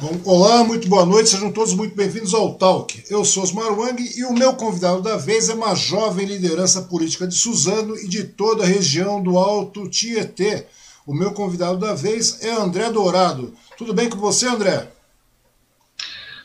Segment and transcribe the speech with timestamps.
[0.00, 3.02] Bom, olá, muito boa noite, sejam todos muito bem-vindos ao Talk.
[3.10, 7.26] Eu sou Osmar Wang e o meu convidado da vez é uma jovem liderança política
[7.26, 10.66] de Suzano e de toda a região do Alto Tietê.
[11.04, 13.52] O meu convidado da vez é André Dourado.
[13.76, 14.88] Tudo bem com você, André?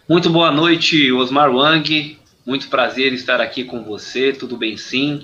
[0.09, 2.17] Muito boa noite, Osmar Wang.
[2.43, 4.33] Muito prazer estar aqui com você.
[4.33, 5.23] Tudo bem, sim.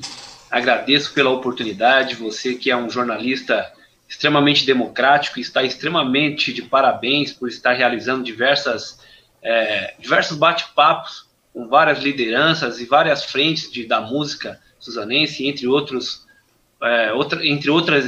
[0.52, 2.14] Agradeço pela oportunidade.
[2.14, 3.74] Você que é um jornalista
[4.10, 9.00] extremamente democrático, está extremamente de parabéns por estar realizando diversas,
[9.42, 16.26] é, diversos bate-papos com várias lideranças e várias frentes de, da música suzanense, entre, outros,
[16.82, 18.06] é, outra, entre outras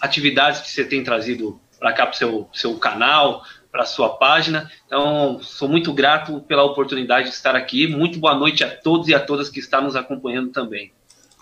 [0.00, 4.16] atividades que você tem trazido para cá para o seu, seu canal, para a sua
[4.16, 4.70] página.
[4.86, 7.86] Então, sou muito grato pela oportunidade de estar aqui.
[7.86, 10.92] Muito boa noite a todos e a todas que estão nos acompanhando também.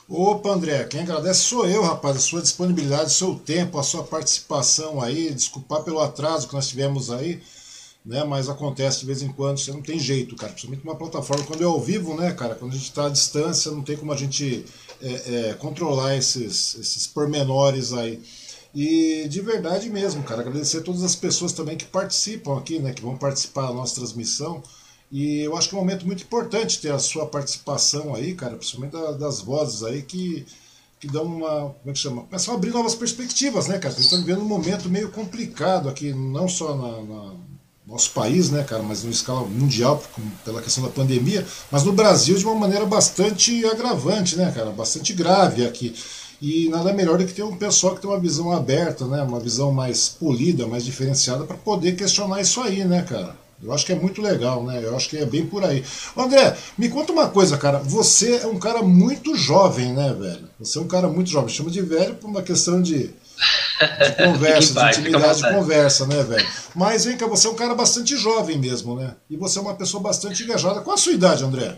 [0.09, 4.03] Opa, André, quem agradece sou eu, rapaz, a sua disponibilidade, o seu tempo, a sua
[4.03, 5.33] participação aí.
[5.33, 7.41] Desculpar pelo atraso que nós tivemos aí,
[8.05, 8.25] né?
[8.25, 10.53] Mas acontece de vez em quando, você não tem jeito, cara.
[10.53, 12.55] Principalmente uma plataforma, quando é ao vivo, né, cara?
[12.57, 14.67] Quando a gente está à distância, não tem como a gente
[15.01, 18.21] é, é, controlar esses, esses pormenores aí.
[18.75, 22.93] E de verdade mesmo, cara, agradecer a todas as pessoas também que participam aqui, né?
[22.93, 24.63] Que vão participar da nossa transmissão.
[25.13, 28.57] E eu acho que é um momento muito importante ter a sua participação aí, cara,
[28.57, 30.47] principalmente das vozes aí que,
[30.99, 31.49] que dão uma.
[31.49, 32.23] Como é que chama?
[32.23, 33.95] Começam a abrir novas perspectivas, né, cara?
[33.95, 37.35] Estamos vivendo um momento meio complicado aqui, não só na, na
[37.87, 40.03] nosso país, né, cara, mas em escala mundial,
[40.45, 45.13] pela questão da pandemia, mas no Brasil de uma maneira bastante agravante, né, cara, bastante
[45.13, 45.95] grave aqui.
[46.41, 49.39] E nada melhor do que ter um pessoal que tem uma visão aberta, né, uma
[49.39, 53.37] visão mais polida, mais diferenciada para poder questionar isso aí, né, cara.
[53.63, 54.81] Eu acho que é muito legal, né?
[54.83, 55.85] Eu acho que é bem por aí.
[56.17, 57.79] André, me conta uma coisa, cara.
[57.79, 60.51] Você é um cara muito jovem, né, velho?
[60.59, 61.49] Você é um cara muito jovem.
[61.49, 63.13] Chama de velho por uma questão de, de
[64.25, 66.47] conversa, de intimidade de conversa, né, velho?
[66.75, 69.15] Mas vem cá, você é um cara bastante jovem mesmo, né?
[69.31, 70.81] E você é uma pessoa bastante engajada.
[70.81, 71.77] Qual a sua idade, André?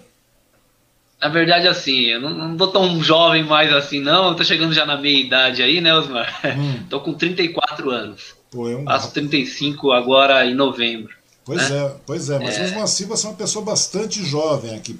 [1.21, 4.29] Na verdade, assim, eu não, não tô tão jovem mais assim, não.
[4.29, 6.41] Eu tô chegando já na meia idade aí, né, Osmar?
[6.45, 6.85] Hum.
[6.89, 8.35] tô com 34 anos.
[8.51, 8.85] Pô, é um...
[8.85, 11.24] Faço 35 agora em novembro.
[11.45, 12.63] Pois é, é pois é, mas é.
[12.63, 14.99] mesmo assim você é uma pessoa bastante jovem aqui,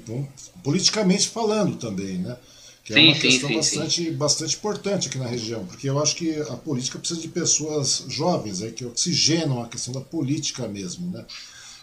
[0.63, 2.37] politicamente falando também, né?
[2.83, 4.13] Que é sim, uma questão sim, bastante, sim.
[4.13, 8.61] bastante importante aqui na região, porque eu acho que a política precisa de pessoas jovens,
[8.61, 11.25] é, que oxigenam a questão da política mesmo, né?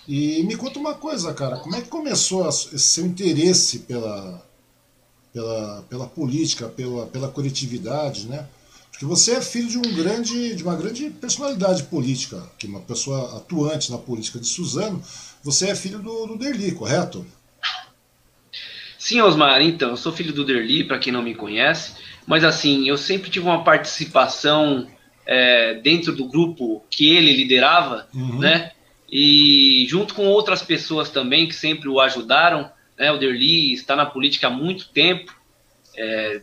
[0.07, 4.47] E me conta uma coisa, cara, como é que começou esse seu interesse pela,
[5.33, 8.47] pela, pela política, pela, pela coletividade, né?
[9.03, 13.37] Porque você é filho de um grande, de uma grande personalidade política, que uma pessoa
[13.37, 15.03] atuante na política de Suzano.
[15.43, 17.27] Você é filho do, do Derli, correto?
[18.97, 19.61] Sim, Osmar.
[19.61, 21.95] Então, eu sou filho do Derli, para quem não me conhece.
[22.25, 24.87] Mas assim, eu sempre tive uma participação
[25.27, 28.39] é, dentro do grupo que ele liderava, uhum.
[28.39, 28.71] né?
[29.11, 32.71] E junto com outras pessoas também que sempre o ajudaram.
[32.97, 33.11] Né?
[33.11, 35.35] O Derli está na política há muito tempo,
[35.97, 36.43] é,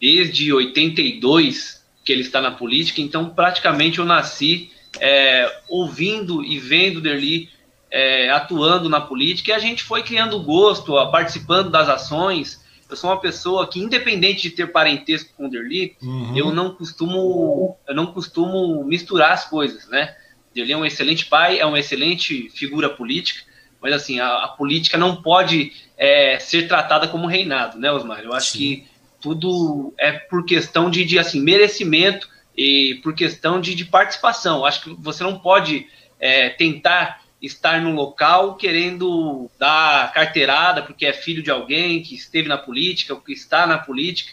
[0.00, 1.75] desde 82
[2.06, 4.70] que ele está na política, então praticamente eu nasci
[5.00, 7.50] é, ouvindo e vendo Derli
[7.90, 12.64] é, atuando na política e a gente foi criando gosto, participando das ações.
[12.88, 16.36] Eu sou uma pessoa que, independente de ter parentesco com o Derli, uhum.
[16.36, 20.14] eu não costumo eu não costumo misturar as coisas, né?
[20.54, 23.42] Derli é um excelente pai, é uma excelente figura política,
[23.82, 28.20] mas assim a, a política não pode é, ser tratada como reinado, né, Osmar?
[28.20, 28.58] Eu acho Sim.
[28.58, 28.95] que
[29.26, 34.64] tudo é por questão de, de assim, merecimento e por questão de, de participação.
[34.64, 35.88] Acho que você não pode
[36.20, 42.48] é, tentar estar no local querendo dar carteirada porque é filho de alguém que esteve
[42.48, 44.32] na política ou que está na política,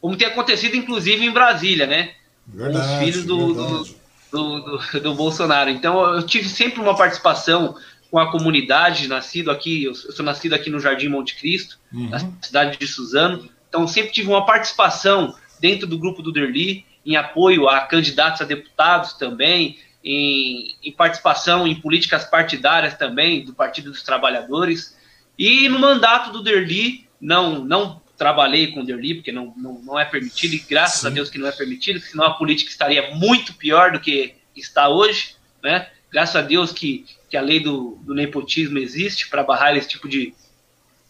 [0.00, 2.14] como tem acontecido inclusive em Brasília, né?
[2.46, 3.84] Verdade, Os filhos do, do,
[4.32, 5.68] do, do, do Bolsonaro.
[5.68, 7.76] Então eu tive sempre uma participação
[8.10, 12.08] com a comunidade, nascido aqui, eu sou nascido aqui no Jardim Monte Cristo, uhum.
[12.08, 13.48] na cidade de Suzano.
[13.70, 18.44] Então, sempre tive uma participação dentro do grupo do Derli, em apoio a candidatos a
[18.44, 24.98] deputados também, em, em, participação em políticas partidárias também, do Partido dos Trabalhadores.
[25.38, 29.98] E no mandato do Derli, não, não trabalhei com o Derli, porque não, não, não
[29.98, 31.06] é permitido, e graças Sim.
[31.06, 34.88] a Deus que não é permitido, senão a política estaria muito pior do que está
[34.88, 35.88] hoje, né?
[36.10, 40.08] Graças a Deus que, que a lei do, do nepotismo existe para barrar esse tipo
[40.08, 40.34] de,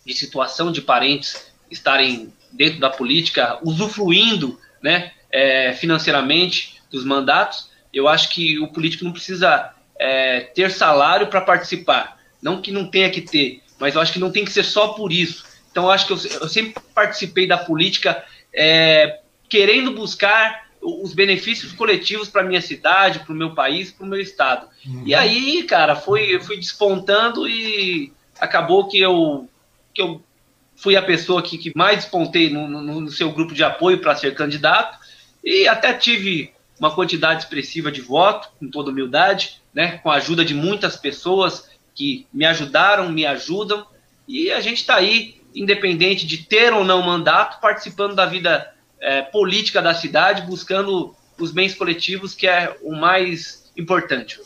[0.04, 7.70] de situação de parentes estarem dentro da política, usufruindo né, é, financeiramente dos mandatos.
[7.92, 12.18] Eu acho que o político não precisa é, ter salário para participar.
[12.42, 14.88] Não que não tenha que ter, mas eu acho que não tem que ser só
[14.88, 15.44] por isso.
[15.70, 21.72] Então eu acho que eu, eu sempre participei da política é, querendo buscar os benefícios
[21.72, 24.66] coletivos para minha cidade, para o meu país, para o meu estado.
[24.86, 25.02] Uhum.
[25.04, 29.48] E aí, cara, foi, eu fui despontando e acabou que eu,
[29.92, 30.22] que eu
[30.80, 34.16] fui a pessoa que, que mais despontei no, no, no seu grupo de apoio para
[34.16, 34.98] ser candidato
[35.44, 40.44] e até tive uma quantidade expressiva de voto, com toda humildade, né, com a ajuda
[40.44, 43.86] de muitas pessoas que me ajudaram, me ajudam,
[44.26, 49.20] e a gente está aí, independente de ter ou não mandato, participando da vida é,
[49.20, 54.40] política da cidade, buscando os bens coletivos, que é o mais importante.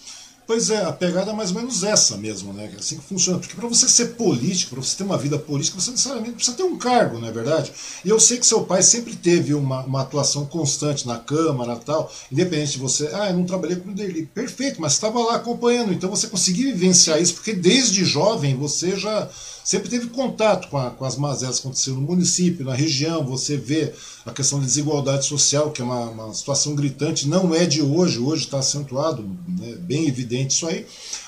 [0.47, 2.71] Pois é, a pegada é mais ou menos essa mesmo, né?
[2.75, 3.39] É assim que funciona.
[3.39, 6.65] Porque para você ser político, para você ter uma vida política, você necessariamente precisa ter
[6.65, 7.73] um cargo, não é verdade?
[8.05, 11.85] E eu sei que seu pai sempre teve uma, uma atuação constante na Câmara e
[11.85, 14.27] tal, independente de você, ah, eu não trabalhei com o Derli.
[14.27, 19.29] Perfeito, mas estava lá acompanhando, então você conseguiu vivenciar isso, porque desde jovem você já
[19.65, 23.57] sempre teve contato com, a, com as mazelas que aconteceram no município, na região, você
[23.57, 23.95] vê
[24.27, 28.19] a questão da desigualdade social, que é uma, uma situação gritante, não é de hoje,
[28.19, 30.87] hoje está acentuado, né, bem evidente isso aí,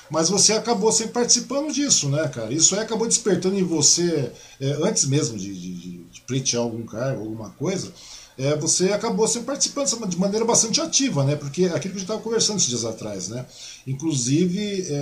[0.09, 2.53] mas você acabou sempre participando disso, né, cara?
[2.53, 7.21] Isso aí acabou despertando em você, é, antes mesmo de, de, de pleitear algum cargo,
[7.21, 7.91] alguma coisa,
[8.37, 11.35] é, você acabou sempre participando de maneira bastante ativa, né?
[11.35, 13.45] Porque é aquilo que a gente estava conversando esses dias atrás, né?
[13.85, 14.93] Inclusive, é,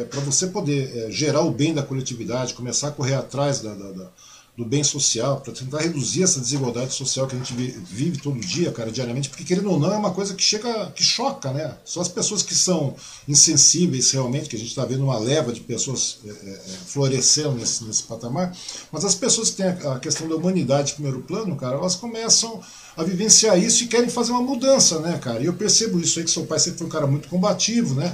[0.00, 3.74] é, para você poder é, gerar o bem da coletividade, começar a correr atrás da,
[3.74, 4.10] da, da
[4.58, 8.72] do bem social, para tentar reduzir essa desigualdade social que a gente vive todo dia,
[8.72, 11.76] cara, diariamente, porque querendo ou não é uma coisa que chega, que choca, né?
[11.84, 12.96] Só as pessoas que são
[13.28, 18.02] insensíveis realmente, que a gente está vendo uma leva de pessoas é, florescendo nesse, nesse
[18.02, 18.52] patamar,
[18.90, 21.94] mas as pessoas que têm a, a questão da humanidade em primeiro plano, cara, elas
[21.94, 22.60] começam
[22.98, 25.40] a vivenciar isso e querem fazer uma mudança, né, cara?
[25.40, 28.12] E eu percebo isso aí, que seu pai sempre foi um cara muito combativo, né?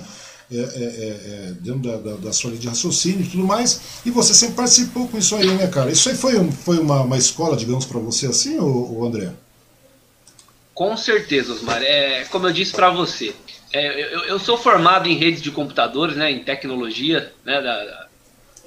[0.53, 3.81] É, é, é, é, dentro da, da, da, sua linha de raciocínio e tudo mais,
[4.05, 5.91] e você sempre participou com isso aí, né, cara?
[5.91, 9.33] Isso aí foi, foi uma, uma escola, digamos, para você assim, ou, ou, André?
[10.75, 11.83] Com certeza, Osmar.
[11.83, 13.35] É, como eu disse para você,
[13.73, 18.04] é, eu, eu, sou formado em redes de computadores, né, em tecnologia, né, da,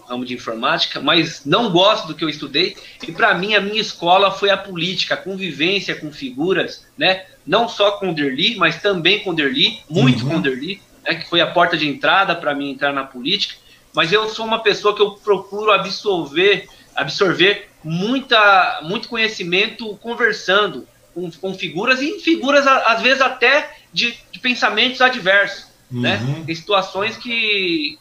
[0.08, 2.76] ramo de informática, mas não gosto do que eu estudei.
[3.08, 7.26] E para mim, a minha escola foi a política, a convivência com figuras, né?
[7.46, 10.30] Não só com o Derli, mas também com o Derli, muito uhum.
[10.32, 13.56] com o Derli né, que foi a porta de entrada para mim entrar na política,
[13.96, 21.32] mas eu sou uma pessoa que eu procuro absorver, absorver muita, muito conhecimento conversando com,
[21.32, 26.18] com figuras e figuras às vezes até de, de pensamentos adversos, né?
[26.18, 26.40] uhum.
[26.40, 26.46] né?
[26.48, 27.98] Em situações que,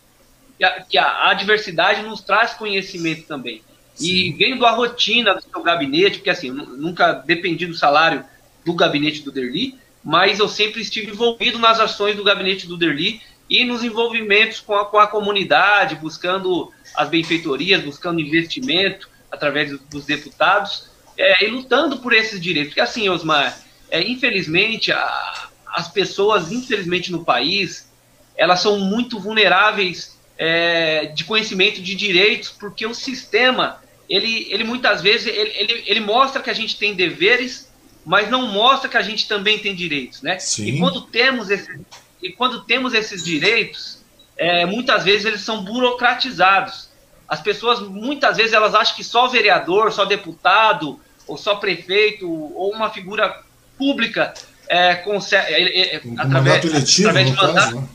[0.57, 3.63] que, a, que a adversidade nos traz conhecimento também.
[3.95, 4.07] Sim.
[4.07, 8.25] E vendo a rotina do seu gabinete, porque assim, nunca dependi do salário
[8.65, 13.21] do gabinete do Derli, mas eu sempre estive envolvido nas ações do gabinete do Derli
[13.49, 20.05] e nos envolvimentos com a, com a comunidade, buscando as benfeitorias, buscando investimento através dos
[20.05, 22.71] deputados é, e lutando por esses direitos.
[22.71, 23.59] Porque assim, Osmar,
[23.91, 27.91] é, infelizmente, a, as pessoas, infelizmente no país,
[28.37, 35.01] elas são muito vulneráveis é, de conhecimento de direitos, porque o sistema, ele, ele muitas
[35.03, 37.67] vezes, ele, ele, ele mostra que a gente tem deveres
[38.07, 40.39] mas não mostra que a gente também tem direitos, né?
[40.39, 40.67] Sim.
[40.67, 41.77] E quando temos esses,
[42.23, 43.99] e quando temos esses direitos,
[44.39, 46.89] é, muitas vezes eles são burocratizados.
[47.29, 52.73] As pessoas muitas vezes elas acham que só vereador, só deputado, ou só prefeito, ou
[52.73, 53.43] uma figura
[53.77, 54.33] pública
[54.69, 57.89] é, consegue, é, é, um através, eletivo, através de mandato, caso, né?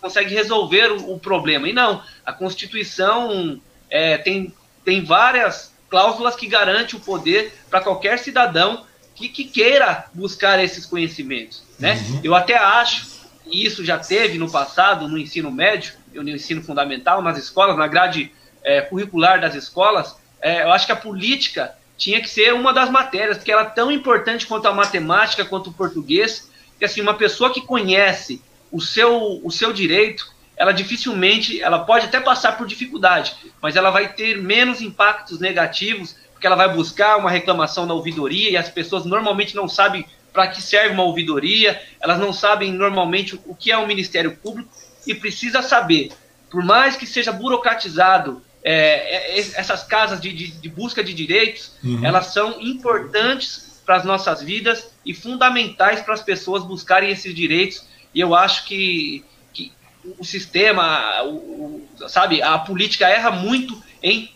[0.00, 1.68] Consegue, resolver o, o, problema.
[1.68, 4.52] E não, a Constituição é, tem,
[4.84, 10.86] tem várias cláusulas que garantem o poder para qualquer cidadão que, que queira buscar esses
[10.86, 11.62] conhecimentos.
[11.78, 11.94] Né?
[11.94, 12.20] Uhum.
[12.22, 13.06] Eu até acho,
[13.46, 17.86] e isso já teve no passado no ensino médio, no ensino fundamental, nas escolas, na
[17.86, 22.72] grade é, curricular das escolas, é, eu acho que a política tinha que ser uma
[22.72, 27.00] das matérias, porque ela é tão importante quanto a matemática, quanto o português, que assim,
[27.00, 32.56] uma pessoa que conhece o seu, o seu direito, ela dificilmente, ela pode até passar
[32.56, 37.84] por dificuldade, mas ela vai ter menos impactos negativos porque ela vai buscar uma reclamação
[37.84, 42.32] na ouvidoria e as pessoas normalmente não sabem para que serve uma ouvidoria, elas não
[42.32, 44.70] sabem normalmente o que é o Ministério Público
[45.04, 46.12] e precisa saber,
[46.48, 51.72] por mais que seja burocratizado é, é essas casas de, de, de, busca de direitos,
[51.82, 52.04] uhum.
[52.04, 57.84] elas são importantes para as nossas vidas e fundamentais para as pessoas buscarem esses direitos.
[58.14, 59.72] E eu acho que, que
[60.18, 64.32] o sistema, o, o, sabe, a política erra muito em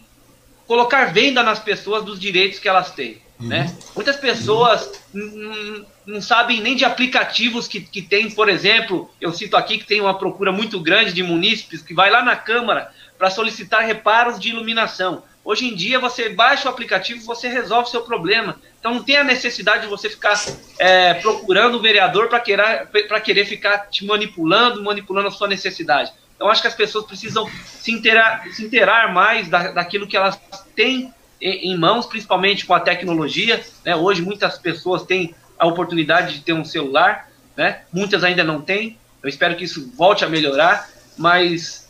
[0.66, 3.20] colocar venda nas pessoas dos direitos que elas têm.
[3.38, 3.48] Uhum.
[3.48, 3.76] Né?
[3.94, 5.84] Muitas pessoas uhum.
[6.06, 10.00] não sabem nem de aplicativos que, que tem, por exemplo, eu cito aqui que tem
[10.00, 14.50] uma procura muito grande de munícipes que vai lá na Câmara para solicitar reparos de
[14.50, 15.22] iluminação.
[15.44, 18.60] Hoje em dia você baixa o aplicativo você resolve o seu problema.
[18.78, 20.40] Então não tem a necessidade de você ficar
[20.78, 22.88] é, procurando o vereador para querer,
[23.24, 26.12] querer ficar te manipulando, manipulando a sua necessidade.
[26.36, 30.40] Então acho que as pessoas precisam se inteirar, se inteirar mais da, daquilo que elas
[30.76, 33.64] têm em, em mãos, principalmente com a tecnologia.
[33.84, 33.96] Né?
[33.96, 37.82] Hoje muitas pessoas têm a oportunidade de ter um celular, né?
[37.92, 38.96] muitas ainda não têm.
[39.22, 41.81] Eu espero que isso volte a melhorar, mas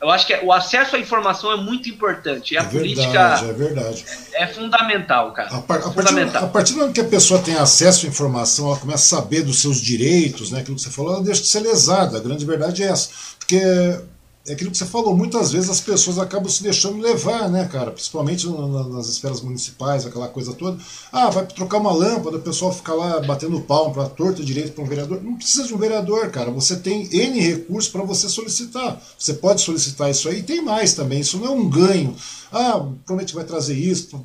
[0.00, 2.54] eu acho que o acesso à informação é muito importante.
[2.54, 4.04] E a é política verdade, é, verdade.
[4.32, 5.54] É, fundamental, cara.
[5.54, 6.32] A, par, a, fundamental.
[6.32, 9.20] Partir, a partir do momento que a pessoa tem acesso à informação, ela começa a
[9.20, 12.16] saber dos seus direitos, né, aquilo que você falou, ela deixa de ser lesada.
[12.16, 13.10] A grande verdade é essa.
[13.38, 13.60] Porque
[14.46, 17.90] é aquilo que você falou, muitas vezes as pessoas acabam se deixando levar, né, cara?
[17.90, 20.78] Principalmente nas esferas municipais, aquela coisa toda.
[21.12, 24.82] Ah, vai trocar uma lâmpada, o pessoal fica lá batendo palmo para torta direito para
[24.82, 25.22] um vereador.
[25.22, 26.50] Não precisa de um vereador, cara.
[26.52, 29.00] Você tem N recursos para você solicitar.
[29.18, 31.20] Você pode solicitar isso aí e tem mais também.
[31.20, 32.16] Isso não é um ganho.
[32.52, 34.24] Ah, promete que vai trazer isso,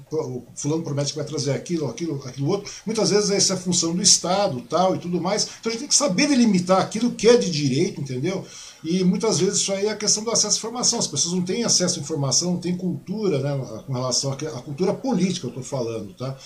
[0.55, 2.71] fulano promete que vai trazer aquilo, aquilo, aquilo outro.
[2.83, 5.43] Muitas vezes essa é a função do Estado, tal e tudo mais.
[5.43, 8.43] Então a gente tem que saber delimitar aquilo que é de direito, entendeu?
[8.85, 10.99] E muitas vezes isso aí é a questão do acesso à informação.
[10.99, 14.93] As pessoas não têm acesso à informação, não têm cultura né, com relação à cultura
[14.93, 16.37] política, eu estou falando, tá?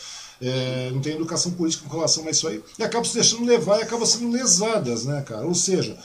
[0.41, 3.79] É, não tem educação política com relação a isso aí, e acabam se deixando levar
[3.79, 5.45] e acabam sendo lesadas, né, cara?
[5.45, 5.97] Ou seja,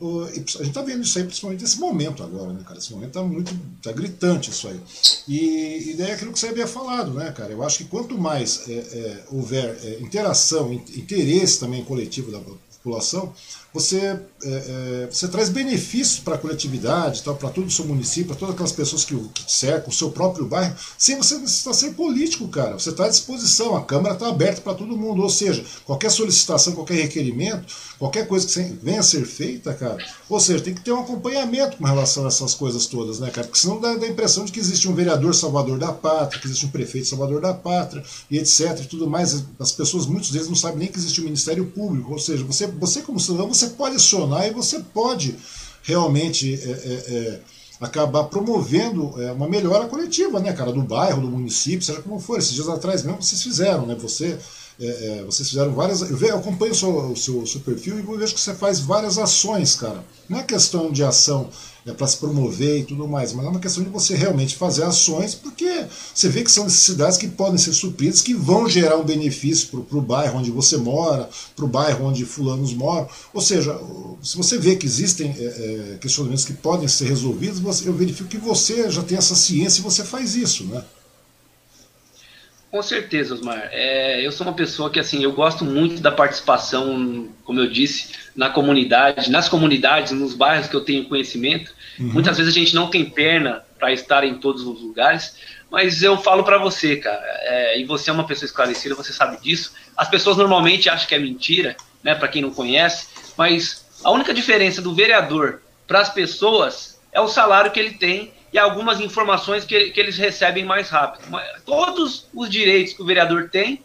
[0.00, 2.78] o, a gente está vendo isso aí principalmente nesse momento agora, né, cara?
[2.78, 3.58] Esse momento está muito.
[3.82, 4.80] tá gritante isso aí.
[5.26, 7.50] E, e daí é aquilo que você havia falado, né, cara?
[7.50, 13.34] Eu acho que quanto mais é, é, houver é, interação, interesse também coletivo da população,
[13.72, 18.36] você, é, é, você traz benefícios para a coletividade, para todo o seu município, para
[18.36, 22.48] todas aquelas pessoas que o cercam, o seu próprio bairro, sem você necessitar ser político,
[22.48, 22.78] cara.
[22.78, 25.22] Você está à disposição, a Câmara está aberta para todo mundo.
[25.22, 27.66] Ou seja, qualquer solicitação, qualquer requerimento,
[27.98, 29.98] qualquer coisa que venha a ser feita, cara,
[30.28, 33.46] ou seja, tem que ter um acompanhamento com relação a essas coisas todas, né, cara?
[33.46, 36.46] Porque senão dá, dá a impressão de que existe um vereador salvador da pátria, que
[36.46, 38.80] existe um prefeito salvador da pátria, e etc.
[38.82, 39.44] e tudo mais.
[39.58, 42.12] As pessoas, muitas vezes, não sabem nem que existe um Ministério Público.
[42.12, 45.36] Ou seja, você, você como cidadão, você pode acionar e você pode
[45.82, 47.40] realmente é, é, é,
[47.80, 52.38] acabar promovendo é, uma melhora coletiva, né, cara, do bairro, do município, seja como for.
[52.38, 53.94] Esses dias atrás mesmo vocês fizeram, né?
[53.94, 54.38] Você,
[54.80, 56.02] é, é, vocês fizeram várias.
[56.02, 58.80] Eu, eu acompanho o seu, o seu, o seu perfil e vejo que você faz
[58.80, 60.04] várias ações, cara.
[60.28, 61.50] Não é questão de ação
[61.90, 64.84] é para se promover e tudo mais, mas é uma questão de você realmente fazer
[64.84, 69.04] ações, porque você vê que são necessidades que podem ser supridas, que vão gerar um
[69.04, 73.08] benefício para o bairro onde você mora, para o bairro onde fulanos moram.
[73.32, 73.78] Ou seja,
[74.22, 78.28] se você vê que existem é, é, questionamentos que podem ser resolvidos, você, eu verifico
[78.28, 80.84] que você já tem essa ciência e você faz isso, né?
[82.70, 83.68] Com certeza, Osmar.
[83.72, 88.12] É, eu sou uma pessoa que, assim, eu gosto muito da participação, como eu disse,
[88.36, 91.72] na comunidade, nas comunidades, nos bairros que eu tenho conhecimento.
[91.98, 92.12] Uhum.
[92.12, 95.36] Muitas vezes a gente não tem perna para estar em todos os lugares,
[95.70, 99.40] mas eu falo para você, cara, é, e você é uma pessoa esclarecida, você sabe
[99.40, 99.72] disso.
[99.96, 104.34] As pessoas normalmente acham que é mentira, né, para quem não conhece, mas a única
[104.34, 109.64] diferença do vereador para as pessoas é o salário que ele tem e algumas informações
[109.64, 111.24] que, que eles recebem mais rápido.
[111.64, 113.82] Todos os direitos que o vereador tem,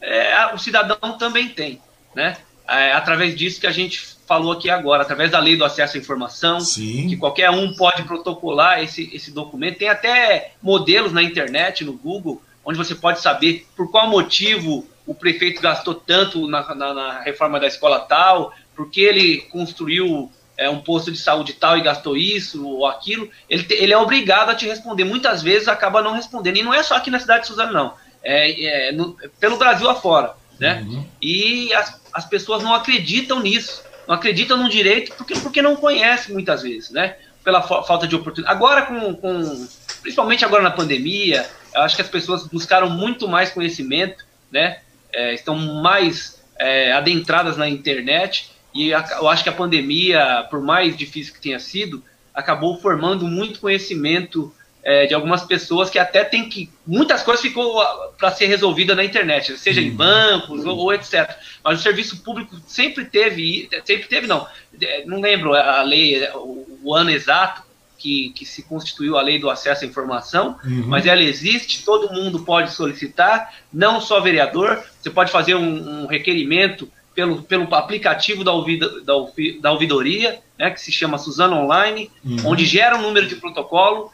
[0.00, 1.80] é, o cidadão também tem,
[2.14, 2.36] né?
[2.66, 6.00] É, através disso que a gente falou aqui agora, através da lei do acesso à
[6.00, 7.08] informação, Sim.
[7.08, 9.78] que qualquer um pode protocolar esse, esse documento.
[9.78, 15.14] Tem até modelos na internet, no Google, onde você pode saber por qual motivo o
[15.14, 20.80] prefeito gastou tanto na, na, na reforma da escola tal, porque ele construiu é, um
[20.80, 24.54] posto de saúde tal e gastou isso ou aquilo, ele, te, ele é obrigado a
[24.54, 25.04] te responder.
[25.04, 26.56] Muitas vezes acaba não respondendo.
[26.56, 27.94] E não é só aqui na cidade de Suzano, não.
[28.22, 30.34] É, é no, pelo Brasil afora.
[30.58, 30.84] Né?
[30.86, 31.06] Uhum.
[31.20, 33.82] E as, as pessoas não acreditam nisso.
[34.06, 37.16] Não acreditam no direito porque, porque não conhecem muitas vezes, né?
[37.42, 38.54] Pela falta de oportunidade.
[38.54, 39.68] Agora, com, com,
[40.02, 44.80] principalmente agora na pandemia, eu acho que as pessoas buscaram muito mais conhecimento, né?
[45.12, 50.96] É, estão mais é, adentradas na internet e eu acho que a pandemia, por mais
[50.96, 52.02] difícil que tenha sido,
[52.34, 56.68] acabou formando muito conhecimento é, de algumas pessoas que até tem que.
[56.86, 57.82] Muitas coisas ficou
[58.18, 59.96] para ser resolvida na internet, seja em uhum.
[59.96, 61.36] bancos ou, ou, etc.
[61.62, 64.46] Mas o serviço público sempre teve, sempre teve, não.
[64.82, 67.62] É, não lembro a lei, o, o ano exato
[67.96, 70.84] que, que, se constituiu a lei do acesso à informação, uhum.
[70.88, 76.06] mas ela existe, todo mundo pode solicitar, não só vereador, você pode fazer um, um
[76.06, 79.14] requerimento pelo, pelo aplicativo da, ouvida, da,
[79.60, 82.38] da ouvidoria, né, que se chama Suzano Online, uhum.
[82.46, 84.10] onde gera um número de protocolo.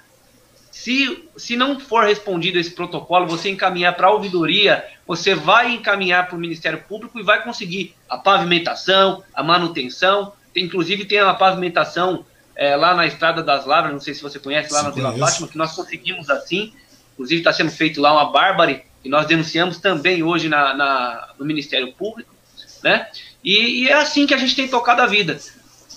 [0.71, 6.29] Se, se não for respondido esse protocolo, você encaminhar para a ouvidoria, você vai encaminhar
[6.29, 10.33] para o Ministério Público e vai conseguir a pavimentação, a manutenção.
[10.55, 14.39] Tem, inclusive tem a pavimentação é, lá na Estrada das Lavras, não sei se você
[14.39, 16.73] conhece, lá se na Vila Fátima, que nós conseguimos assim.
[17.15, 21.45] inclusive está sendo feito lá uma bárbare, e nós denunciamos também hoje na, na no
[21.45, 22.30] Ministério Público,
[22.83, 23.09] né?
[23.43, 25.39] E, e, é assim que a gente tem tocado a vida.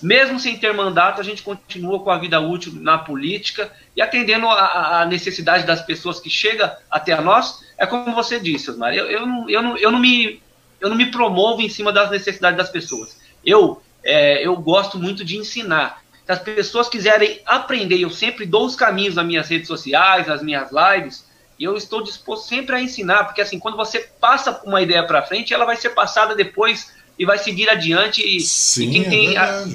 [0.02, 4.48] Mesmo sem ter mandato, a gente continua com a vida útil na política e atendendo
[4.48, 7.64] a necessidade das pessoas que chega até nós.
[7.78, 10.42] É como você disse, Osmar, eu, eu, não, eu, não, eu, não me,
[10.80, 13.16] eu não me promovo em cima das necessidades das pessoas.
[13.44, 16.02] Eu, é, eu gosto muito de ensinar.
[16.26, 20.42] Se as pessoas quiserem aprender, eu sempre dou os caminhos nas minhas redes sociais, nas
[20.42, 21.24] minhas lives,
[21.58, 25.22] e eu estou disposto sempre a ensinar, porque assim, quando você passa uma ideia para
[25.22, 28.22] frente, ela vai ser passada depois e vai seguir adiante.
[28.22, 29.68] E, Sim, e quem, é tem, a,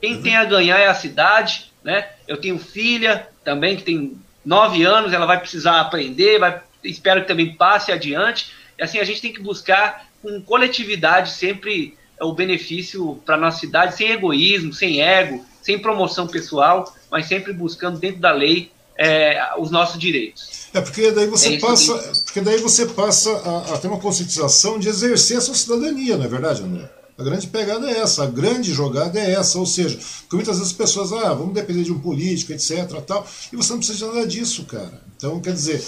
[0.00, 2.08] quem é tem a ganhar é a cidade, né?
[2.26, 7.28] Eu tenho filha também que tem nove anos, ela vai precisar aprender, vai, espero que
[7.28, 8.52] também passe adiante.
[8.78, 13.96] E assim, a gente tem que buscar com coletividade sempre o benefício para nossa cidade,
[13.96, 19.70] sem egoísmo, sem ego, sem promoção pessoal, mas sempre buscando dentro da lei é, os
[19.70, 20.62] nossos direitos.
[20.74, 22.20] É porque daí você é passa, que...
[22.24, 26.24] porque daí você passa a, a, ter uma conscientização de exercer a sua cidadania, não
[26.24, 26.88] é verdade, André?
[27.18, 30.72] A grande pegada é essa, a grande jogada é essa, ou seja, porque muitas vezes
[30.72, 34.04] as pessoas, ah, vamos depender de um político, etc, tal, e você não precisa de
[34.06, 35.00] nada disso, cara.
[35.16, 35.84] Então, quer dizer,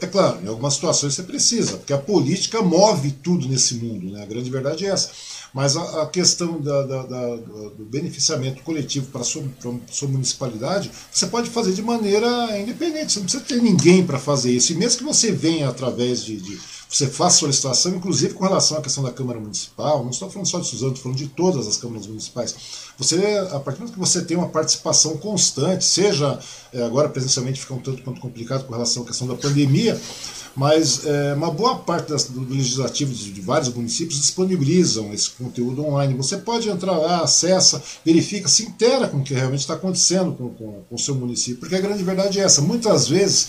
[0.00, 4.22] é claro, em algumas situações você precisa, porque a política move tudo nesse mundo, né?
[4.22, 5.10] A grande verdade é essa.
[5.56, 9.42] Mas a, a questão da, da, da, do beneficiamento coletivo para a sua,
[9.90, 12.28] sua, municipalidade, você pode fazer de maneira
[12.60, 14.72] independente, você não precisa ter ninguém para fazer isso.
[14.72, 18.82] E mesmo que você venha através de, de você faça solicitação, inclusive com relação à
[18.82, 21.78] questão da Câmara Municipal, não estou falando só de Suzano, estou falando de todas as
[21.78, 22.54] câmaras municipais.
[22.98, 23.16] Você,
[23.50, 26.38] a partir do momento que você tem uma participação constante, seja
[26.70, 29.98] é, agora presencialmente fica um tanto quanto complicado com relação à questão da pandemia,
[30.56, 35.84] mas é, uma boa parte das, do, legislativo de, de, vários municípios disponibilizam esse conteúdo
[35.84, 36.14] online.
[36.14, 40.48] Você pode entrar lá, acessa, verifica, se intera com o que realmente está acontecendo com,
[40.48, 42.62] com, com o seu município, porque a grande verdade é essa.
[42.62, 43.48] Muitas vezes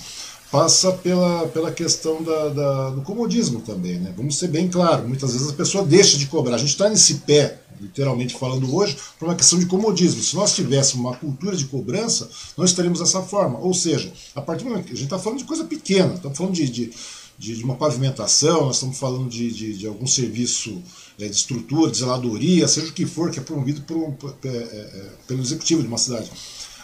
[0.51, 3.99] passa pela, pela questão da, da, do comodismo também.
[3.99, 4.13] Né?
[4.15, 6.55] Vamos ser bem claros, muitas vezes a pessoa deixa de cobrar.
[6.55, 10.21] A gente está nesse pé, literalmente falando hoje, por uma questão de comodismo.
[10.21, 13.59] Se nós tivéssemos uma cultura de cobrança, nós estaríamos dessa forma.
[13.59, 16.37] Ou seja, a partir do momento que a gente está falando de coisa pequena, estamos
[16.37, 16.91] falando de, de,
[17.37, 20.81] de, uma pavimentação, nós estamos falando de, de, de algum serviço
[21.19, 24.47] é, de estrutura, de zeladoria, seja o que for, que é promovido por um, é,
[24.47, 26.31] é, pelo executivo de uma cidade.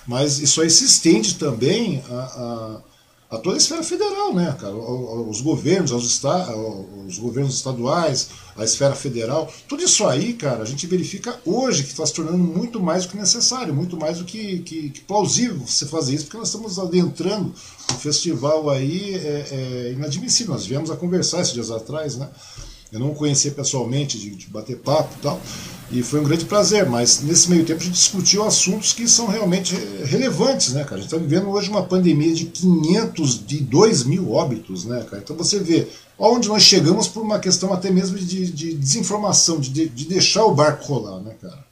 [0.08, 2.93] Mas isso se estende também a, a
[3.34, 4.76] a toda a esfera federal, né, cara?
[4.76, 10.66] Os governos, os, esta os governos estaduais, a esfera federal, tudo isso aí, cara, a
[10.66, 14.26] gente verifica hoje que está se tornando muito mais do que necessário, muito mais do
[14.26, 17.54] que, que, que plausível você fazer isso, porque nós estamos adentrando
[17.92, 20.54] um festival aí é, é, inadmissível.
[20.54, 22.30] Nós viemos a conversar esses dias atrás, né?
[22.94, 25.42] Eu não conhecia pessoalmente, de, de bater papo e tal,
[25.92, 29.28] e foi um grande prazer, mas nesse meio tempo a gente discutiu assuntos que são
[29.28, 29.76] realmente
[30.06, 30.96] relevantes, né, cara?
[30.96, 35.24] A gente está vivendo hoje uma pandemia de 500, de 2 mil óbitos, né, cara?
[35.24, 35.88] Então você vê
[36.20, 40.54] onde nós chegamos por uma questão até mesmo de, de desinformação, de, de deixar o
[40.54, 41.66] barco rolar, né, cara?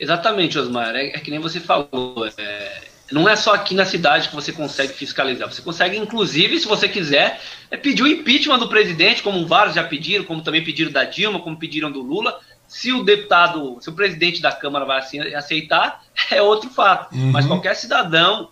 [0.00, 0.94] Exatamente, Osmar.
[0.96, 2.26] É, é que nem você falou.
[2.38, 5.52] É, não é só aqui na cidade que você consegue fiscalizar.
[5.52, 7.40] Você consegue, inclusive, se você quiser,
[7.70, 11.40] é pedir o impeachment do presidente, como vários já pediram, como também pediram da Dilma,
[11.40, 12.38] como pediram do Lula.
[12.66, 17.14] Se o deputado, se o presidente da Câmara vai assim, aceitar, é outro fato.
[17.14, 17.30] Uhum.
[17.30, 18.48] Mas qualquer cidadão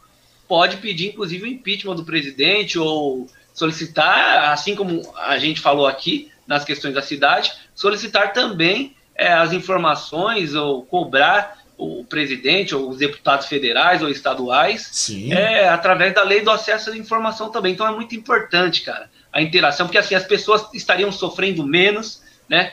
[0.47, 6.31] pode pedir, inclusive, o impeachment do presidente ou solicitar, assim como a gente falou aqui
[6.47, 12.99] nas questões da cidade, solicitar também é, as informações ou cobrar o presidente ou os
[12.99, 17.73] deputados federais ou estaduais é através da lei do acesso à informação também.
[17.73, 22.73] Então é muito importante, cara, a interação, porque assim as pessoas estariam sofrendo menos, né?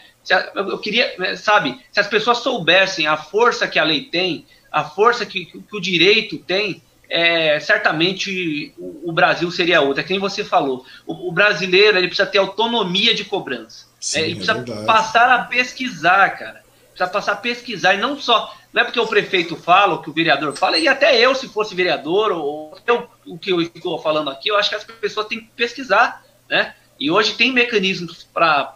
[0.53, 4.83] Eu queria, né, sabe, se as pessoas soubessem a força que a lei tem, a
[4.83, 10.01] força que, que o direito tem, é, certamente o, o, Brasil seria outra.
[10.01, 13.87] É que nem você falou, o, o, brasileiro ele precisa ter autonomia de cobrança.
[13.99, 16.63] Sim, é, ele precisa é passar a pesquisar, cara.
[16.89, 20.09] Precisa passar a pesquisar e não só não é porque o prefeito fala, ou que
[20.09, 23.99] o vereador fala, e até eu, se fosse vereador, ou eu, o que eu estou
[23.99, 26.75] falando aqui, eu acho que as pessoas têm que pesquisar, né?
[26.99, 28.75] E hoje tem mecanismos para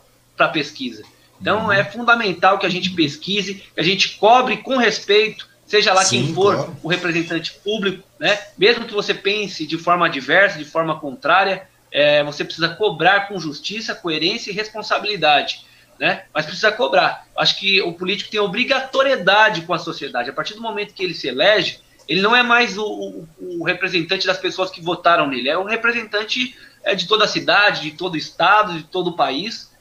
[0.52, 1.04] pesquisa.
[1.40, 1.72] Então uhum.
[1.72, 6.26] é fundamental que a gente pesquise, que a gente cobre com respeito, seja lá Sim,
[6.26, 6.78] quem for claro.
[6.82, 8.40] o representante público, né?
[8.58, 13.40] Mesmo que você pense de forma adversa, de forma contrária, é, você precisa cobrar com
[13.40, 15.66] justiça, coerência e responsabilidade
[16.04, 16.26] né?
[16.34, 17.26] Mas precisa cobrar.
[17.34, 20.30] Acho que o político tem obrigatoriedade com a sociedade.
[20.30, 23.64] A partir do momento que ele se elege, ele não é mais o, o, o
[23.64, 27.92] representante das pessoas que votaram nele, é o representante é, de toda a cidade, de
[27.92, 29.72] todo o estado, de todo o país.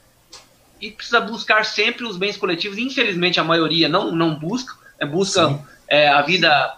[0.79, 2.77] E precisa buscar sempre os bens coletivos.
[2.77, 5.59] Infelizmente, a maioria não, não busca, é, buscam
[5.89, 6.77] é, a vida,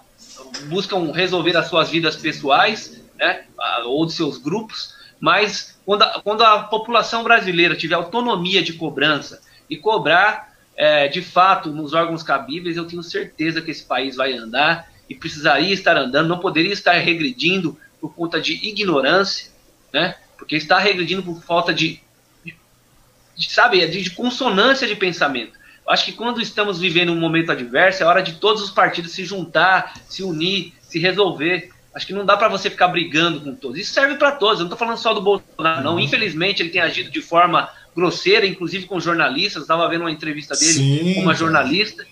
[0.69, 3.45] buscam resolver as suas vidas pessoais né,
[3.85, 9.41] ou de seus grupos, mas quando a, quando a população brasileira tiver autonomia de cobrança
[9.69, 14.33] e cobrar é, de fato nos órgãos cabíveis, eu tenho certeza que esse país vai
[14.33, 19.51] andar e precisaria estar andando, não poderia estar regredindo por conta de ignorância,
[19.93, 20.15] né?
[20.37, 22.01] Porque está regredindo por falta de,
[22.43, 25.53] de, sabe, de, de, consonância de pensamento.
[25.85, 29.11] Eu acho que quando estamos vivendo um momento adverso, é hora de todos os partidos
[29.11, 31.69] se juntar, se unir, se resolver.
[31.95, 33.79] Acho que não dá para você ficar brigando com todos.
[33.79, 34.59] Isso serve para todos.
[34.59, 35.93] Eu não estou falando só do Bolsonaro, não.
[35.93, 36.01] Uhum.
[36.01, 39.61] Infelizmente, ele tem agido de forma grosseira, inclusive com jornalistas.
[39.61, 42.05] Estava vendo uma entrevista dele Sim, com uma jornalista.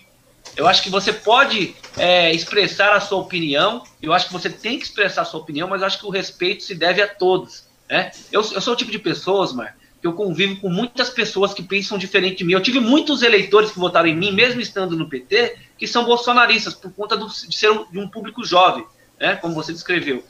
[0.56, 3.84] Eu acho que você pode é, expressar a sua opinião.
[4.00, 6.10] Eu acho que você tem que expressar a sua opinião, mas eu acho que o
[6.10, 7.64] respeito se deve a todos.
[7.86, 8.10] Né?
[8.32, 11.62] Eu, eu sou o tipo de pessoa, Osmar, que eu convivo com muitas pessoas que
[11.62, 12.54] pensam diferente de mim.
[12.54, 16.72] Eu tive muitos eleitores que votaram em mim, mesmo estando no PT, que são bolsonaristas,
[16.72, 18.86] por conta do, de ser um, de um público jovem
[19.18, 20.24] né, como você descreveu.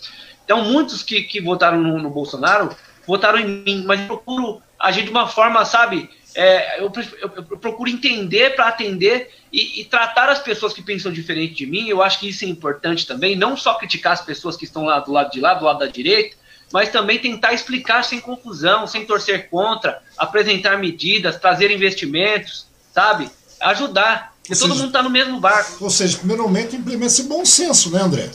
[0.44, 2.74] Então, muitos que, que votaram no, no Bolsonaro
[3.06, 6.10] votaram em mim, mas eu procuro agir de uma forma, sabe?
[6.34, 6.92] É, eu,
[7.22, 11.66] eu, eu, procuro entender para atender e, e, tratar as pessoas que pensam diferente de
[11.66, 11.88] mim.
[11.88, 14.98] Eu acho que isso é importante também, não só criticar as pessoas que estão lá
[14.98, 16.36] do lado de lá, do lado da direita,
[16.72, 23.30] mas também tentar explicar sem confusão, sem torcer contra, apresentar medidas, trazer investimentos, sabe?
[23.60, 24.34] Ajudar.
[24.42, 25.84] Porque todo mundo está no mesmo barco.
[25.84, 28.28] Ou seja, primeiramente implementa esse bom senso, né, André?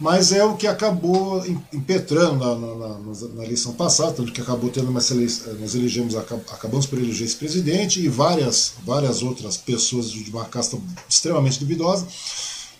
[0.00, 4.70] mas é o que acabou impetrando na, na, na, na eleição passada, tanto que acabou
[4.70, 10.10] tendo uma eleição, nós elegemos, acabamos por eleger esse presidente e várias, várias outras pessoas
[10.10, 12.06] de uma casta extremamente duvidosa,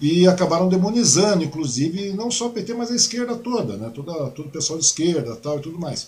[0.00, 3.90] e acabaram demonizando, inclusive, não só o PT, mas a esquerda toda, né?
[3.94, 6.06] Toda, todo o pessoal de esquerda tal, e tudo mais.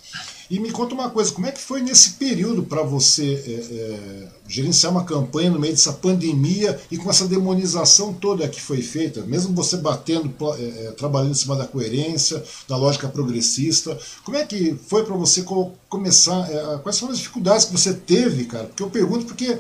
[0.51, 4.29] E me conta uma coisa, como é que foi nesse período para você é, é,
[4.49, 9.23] gerenciar uma campanha no meio dessa pandemia e com essa demonização toda que foi feita,
[9.23, 14.45] mesmo você batendo, é, é trabalhando em cima da coerência, da lógica progressista, como é
[14.45, 18.65] que foi para você co começar, é, quais foram as dificuldades que você teve, cara?
[18.65, 19.59] Porque eu pergunto porque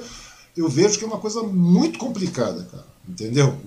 [0.57, 2.90] eu vejo que é uma coisa muito complicada, cara.
[3.11, 3.59] Entendeu?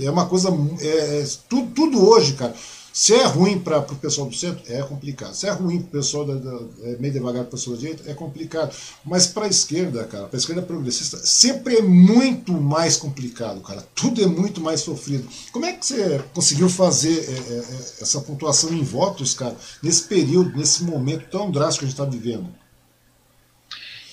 [0.00, 0.48] É uma coisa.
[0.80, 2.54] É, é, tudo, tudo hoje, cara.
[2.90, 5.32] Se é ruim para o pessoal do centro, é complicado.
[5.32, 7.80] Se é ruim para o pessoal da, da, é meio devagar para o pessoal da
[7.80, 8.74] direita, é complicado.
[9.04, 13.86] Mas para a esquerda, cara, para a esquerda progressista, sempre é muito mais complicado, cara.
[13.94, 15.28] Tudo é muito mais sofrido.
[15.52, 20.02] Como é que você conseguiu fazer é, é, é essa pontuação em votos, cara, nesse
[20.04, 22.48] período, nesse momento tão drástico que a gente está vivendo?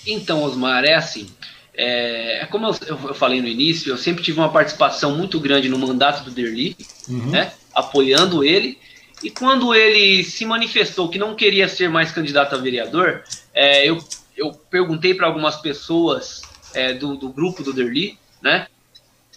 [0.06, 1.28] Então, Osmar, é assim.
[1.78, 5.68] É, é, como eu, eu, falei no início, eu sempre tive uma participação muito grande
[5.68, 6.76] no mandato do Derli,
[7.08, 7.30] uhum.
[7.32, 8.78] né, apoiando ele.
[9.24, 13.98] E quando ele se manifestou que não queria ser mais candidato a vereador, é, eu,
[14.38, 16.42] eu perguntei para algumas pessoas
[16.74, 18.68] é, do, do, grupo do Derli, né?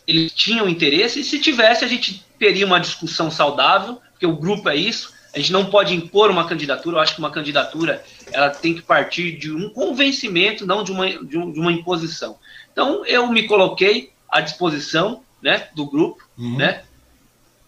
[0.07, 4.69] Eles tinham interesse, e se tivesse, a gente teria uma discussão saudável, porque o grupo
[4.69, 5.13] é isso.
[5.35, 8.83] A gente não pode impor uma candidatura, eu acho que uma candidatura ela tem que
[8.83, 12.39] partir de um convencimento, não de uma, de, um, de uma imposição.
[12.73, 16.57] Então, eu me coloquei à disposição né, do grupo, uhum.
[16.57, 16.83] né,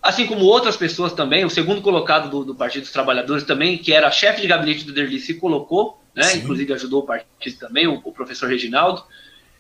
[0.03, 3.93] assim como outras pessoas também, o segundo colocado do, do, Partido dos Trabalhadores também, que
[3.93, 8.01] era chefe de gabinete do Derli, se colocou, né, inclusive ajudou o partido também, o,
[8.03, 9.05] o professor Reginaldo,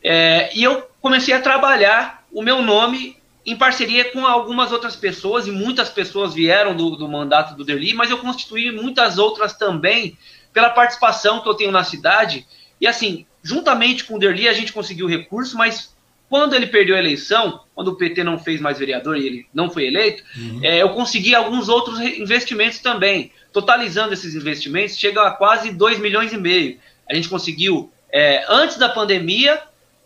[0.02, 5.46] é, e eu comecei a trabalhar o meu nome em parceria com algumas outras pessoas,
[5.46, 10.16] e muitas pessoas vieram do, do mandato do Derli, mas eu constituí muitas outras também
[10.52, 12.46] pela participação que eu tenho na cidade.
[12.80, 15.94] E assim, juntamente com o Derli, a gente conseguiu recurso, mas
[16.28, 19.68] quando ele perdeu a eleição, quando o PT não fez mais vereador e ele não
[19.68, 20.60] foi eleito, uhum.
[20.62, 23.32] é, eu consegui alguns outros investimentos também.
[23.52, 26.78] Totalizando esses investimentos, chega a quase 2 milhões e meio.
[27.08, 29.60] A gente conseguiu é, antes da pandemia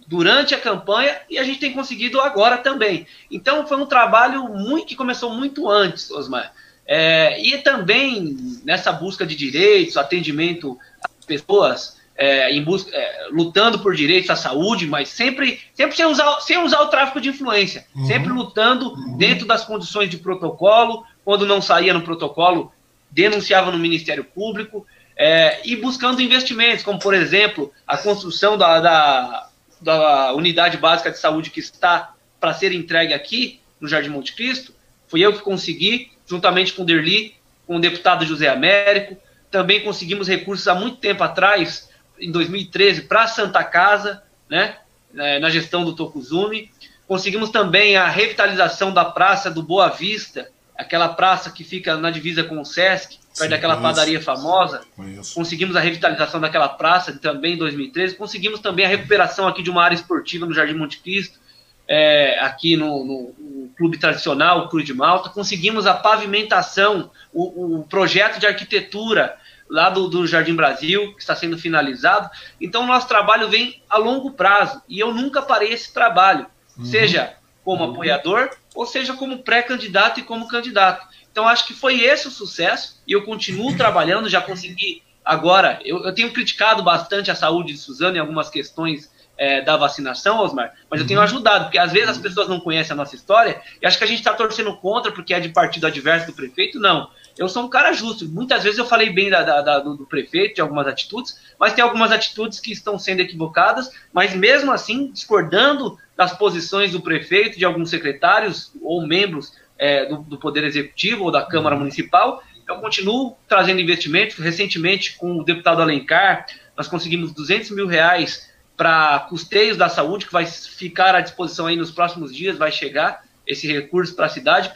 [0.07, 3.07] durante a campanha e a gente tem conseguido agora também.
[3.31, 6.53] Então foi um trabalho muito que começou muito antes, Osmar.
[6.87, 13.79] É, e também nessa busca de direitos, atendimento às pessoas, é, em busca, é, lutando
[13.79, 17.87] por direitos à saúde, mas sempre, sempre sem, usar, sem usar o tráfico de influência,
[17.95, 18.07] uhum.
[18.07, 19.17] sempre lutando uhum.
[19.17, 22.73] dentro das condições de protocolo, quando não saía no protocolo,
[23.11, 29.49] denunciava no Ministério Público, é, e buscando investimentos, como por exemplo a construção da, da,
[29.81, 34.75] da unidade básica de saúde que está para ser entregue aqui no Jardim Monte Cristo,
[35.07, 37.35] fui eu que consegui, juntamente com o Derli,
[37.67, 39.17] com o deputado José Américo,
[39.51, 44.77] também conseguimos recursos há muito tempo atrás em 2013 para a Santa Casa, né,
[45.17, 46.71] é, na gestão do Tokuzumi.
[47.07, 52.43] Conseguimos também a revitalização da Praça do Boa Vista, aquela praça que fica na divisa
[52.43, 53.95] com o Sesc, perto Sim, daquela conheço.
[53.95, 54.81] padaria famosa.
[54.97, 55.35] Conheço.
[55.35, 58.17] Conseguimos a revitalização daquela praça também em 2013.
[58.17, 61.39] Conseguimos também a recuperação aqui de uma área esportiva no Jardim Monte Cristo,
[61.87, 63.35] é, aqui no, no,
[63.77, 65.29] clube tradicional, o Cruz de Malta.
[65.29, 69.37] Conseguimos a pavimentação, o, o projeto de arquitetura
[69.69, 72.31] lá do, do, Jardim Brasil, que está sendo finalizado.
[72.61, 76.85] Então, nosso trabalho vem a longo prazo e eu nunca parei esse trabalho, uhum.
[76.85, 77.35] seja
[77.65, 77.93] como uhum.
[77.93, 81.07] apoiador ou seja como pré-candidato e como candidato.
[81.31, 84.29] Então, acho que foi esse o sucesso e eu continuo trabalhando.
[84.29, 85.81] Já consegui agora.
[85.85, 90.39] Eu, eu tenho criticado bastante a saúde de Suzano em algumas questões é, da vacinação,
[90.39, 91.25] Osmar, mas eu tenho uhum.
[91.25, 94.07] ajudado, porque às vezes as pessoas não conhecem a nossa história e acho que a
[94.07, 96.79] gente está torcendo contra porque é de partido adverso do prefeito.
[96.79, 98.29] Não eu sou um cara justo.
[98.29, 101.73] Muitas vezes eu falei bem da, da, da, do, do, prefeito, de algumas atitudes, mas
[101.73, 107.59] tem algumas atitudes que estão sendo equivocadas, mas mesmo assim, discordando das posições do prefeito,
[107.59, 112.77] de alguns secretários ou membros é, do, do, Poder Executivo ou da Câmara Municipal, eu
[112.77, 114.37] continuo trazendo investimentos.
[114.39, 120.33] Recentemente, com o deputado Alencar, nós conseguimos 200 mil reais para custeios da saúde, que
[120.33, 124.73] vai ficar à disposição aí nos próximos dias, vai chegar esse recurso para a cidade,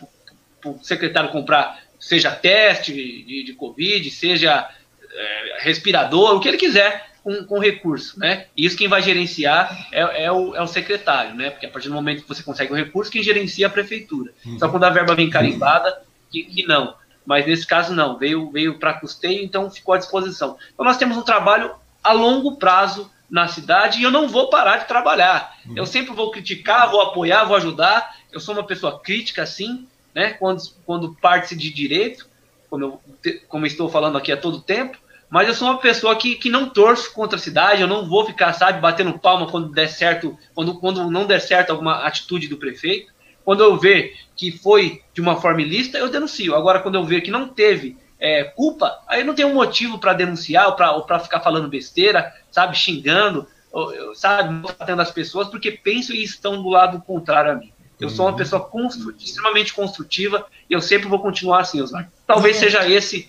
[0.61, 4.68] para o secretário comprar seja teste de, de Covid, seja
[5.12, 8.46] é, respirador, o que ele quiser com, com recurso, né?
[8.56, 11.50] E isso quem vai gerenciar é, é, o, é o secretário, né?
[11.50, 14.32] Porque a partir do momento que você consegue o recurso, quem gerencia é a prefeitura.
[14.46, 14.58] Uhum.
[14.58, 16.94] Só quando a verba vem carimbada, que, que não.
[17.26, 20.56] Mas nesse caso não, veio, veio para custeio, então ficou à disposição.
[20.72, 24.78] Então nós temos um trabalho a longo prazo na cidade e eu não vou parar
[24.78, 25.56] de trabalhar.
[25.66, 25.74] Uhum.
[25.76, 28.16] Eu sempre vou criticar, vou apoiar, vou ajudar.
[28.32, 30.30] Eu sou uma pessoa crítica, sim, né?
[30.30, 32.26] Quando, quando parte-se de direito,
[32.70, 33.00] como eu,
[33.48, 34.98] como eu estou falando aqui a todo tempo,
[35.30, 38.24] mas eu sou uma pessoa que, que não torço contra a cidade, eu não vou
[38.24, 42.56] ficar, sabe, batendo palma quando der certo, quando, quando não der certo alguma atitude do
[42.56, 43.12] prefeito.
[43.44, 46.54] Quando eu ver que foi de uma forma ilícita, eu denuncio.
[46.54, 50.12] Agora, quando eu ver que não teve é, culpa, aí não tem um motivo para
[50.12, 56.12] denunciar ou para ficar falando besteira, sabe, xingando, ou, sabe, tratando as pessoas, porque penso
[56.12, 57.72] e estão do lado contrário a mim.
[58.00, 58.37] Eu sou uma uhum.
[58.38, 58.70] pessoa
[59.18, 62.09] extremamente construtiva e eu sempre vou continuar assim, Osmar.
[62.26, 62.62] Talvez uhum.
[62.62, 63.28] seja esse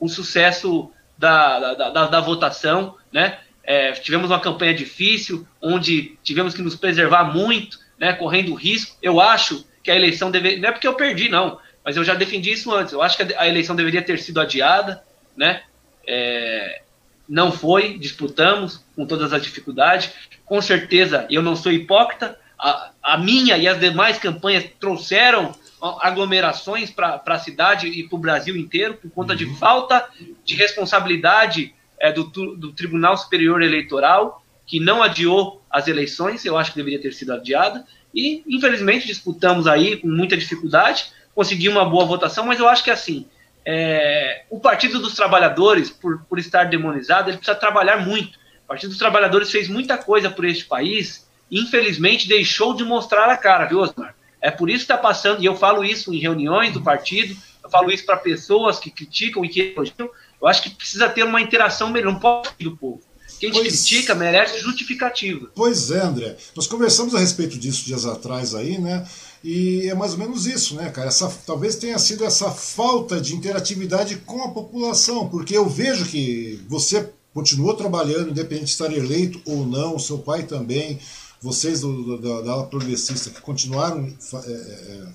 [0.00, 3.38] o sucesso da, da, da, da votação, né?
[3.62, 8.96] É, tivemos uma campanha difícil, onde tivemos que nos preservar muito, né, correndo risco.
[9.00, 10.60] Eu acho que a eleição deveria.
[10.60, 12.92] Não é porque eu perdi, não, mas eu já defendi isso antes.
[12.92, 15.02] Eu acho que a eleição deveria ter sido adiada,
[15.36, 15.62] né?
[16.06, 16.82] É,
[17.28, 20.10] não foi, disputamos com todas as dificuldades.
[20.44, 25.54] Com certeza, eu não sou hipócrita, a, a minha e as demais campanhas trouxeram
[26.00, 29.56] aglomerações para a cidade e para o Brasil inteiro por conta de uhum.
[29.56, 30.08] falta
[30.44, 36.70] de responsabilidade é, do, do Tribunal Superior Eleitoral, que não adiou as eleições, eu acho
[36.70, 42.04] que deveria ter sido adiada, e infelizmente disputamos aí com muita dificuldade, consegui uma boa
[42.04, 43.26] votação, mas eu acho que assim,
[43.66, 48.38] é, o Partido dos Trabalhadores, por, por estar demonizado, ele precisa trabalhar muito.
[48.64, 53.36] O Partido dos Trabalhadores fez muita coisa por este país, infelizmente deixou de mostrar a
[53.36, 54.14] cara, viu, Osmar?
[54.40, 57.70] É por isso que está passando, e eu falo isso em reuniões do partido, eu
[57.70, 60.10] falo isso para pessoas que criticam e que elogiam.
[60.40, 63.00] Eu acho que precisa ter uma interação melhor, não pode do povo.
[63.40, 65.50] Quem pois, critica merece justificativa.
[65.54, 66.36] Pois é, André.
[66.54, 69.06] Nós conversamos a respeito disso dias atrás aí, né?
[69.44, 71.08] E é mais ou menos isso, né, cara?
[71.08, 76.58] Essa, talvez tenha sido essa falta de interatividade com a população, porque eu vejo que
[76.66, 80.98] você continuou trabalhando, independente de estar eleito ou não, seu pai também,
[81.42, 84.10] vocês do, do, da ala progressista que continuaram
[84.46, 85.06] é, é,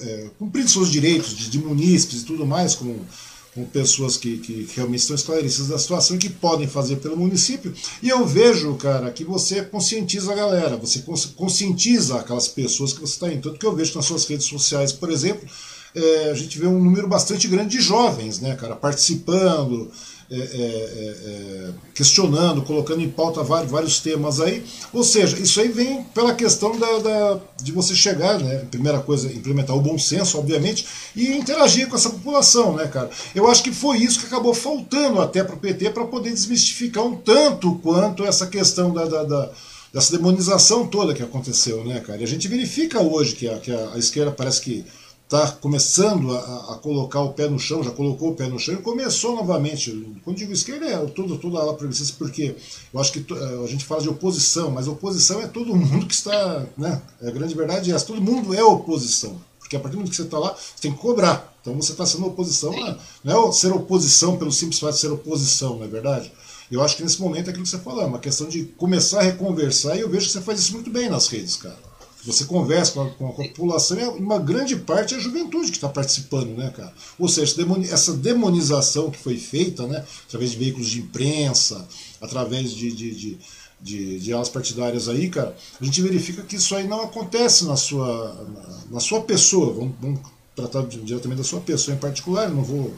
[0.00, 3.04] é, cumprindo seus direitos de, de munícipes e tudo mais, como,
[3.54, 7.72] como pessoas que, que, realmente estão esclarecidas da situação e que podem fazer pelo município.
[8.02, 11.04] E eu vejo, cara, que você conscientiza a galera, você
[11.36, 13.40] conscientiza aquelas pessoas que você está em.
[13.40, 15.48] Tanto que eu vejo nas suas redes sociais, por exemplo,
[15.94, 19.90] é, a gente vê um número bastante grande de jovens, né, cara, participando,
[20.30, 24.64] é, é, é, questionando, colocando em pauta vários, vários, temas aí.
[24.92, 28.64] Ou seja, isso aí vem pela questão da, da, de você chegar, né?
[28.70, 33.10] Primeira coisa, implementar o bom senso, obviamente, e interagir com essa população, né, cara?
[33.34, 37.04] Eu acho que foi isso que acabou faltando até para o PT para poder desmistificar
[37.04, 39.50] um tanto quanto essa questão da, da, da
[39.92, 42.20] dessa demonização toda que aconteceu, né, cara?
[42.20, 44.84] E a gente verifica hoje que a, que a esquerda parece que
[45.24, 48.74] está começando a, a, colocar o pé no chão, já colocou o pé no chão
[48.74, 49.90] e começou novamente.
[50.22, 52.54] Quando digo esquerda, é tudo, tudo ala progressista, porque
[52.92, 56.14] eu acho que eh, a gente fala de oposição, mas oposição é todo mundo que
[56.14, 56.66] está.
[56.76, 59.40] Né, a grande verdade é essa: todo mundo é oposição.
[59.58, 61.52] Porque a partir do momento que você está lá, você tem que cobrar.
[61.62, 62.70] Então você está sendo oposição,
[63.24, 66.30] não é ser oposição pelo simples fato de ser oposição, não é verdade?
[66.70, 69.20] Eu acho que nesse momento é aquilo que você falou, é uma questão de começar
[69.20, 71.78] a reconversar, e eu vejo que você faz isso muito bem nas redes, cara.
[72.26, 75.76] Você conversa com a, com a população e uma grande parte é a juventude que
[75.76, 76.92] está participando, né, cara?
[77.18, 77.54] Ou seja,
[77.90, 81.86] essa demonização que foi feita, né, através de veículos de imprensa,
[82.20, 83.38] através de, de, de,
[83.80, 87.76] de, de alas partidárias aí, cara, a gente verifica que isso aí não acontece na
[87.76, 89.74] sua, na, na sua pessoa.
[89.74, 90.20] Vamos, vamos
[90.56, 92.94] tratar diretamente da sua pessoa em particular, não vou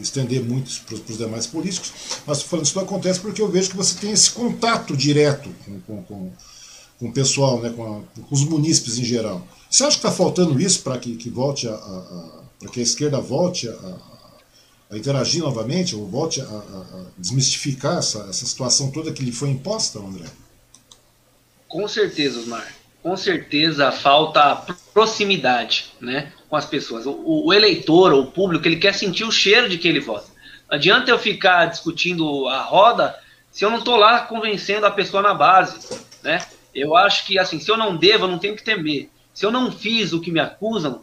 [0.00, 1.92] estender muito para os demais políticos,
[2.26, 5.80] mas falando isso não acontece porque eu vejo que você tem esse contato direto com,
[5.80, 6.32] com, com
[6.98, 9.46] com o pessoal, né, com, a, com, os munícipes em geral.
[9.70, 12.82] Você acha que está faltando isso para que, que volte a, a para que a
[12.82, 13.72] esquerda volte a,
[14.90, 16.62] a, interagir novamente, ou volte a,
[17.18, 20.26] desmistificar essa, essa situação toda que lhe foi imposta, André?
[21.68, 22.66] Com certeza, Osmar.
[23.02, 24.56] Com certeza falta
[24.92, 27.06] proximidade né, com as pessoas.
[27.06, 30.26] O, o eleitor, o público, ele quer sentir o cheiro de que ele vota.
[30.68, 33.14] Adianta eu ficar discutindo a roda
[33.52, 35.78] se eu não estou lá convencendo a pessoa na base.
[36.22, 36.44] Né?
[36.76, 39.08] Eu acho que, assim, se eu não devo, eu não tenho que temer.
[39.32, 41.02] Se eu não fiz o que me acusam,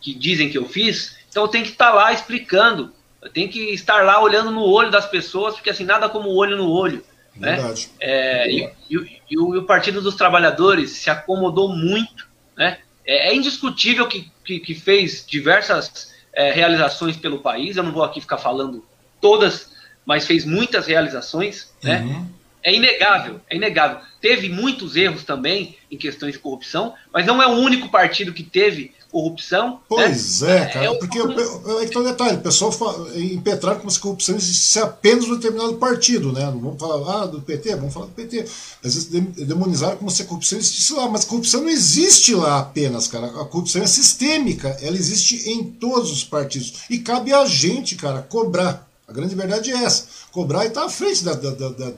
[0.00, 2.92] que dizem que eu fiz, então eu tenho que estar lá explicando.
[3.22, 6.36] Eu tenho que estar lá olhando no olho das pessoas, porque, assim, nada como o
[6.36, 7.02] olho no olho.
[7.34, 7.56] Né?
[7.56, 7.88] Verdade.
[7.98, 12.28] É, e, e, e, o, e, o, Partido dos Trabalhadores se acomodou muito.
[12.56, 12.78] Né?
[13.06, 17.76] É, é indiscutível que, que, que, fez diversas é, realizações pelo país.
[17.76, 18.84] Eu não vou aqui ficar falando
[19.20, 19.70] todas,
[20.04, 21.72] mas fez muitas realizações.
[21.82, 22.00] Né?
[22.00, 22.39] Uhum.
[22.62, 23.98] É inegável, é inegável.
[24.20, 28.42] Teve muitos erros também em questões de corrupção, mas não é o único partido que
[28.42, 29.70] teve corrupção.
[29.72, 29.78] Né?
[29.88, 30.56] Pois né?
[30.56, 32.72] é, cara, é, porque é que tá um detalhe, o pessoal
[33.16, 36.44] impetraram como se corrupção existisse apenas no determinado partido, né?
[36.46, 38.40] Não vamos falar ah, do PT, vamos falar do PT.
[38.84, 42.60] Às vezes demonizaram como se a corrupção existisse lá, mas a corrupção não existe lá
[42.60, 43.26] apenas, cara.
[43.26, 46.84] A corrupção é sistêmica, ela existe em todos os partidos.
[46.88, 48.88] E cabe a gente, cara, cobrar.
[49.06, 50.06] A grande verdade é essa.
[50.30, 51.92] Cobrar e estar tá à frente da, da, da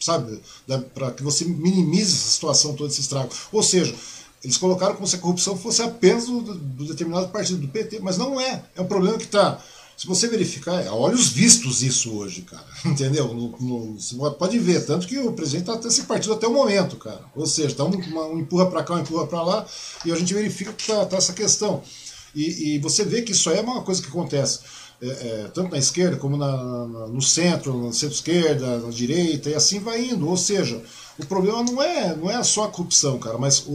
[0.00, 0.40] sabe?
[0.94, 3.30] Para que você minimize essa situação, todo esse estrago.
[3.52, 3.94] Ou seja,
[4.42, 8.16] eles colocaram como se a corrupção fosse apenas do, do determinado partido, do PT, mas
[8.16, 8.62] não é.
[8.76, 9.62] É um problema que está.
[9.96, 12.64] Se você verificar, é olhos vistos isso hoje, cara.
[12.86, 13.34] Entendeu?
[13.34, 17.20] No, no, pode ver, tanto que o presidente está esse partido até o momento, cara.
[17.34, 19.66] Ou seja, está um, um, empurra para cá, um empurra para lá,
[20.04, 21.82] e a gente verifica que está tá essa questão.
[22.32, 24.60] E, e, você vê que isso aí é uma coisa que acontece
[25.00, 26.56] é, é, tanto na esquerda como na,
[27.06, 30.28] no centro, na centro-esquerda, na direita, e assim vai indo.
[30.28, 30.82] Ou seja,
[31.18, 33.66] o problema não é, não é só a corrupção, cara, mas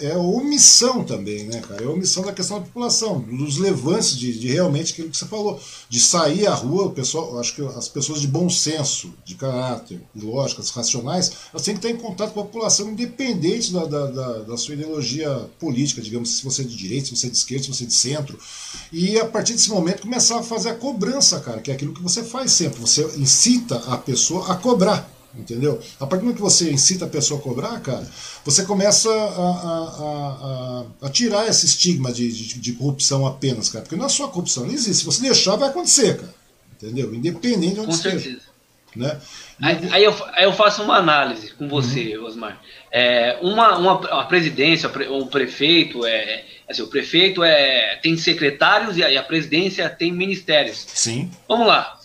[0.00, 1.84] é, é a omissão também, né, cara?
[1.84, 5.26] É a omissão da questão da população, dos levantes de, de realmente aquilo que você
[5.26, 9.34] falou, de sair à rua, o pessoal, acho que as pessoas de bom senso, de
[9.34, 14.06] caráter, lógicas, racionais, elas têm que estar em contato com a população, independente da, da,
[14.06, 17.36] da, da sua ideologia política, digamos, se você é de direita, se você é de
[17.36, 18.38] esquerda, se você é de centro.
[18.90, 22.02] E a partir desse momento começar a fazer a cobrança, cara, que é aquilo que
[22.02, 22.80] você faz sempre.
[22.80, 25.80] Você incita a pessoa a cobrar entendeu?
[26.00, 28.06] A partir do momento que você incita a pessoa a cobrar, cara,
[28.44, 33.82] você começa a, a, a, a tirar esse estigma de, de, de, corrupção apenas, cara,
[33.82, 34.98] porque não é só corrupção, não existe.
[34.98, 36.34] Se você deixar, vai acontecer, cara,
[36.74, 37.14] entendeu?
[37.14, 38.20] Independente de onde com esteja.
[38.20, 38.46] Certeza.
[38.94, 39.20] Né?
[39.60, 42.24] Aí, aí, eu, aí eu faço uma análise com você, uhum.
[42.24, 42.60] Osmar.
[42.90, 49.04] É, uma, uma, uma presidência, o prefeito, é, assim, o prefeito é, tem secretários e
[49.04, 50.86] a, e a presidência tem ministérios.
[50.94, 51.30] Sim.
[51.46, 51.98] Vamos lá.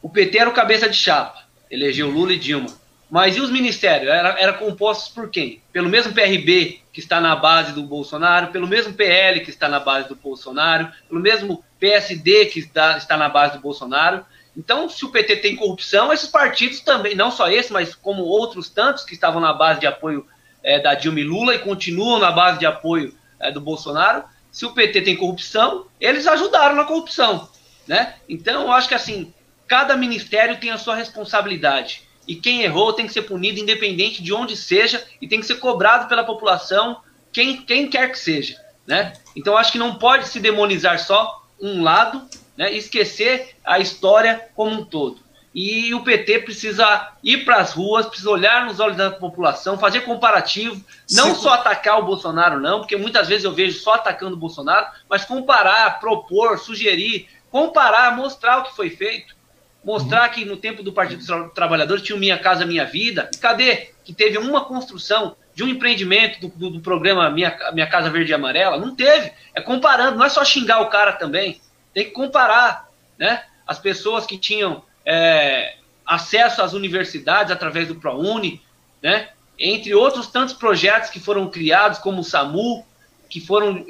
[0.00, 2.68] O PT era o cabeça de chapa elegeu Lula e Dilma.
[3.10, 4.12] Mas e os ministérios?
[4.12, 5.60] Era, era compostos por quem?
[5.72, 9.80] Pelo mesmo PRB que está na base do Bolsonaro, pelo mesmo PL que está na
[9.80, 14.24] base do Bolsonaro, pelo mesmo PSD que está, está na base do Bolsonaro.
[14.56, 18.68] Então, se o PT tem corrupção, esses partidos também, não só esse, mas como outros
[18.68, 20.26] tantos que estavam na base de apoio
[20.62, 24.66] é, da Dilma e Lula e continuam na base de apoio é, do Bolsonaro, se
[24.66, 27.48] o PT tem corrupção, eles ajudaram na corrupção.
[27.86, 28.14] Né?
[28.28, 29.32] Então, eu acho que assim,
[29.70, 32.02] Cada ministério tem a sua responsabilidade.
[32.26, 35.60] E quem errou tem que ser punido, independente de onde seja, e tem que ser
[35.60, 37.00] cobrado pela população,
[37.32, 38.60] quem, quem quer que seja.
[38.84, 39.12] Né?
[39.36, 44.72] Então acho que não pode se demonizar só um lado, né, esquecer a história como
[44.72, 45.20] um todo.
[45.54, 50.00] E o PT precisa ir para as ruas, precisa olhar nos olhos da população, fazer
[50.00, 51.42] comparativo, não Sim.
[51.42, 55.24] só atacar o Bolsonaro, não, porque muitas vezes eu vejo só atacando o Bolsonaro, mas
[55.24, 59.38] comparar, propor, sugerir, comparar, mostrar o que foi feito,
[59.84, 63.30] mostrar que no tempo do Partido dos Trabalhadores tinha o Minha Casa Minha Vida.
[63.34, 67.86] E cadê que teve uma construção de um empreendimento do, do, do, programa Minha, Minha
[67.86, 68.76] Casa Verde e Amarela?
[68.76, 69.32] Não teve.
[69.54, 71.60] É comparando, não é só xingar o cara também.
[71.92, 73.44] Tem que comparar, né?
[73.66, 75.76] As pessoas que tinham é,
[76.06, 78.62] acesso às universidades através do ProUni,
[79.02, 79.30] né?
[79.58, 82.84] Entre outros tantos projetos que foram criados, como o SAMU,
[83.28, 83.84] que foram.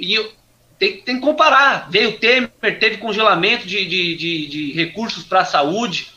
[0.81, 1.91] Tem, tem que comparar.
[1.91, 2.51] Veio o Temer,
[2.81, 6.11] teve congelamento de, de, de, de recursos para a saúde,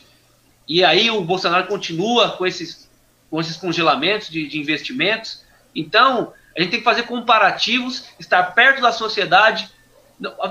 [0.66, 2.88] e aí o Bolsonaro continua com esses,
[3.30, 5.44] com esses congelamentos de, de investimentos.
[5.76, 9.68] Então, a gente tem que fazer comparativos, estar perto da sociedade.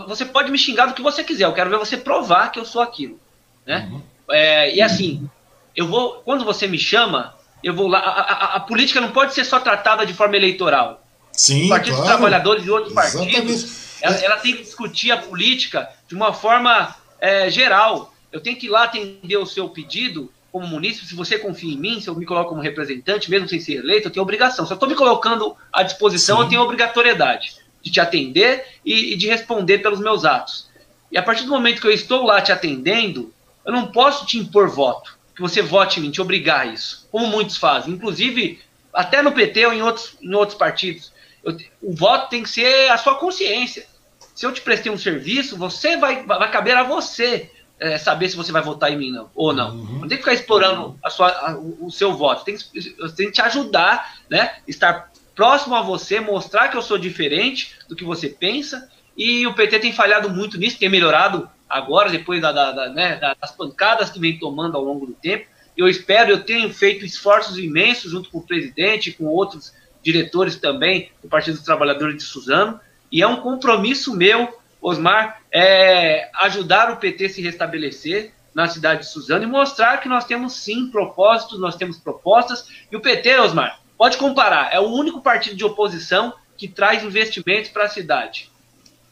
[0.08, 2.66] Você pode me xingar do que você quiser, eu quero ver você provar que eu
[2.66, 3.20] sou aquilo.
[3.66, 3.90] Né?
[3.92, 4.02] Uhum.
[4.30, 5.28] É, e assim,
[5.76, 6.22] eu vou.
[6.24, 7.34] Quando você me chama,
[7.64, 7.98] eu vou lá.
[7.98, 11.02] A, a, a, política não pode ser só tratada de forma eleitoral.
[11.32, 12.04] Sim, Partido claro.
[12.04, 13.34] dos Trabalhadores e outros Exatamente.
[13.34, 18.14] partidos, ela, ela, tem que discutir a política de uma forma é, geral.
[18.32, 21.78] Eu tenho que ir lá atender o seu pedido como munícipe, se você confia em
[21.78, 24.68] mim, se eu me coloco como representante, mesmo sem ser eleito, eu tenho obrigação.
[24.68, 26.44] Se eu estou me colocando à disposição, Sim.
[26.44, 30.70] eu tenho obrigatoriedade de te atender e, e de responder pelos meus atos.
[31.12, 33.34] E a partir do momento que eu estou lá te atendendo,
[33.66, 37.08] eu não posso te impor voto, que você vote em mim, te obrigar a isso,
[37.12, 38.60] como muitos fazem, inclusive
[38.94, 41.12] até no PT ou em outros, em outros partidos.
[41.44, 43.86] Eu, o voto tem que ser a sua consciência.
[44.34, 48.36] Se eu te prestei um serviço, você vai, vai caber a você é, saber se
[48.36, 49.76] você vai votar em mim não, ou não.
[49.76, 50.00] Uhum.
[50.00, 52.46] Não tem que ficar explorando a sua, a, o, seu voto.
[52.46, 54.56] Tem que, tem que te ajudar, né?
[54.68, 58.90] Estar próximo a você, mostrar que eu sou diferente do que você pensa.
[59.18, 63.20] E o PT tem falhado muito nisso, tem melhorado agora, depois da, da, da, né,
[63.40, 65.46] das pancadas que vem tomando ao longo do tempo.
[65.76, 70.56] Eu espero, eu tenho feito esforços imensos junto com o presidente e com outros diretores
[70.56, 72.80] também do Partido dos Trabalhadores de Suzano,
[73.14, 79.10] e é um compromisso meu, Osmar, é ajudar o PT se restabelecer na cidade de
[79.10, 83.80] Suzano e mostrar que nós temos sim propósitos, nós temos propostas, e o PT, Osmar,
[83.96, 88.52] pode comparar, é o único partido de oposição que traz investimentos para a cidade.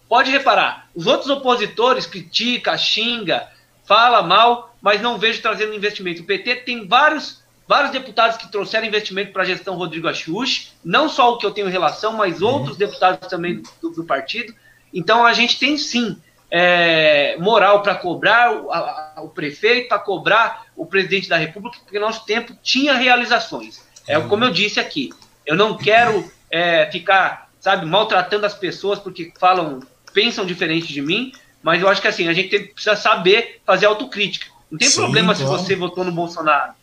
[0.09, 3.47] Pode reparar, os outros opositores critica, xinga,
[3.85, 6.23] fala mal, mas não vejo trazendo investimento.
[6.23, 7.40] O PT tem vários,
[7.71, 11.51] vários deputados que trouxeram investimento para a gestão Rodrigo Axux, não só o que eu
[11.51, 12.49] tenho relação, mas uhum.
[12.49, 14.53] outros deputados também do, do, partido.
[14.93, 20.65] Então a gente tem sim é, moral para cobrar o, a, o prefeito, para cobrar
[20.75, 23.81] o presidente da República, porque nosso tempo tinha realizações.
[24.05, 24.27] É uhum.
[24.27, 25.09] como eu disse aqui,
[25.45, 29.79] eu não quero é, ficar, sabe, maltratando as pessoas porque falam
[30.13, 31.31] pensam diferente de mim,
[31.63, 34.47] mas eu acho que assim, a gente tem, precisa saber fazer autocrítica.
[34.69, 36.80] Não tem Sim, problema se você votou no Bolsonaro.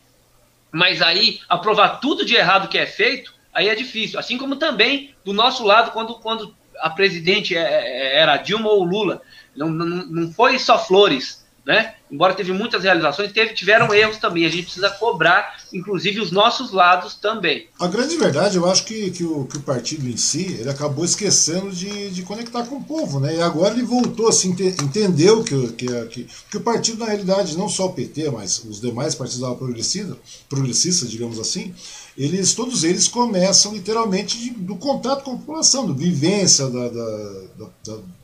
[0.71, 4.19] Mas aí, aprovar tudo de errado que é feito, aí é difícil.
[4.19, 8.83] Assim como também do nosso lado, quando, quando a presidente é, é, era Dilma ou
[8.83, 9.21] Lula.
[9.55, 11.38] Não, não, não foi só flores
[11.69, 11.93] né?
[12.11, 14.43] Embora teve muitas realizações, teve, tiveram erros também.
[14.43, 17.67] A gente precisa cobrar, inclusive, os nossos lados também.
[17.79, 21.05] A grande verdade, eu acho que, que, o, que o partido em si, ele acabou
[21.05, 23.35] esquecendo de, de conectar com o povo, né?
[23.35, 24.49] E agora ele voltou, assim,
[24.81, 28.81] entendeu que, que, que, que o partido, na realidade, não só o PT, mas os
[28.81, 30.17] demais partidos da progressista,
[30.49, 31.71] progressistas, digamos assim,
[32.17, 37.41] eles, todos eles começam literalmente de, do contato com a população, do vivência, da, da,
[37.59, 38.18] da, da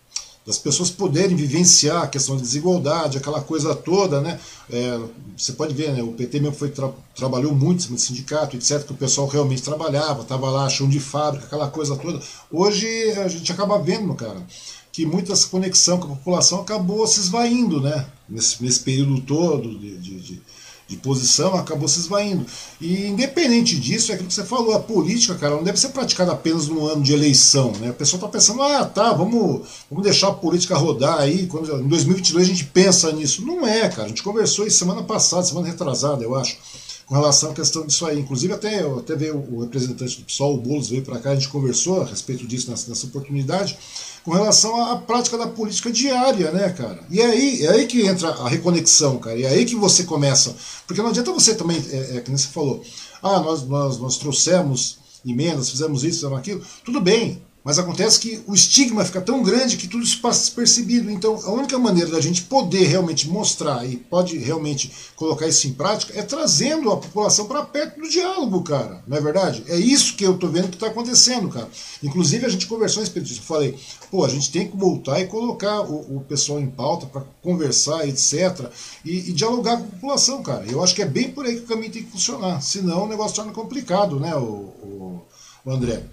[0.45, 4.39] das pessoas poderem vivenciar a questão da desigualdade, aquela coisa toda, né?
[4.69, 4.99] É,
[5.35, 6.03] você pode ver, né?
[6.03, 10.21] O PT mesmo foi tra trabalhou muito no sindicato, etc., que o pessoal realmente trabalhava,
[10.21, 12.21] estava lá, chão de fábrica, aquela coisa toda.
[12.51, 14.45] Hoje a gente acaba vendo, cara,
[14.91, 18.05] que muita conexão com a população acabou se esvaindo, né?
[18.29, 20.41] Nesse, nesse período todo de, de, de
[20.87, 22.45] de posição acabou se esvaindo.
[22.79, 26.31] E independente disso, é aquilo que você falou, a política, cara, não deve ser praticada
[26.31, 27.71] apenas no ano de eleição.
[27.79, 27.89] Né?
[27.89, 31.87] A pessoa está pensando, ah, tá, vamos, vamos deixar a política rodar aí, quando, em
[31.87, 33.45] 2022 a gente pensa nisso.
[33.45, 36.57] Não é, cara, a gente conversou isso semana passada, semana retrasada, eu acho,
[37.05, 38.19] com relação à questão disso aí.
[38.19, 41.49] Inclusive, até, até veio o representante do PSOL, o Boulos, veio para cá, a gente
[41.49, 43.77] conversou a respeito disso nessa, nessa oportunidade
[44.23, 46.99] com relação à prática da política diária, né, cara?
[47.11, 49.37] E é aí, é aí que entra a reconexão, cara.
[49.37, 50.55] E é aí que você começa.
[50.87, 52.83] Porque não adianta você também, é, é que nem você falou,
[53.21, 56.61] ah, nós, nós, nós trouxemos emendas, fizemos isso, fizemos aquilo.
[56.83, 61.09] Tudo bem, Mas acontece que o estigma fica tão grande que tudo isso passa despercebido.
[61.09, 65.73] Então, a única maneira da gente poder realmente mostrar e pode realmente colocar isso em
[65.73, 69.03] prática é trazendo a população para perto do diálogo, cara.
[69.07, 69.63] Não é verdade?
[69.67, 71.67] É isso que eu tô vendo que está acontecendo, cara.
[72.03, 73.39] Inclusive, a gente conversou a respeito disso.
[73.39, 73.75] Eu falei,
[74.11, 78.07] pô, a gente tem que voltar e colocar o, o pessoal em pauta para conversar,
[78.07, 78.69] etc.
[79.03, 80.67] E, e, dialogar com a população, cara.
[80.69, 82.61] Eu acho que é bem por aí que o caminho tem que funcionar.
[82.61, 85.21] Senão o negócio torna complicado, né, o, o,
[85.65, 86.03] o André?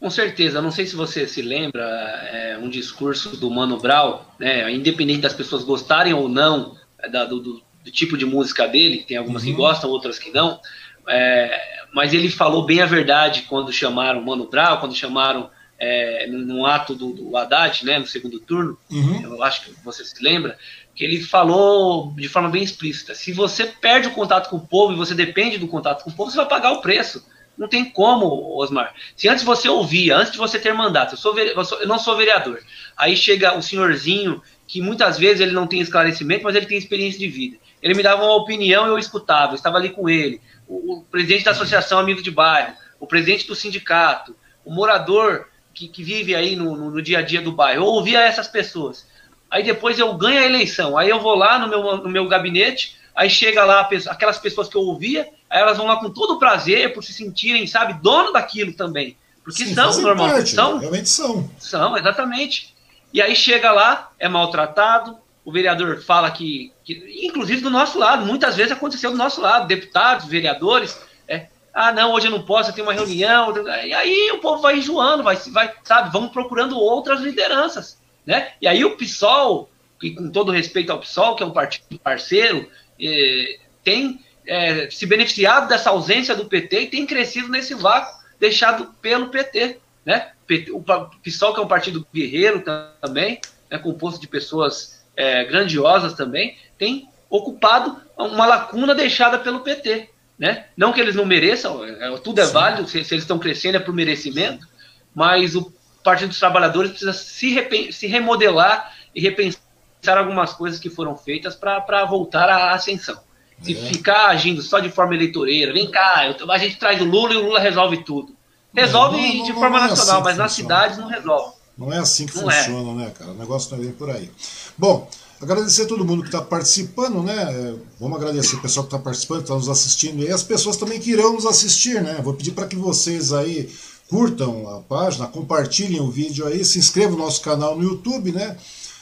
[0.00, 1.84] Com certeza, não sei se você se lembra,
[2.32, 7.26] é, um discurso do Mano Brown, né, independente das pessoas gostarem ou não é, da,
[7.26, 9.50] do, do, tipo de música dele, tem algumas uhum.
[9.50, 10.58] que gostam, outras que não,
[11.06, 16.64] é, mas ele falou bem a verdade quando chamaram Mano Brown, quando chamaram é, no,
[16.64, 19.22] ato do, do Haddad, né, no segundo turno, uhum.
[19.22, 20.56] eu acho que você se lembra,
[20.94, 24.94] que ele falou de forma bem explícita: se você perde o contato com o povo
[24.94, 27.24] e você depende do contato com o povo, você vai pagar o preço.
[27.60, 28.94] Não tem como, Osmar.
[29.14, 32.58] Se antes você ouvia, antes de você ter mandato, eu, sou, eu, não sou vereador,
[32.96, 37.20] aí chega o senhorzinho, que muitas vezes ele não tem esclarecimento, mas ele tem experiência
[37.20, 37.58] de vida.
[37.82, 40.40] Ele me dava uma opinião eu escutava, eu estava ali com ele.
[40.66, 44.34] O, o presidente da associação Amigo de Bairro, o presidente do sindicato,
[44.64, 47.82] o morador que, que vive aí no, no, no, dia a dia do bairro.
[47.82, 49.06] Eu ouvia essas pessoas.
[49.50, 50.96] Aí depois eu ganho a eleição.
[50.96, 54.76] Aí eu vou lá no meu, no meu gabinete, aí chega lá aquelas pessoas que
[54.76, 58.32] eu ouvia, Aí elas vão lá com todo o prazer, por se sentirem, sabe, dono
[58.32, 59.16] daquilo também.
[59.42, 60.50] Porque Sim, são, normalmente.
[60.50, 61.50] São, realmente são.
[61.58, 62.72] São, exatamente.
[63.12, 68.24] E aí chega lá, é maltratado, o vereador fala que, que, inclusive do nosso lado,
[68.24, 72.70] muitas vezes aconteceu do nosso lado, deputados, vereadores, é, ah, não, hoje eu não posso,
[72.70, 73.52] eu tenho uma reunião.
[73.84, 78.52] E aí o povo vai enjoando, vai, vai, sabe, vamos procurando outras lideranças, né?
[78.60, 82.70] E aí o PSOL, que com todo respeito ao PSOL, que é um partido parceiro,
[83.00, 88.94] é, tem é, se beneficiado dessa ausência do PT e tem crescido nesse vácuo deixado
[89.00, 89.78] pelo PT.
[90.04, 90.32] Né?
[90.72, 90.82] O
[91.22, 92.64] PSOL, que é um partido guerreiro
[93.00, 93.40] também,
[93.70, 100.10] né, composto de pessoas é, grandiosas também, tem ocupado uma lacuna deixada pelo PT.
[100.38, 100.66] Né?
[100.76, 102.52] Não que eles não mereçam, é, tudo é Sim.
[102.52, 104.66] válido, se, se, eles estão crescendo é por merecimento,
[105.14, 105.72] mas o
[106.02, 109.60] Partido dos Trabalhadores precisa se, se remodelar e repensar
[110.08, 113.18] algumas coisas que foram feitas para voltar à ascensão.
[113.62, 113.76] Se é.
[113.76, 117.36] ficar agindo só de forma eleitoreira, vem cá, eu, a gente traz o Lula e
[117.36, 118.34] o Lula resolve tudo.
[118.72, 121.54] Resolve não, não, de forma é nacional, assim mas nas cidades não resolve.
[121.76, 122.54] Não é assim que não é.
[122.54, 123.06] funciona, é.
[123.06, 123.30] né, cara?
[123.32, 124.30] O negócio não é por aí.
[124.78, 125.08] Bom,
[125.40, 127.74] agradecer a todo mundo que está participando, né?
[127.98, 131.10] Vamos agradecer o pessoal que está participando, está nos assistindo e as pessoas também que
[131.10, 132.20] irão nos assistir, né?
[132.22, 133.68] Vou pedir para que vocês aí
[134.08, 138.56] curtam a página, compartilhem o vídeo aí, se inscrevam no nosso canal no YouTube, né?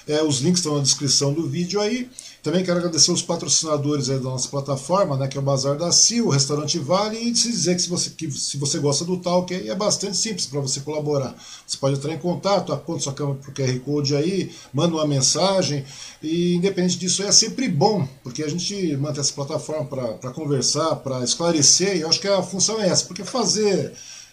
[0.08, 2.08] É, os links estão na descrição do vídeo aí.
[2.42, 6.26] Também quero agradecer os patrocinadores da nossa plataforma, né, que é o Bazar da Sil,
[6.26, 9.52] o Restaurante Vale, e se dizer que se você, que, se você gosta do Talk,
[9.52, 11.34] é bastante simples para você colaborar.
[11.66, 15.06] Você pode entrar em contato, aponta sua câmera para o QR Code aí, manda uma
[15.06, 15.84] mensagem,
[16.22, 21.22] e independente disso é sempre bom, porque a gente mantém essa plataforma para conversar, para
[21.24, 23.92] esclarecer, e eu acho que a função é essa, porque fazer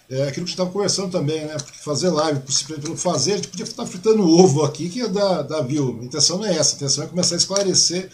[0.09, 1.55] é aquilo que a gente estava conversando também, né?
[1.57, 2.41] Porque fazer live,
[2.81, 5.97] pelo fazer, a gente podia estar fritando ovo aqui, que ia dar, dar view.
[6.01, 8.09] A intenção não é essa, a intenção é começar a esclarecer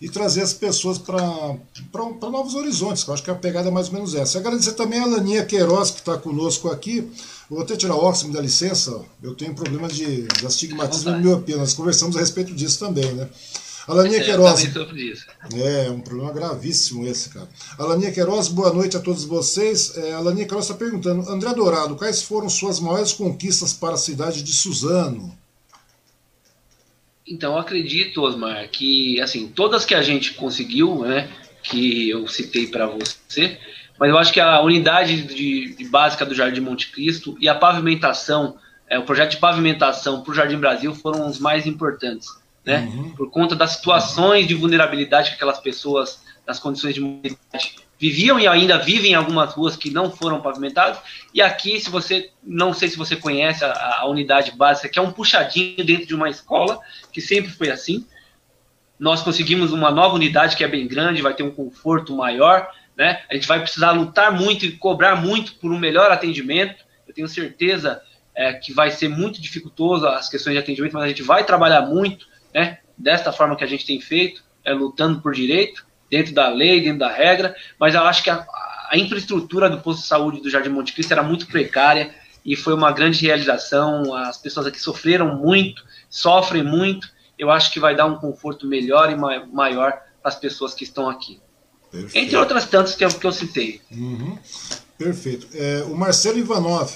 [0.00, 3.94] e trazer as pessoas para novos horizontes, eu acho que a pegada é mais ou
[3.94, 4.38] menos essa.
[4.38, 7.08] Agradecer também a Laninha Queiroz, que está conosco aqui.
[7.48, 11.22] Vou até tirar o óculos, me dá licença, eu tenho problema de, de astigmatismo e
[11.22, 13.28] miopia, nós conversamos a respeito disso também, né?
[13.88, 14.68] Alaninha Queiroz.
[15.54, 17.48] É, um problema gravíssimo esse, cara.
[17.78, 19.96] Alaninha Queiroz, boa noite a todos vocês.
[19.96, 24.42] É, Alaninha Queiroz está perguntando: André Dourado, quais foram suas maiores conquistas para a cidade
[24.42, 25.36] de Suzano?
[27.28, 31.28] Então, eu acredito, Osmar, que assim, todas que a gente conseguiu, né,
[31.62, 33.58] que eu citei para você,
[33.98, 37.54] mas eu acho que a unidade de, de básica do Jardim Monte Cristo e a
[37.54, 38.56] pavimentação,
[38.88, 42.28] é, o projeto de pavimentação para o Jardim Brasil foram os mais importantes
[42.66, 42.80] né?
[42.80, 43.10] Uhum.
[43.10, 48.46] Por conta das situações de vulnerabilidade que aquelas pessoas, nas condições de mobilidade, viviam e
[48.46, 50.98] ainda vivem em algumas ruas que não foram pavimentadas.
[51.32, 55.02] E aqui, se você, não sei se você conhece a, a unidade básica, que é
[55.02, 56.80] um puxadinho dentro de uma escola,
[57.12, 58.04] que sempre foi assim.
[58.98, 63.22] Nós conseguimos uma nova unidade que é bem grande, vai ter um conforto maior, né?
[63.30, 66.84] A gente vai precisar lutar muito e cobrar muito por um melhor atendimento.
[67.06, 68.02] Eu tenho certeza
[68.34, 71.82] é, que vai ser muito dificultoso as questões de atendimento, mas a gente vai trabalhar
[71.82, 72.26] muito
[72.56, 72.78] né?
[72.96, 77.00] Desta forma que a gente tem feito, é lutando por direito, dentro da lei, dentro
[77.00, 78.46] da regra, mas eu acho que a,
[78.90, 82.72] a infraestrutura do posto de saúde do Jardim Monte Cristo era muito precária e foi
[82.72, 84.14] uma grande realização.
[84.14, 87.08] As pessoas aqui sofreram muito, sofrem muito.
[87.38, 89.92] Eu acho que vai dar um conforto melhor e maior
[90.22, 91.38] para as pessoas que estão aqui.
[91.90, 92.16] Perfeito.
[92.16, 93.82] Entre outras tantas que eu, que eu citei.
[93.90, 94.38] Uhum.
[94.96, 95.46] Perfeito.
[95.52, 96.90] É, o Marcelo Ivanov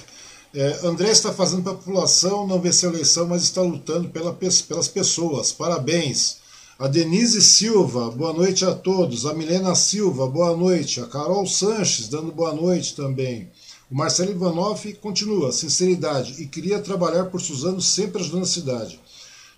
[0.53, 4.32] É, André está fazendo para a população, não venceu a eleição, mas está lutando pela,
[4.32, 5.53] pelas pessoas.
[5.53, 6.38] Parabéns.
[6.76, 9.26] A Denise Silva, boa noite a todos.
[9.26, 11.01] A Milena Silva, boa noite.
[11.01, 13.48] A Carol Sanches, dando boa noite também.
[13.88, 19.01] O Marcelo Ivanov continua, sinceridade, e queria trabalhar por Suzano sempre ajudando a cidade.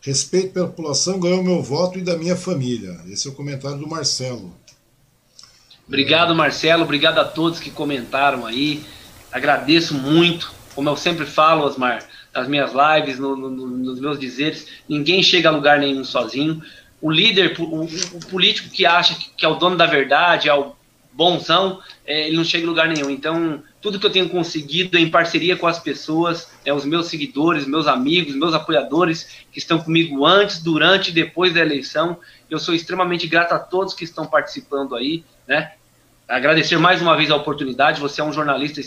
[0.01, 3.01] Respeito pela população ganhou meu voto e da minha família.
[3.07, 4.53] Esse é o comentário do Marcelo.
[5.86, 6.82] Obrigado, Marcelo.
[6.82, 8.84] Obrigado a todos que comentaram aí.
[9.30, 12.05] Agradeço muito como eu sempre falo, Osmar,
[12.35, 16.62] nas minhas lives, no, no, nos meus dizeres, ninguém chega a lugar nenhum sozinho.
[17.01, 20.73] O líder, o, o político que acha que é o dono da verdade, é o
[21.12, 23.11] bonzão, é, ele não chega a lugar nenhum.
[23.11, 27.66] Então, tudo que eu tenho conseguido em parceria com as pessoas, é, os meus seguidores,
[27.66, 32.16] meus amigos, meus apoiadores que estão comigo antes, durante e depois da eleição,
[32.49, 35.73] eu sou extremamente grato a todos que estão participando aí, né?
[36.29, 38.01] Agradecer mais uma vez a oportunidade.
[38.01, 38.81] Você é um jornalista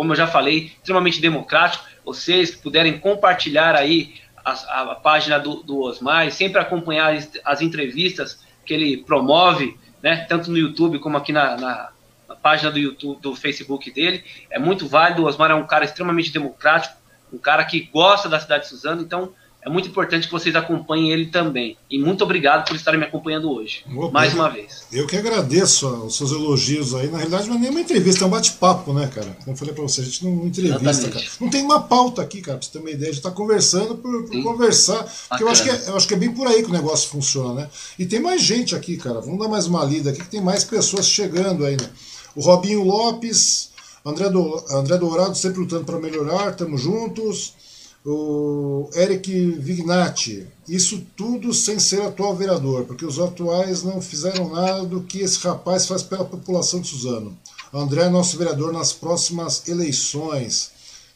[0.00, 1.84] como eu já falei, extremamente democrático.
[2.02, 4.52] Vocês puderem compartilhar aí a,
[4.92, 10.24] a página do, do Osmar e sempre acompanhar as, as, entrevistas que ele promove, né,
[10.26, 11.90] tanto no YouTube como aqui na, na,
[12.26, 15.22] na, página do YouTube, do Facebook dele, é muito válido.
[15.22, 16.96] O Osmar é um cara extremamente democrático,
[17.30, 21.12] um cara que gosta da cidade de Suzano, então é muito importante que vocês acompanhem
[21.12, 21.76] ele também.
[21.90, 23.84] E muito obrigado por estarem me acompanhando hoje.
[23.94, 24.84] Opa, mais uma vez.
[24.90, 27.08] Eu que agradeço os seus elogios aí.
[27.08, 29.36] Na realidade, não é nem uma entrevista, é um bate-papo, né, cara?
[29.44, 31.12] Como eu falei pra você, a gente não entrevista, Exatamente.
[31.12, 31.36] cara.
[31.40, 33.10] Não tem uma pauta aqui, cara, pra você ter uma ideia.
[33.10, 35.04] A gente tá conversando por, por conversar.
[35.28, 37.10] Porque eu acho, que é, eu acho que é bem por aí que o negócio
[37.10, 37.70] funciona, né?
[37.98, 39.20] E tem mais gente aqui, cara.
[39.20, 41.88] Vamos dar mais uma lida aqui, que tem mais pessoas chegando aí, né?
[42.34, 43.70] O Robinho Lopes,
[44.06, 47.60] André, do, André Dourado sempre lutando para melhorar, tamo juntos
[48.04, 54.84] o Eric Vignati, isso tudo sem ser atual vereador, porque os atuais não fizeram nada
[54.84, 57.36] do que esse rapaz faz pela população de Suzano.
[57.72, 60.70] André é nosso vereador nas próximas eleições,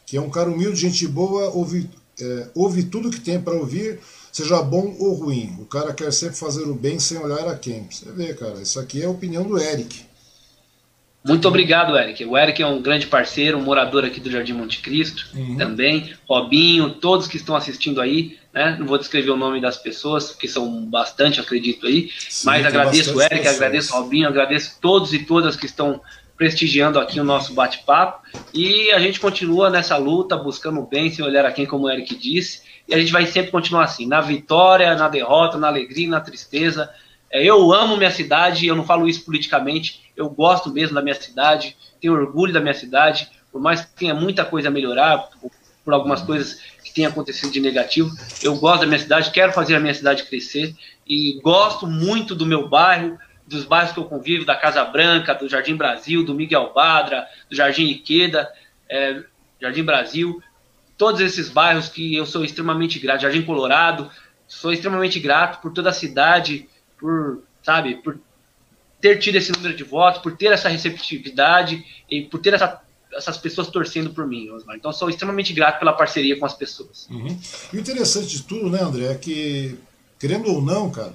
[0.06, 1.88] que é um cara humilde, gente boa, ouve,
[2.20, 3.98] é, ouve tudo que tem para ouvir,
[4.30, 5.56] seja bom ou ruim.
[5.60, 7.88] O cara quer sempre fazer o bem sem olhar a quem.
[7.90, 10.04] Você vê, cara, isso aqui é a opinião do Eric.
[11.26, 12.22] Muito obrigado, Eric.
[12.26, 15.56] O Eric é um grande parceiro, um morador aqui do Jardim Monte Cristo uhum.
[15.56, 16.12] também.
[16.28, 18.38] Robinho, todos que estão assistindo aí.
[18.52, 18.76] Né?
[18.78, 22.10] Não vou descrever o nome das pessoas, porque são bastante, acredito aí.
[22.28, 23.56] Sim, mas agradeço o Eric, pessoas.
[23.56, 25.98] agradeço o Robinho, agradeço todos e todas que estão
[26.36, 28.22] prestigiando aqui o nosso bate-papo.
[28.52, 31.90] E a gente continua nessa luta, buscando o bem, sem olhar a quem, como o
[31.90, 32.62] Eric disse.
[32.86, 36.90] E a gente vai sempre continuar assim, na vitória, na derrota, na alegria, na tristeza.
[37.30, 41.14] É, eu amo minha cidade, eu não falo isso politicamente, eu gosto mesmo da minha
[41.14, 45.28] cidade, tenho orgulho da minha cidade, por mais que tenha muita coisa a melhorar,
[45.84, 48.10] por algumas coisas que tenham acontecido de negativo,
[48.42, 50.74] eu gosto da minha cidade, quero fazer a minha cidade crescer
[51.06, 55.48] e gosto muito do meu bairro, dos bairros que eu convivo, da Casa Branca, do
[55.48, 58.50] Jardim Brasil, do Miguel Badra, do Jardim Iqueda,
[58.88, 59.22] é,
[59.60, 60.42] Jardim Brasil,
[60.96, 64.10] todos esses bairros que eu sou extremamente grato, Jardim Colorado,
[64.46, 68.18] sou extremamente grato por toda a cidade, por, sabe, por
[69.04, 72.80] ter tido esse número de votos, por ter essa receptividade e por ter essa,
[73.12, 74.76] essas pessoas torcendo por mim, Osmar.
[74.76, 77.06] Então, sou extremamente grato pela parceria com as pessoas.
[77.10, 77.38] Uhum.
[77.70, 79.76] E o interessante de tudo, né, André, é que,
[80.18, 81.14] querendo ou não, cara,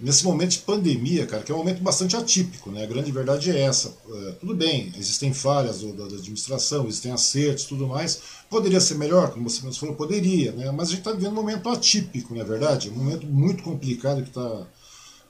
[0.00, 2.84] nesse momento de pandemia, cara, que é um momento bastante atípico, né?
[2.84, 3.94] A grande verdade é essa.
[4.08, 8.18] É, tudo bem, existem falhas da, administração, existem acertos, tudo mais.
[8.48, 10.70] Poderia ser melhor, como você mesmo falou, poderia, né?
[10.70, 12.88] Mas a gente está vivendo um momento atípico, não é verdade?
[12.88, 14.66] Um momento muito complicado que está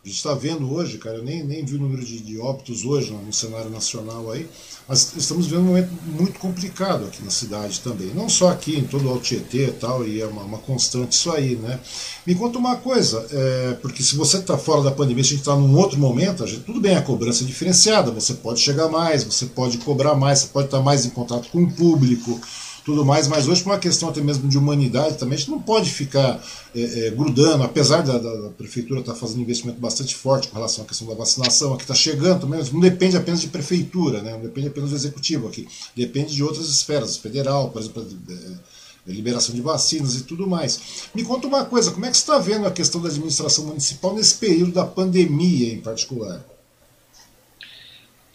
[0.07, 2.85] a gente está vendo hoje, cara, eu nem, nem vi o número de, de óbitos
[2.85, 4.49] hoje no, no, cenário nacional aí,
[4.87, 8.15] mas estamos vivendo um momento muito complicado aqui na cidade também.
[8.15, 11.11] Não só aqui, em todo o Alto Tietê e tal, e é uma, uma constante
[11.11, 11.81] isso aí, né?
[12.25, 15.41] Me conta uma coisa, é, porque se você está fora da pandemia, se a gente
[15.41, 19.25] está num outro momento, gente, tudo bem, a cobrança é diferenciada, você pode chegar mais,
[19.25, 22.41] você pode cobrar mais, você pode estar mais em contato com o público,
[22.87, 25.61] tudo mais, mas hoje por uma questão até mesmo de humanidade também, a gente não
[25.61, 26.41] pode ficar
[26.73, 30.55] é, é, grudando, apesar da, da, da prefeitura estar tá fazendo investimento bastante forte com
[30.55, 34.35] relação à questão da vacinação, aqui está chegando também, não depende apenas de prefeitura, né,
[34.35, 35.67] não depende apenas do executivo aqui,
[35.97, 41.09] depende de outras esferas, federal, por exemplo, é, liberação de vacinas e tudo mais.
[41.13, 44.15] Me conta uma coisa, como é que você está vendo a questão da administração municipal
[44.15, 46.56] nesse período da pandemia em particular?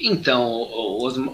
[0.04, 0.68] Então,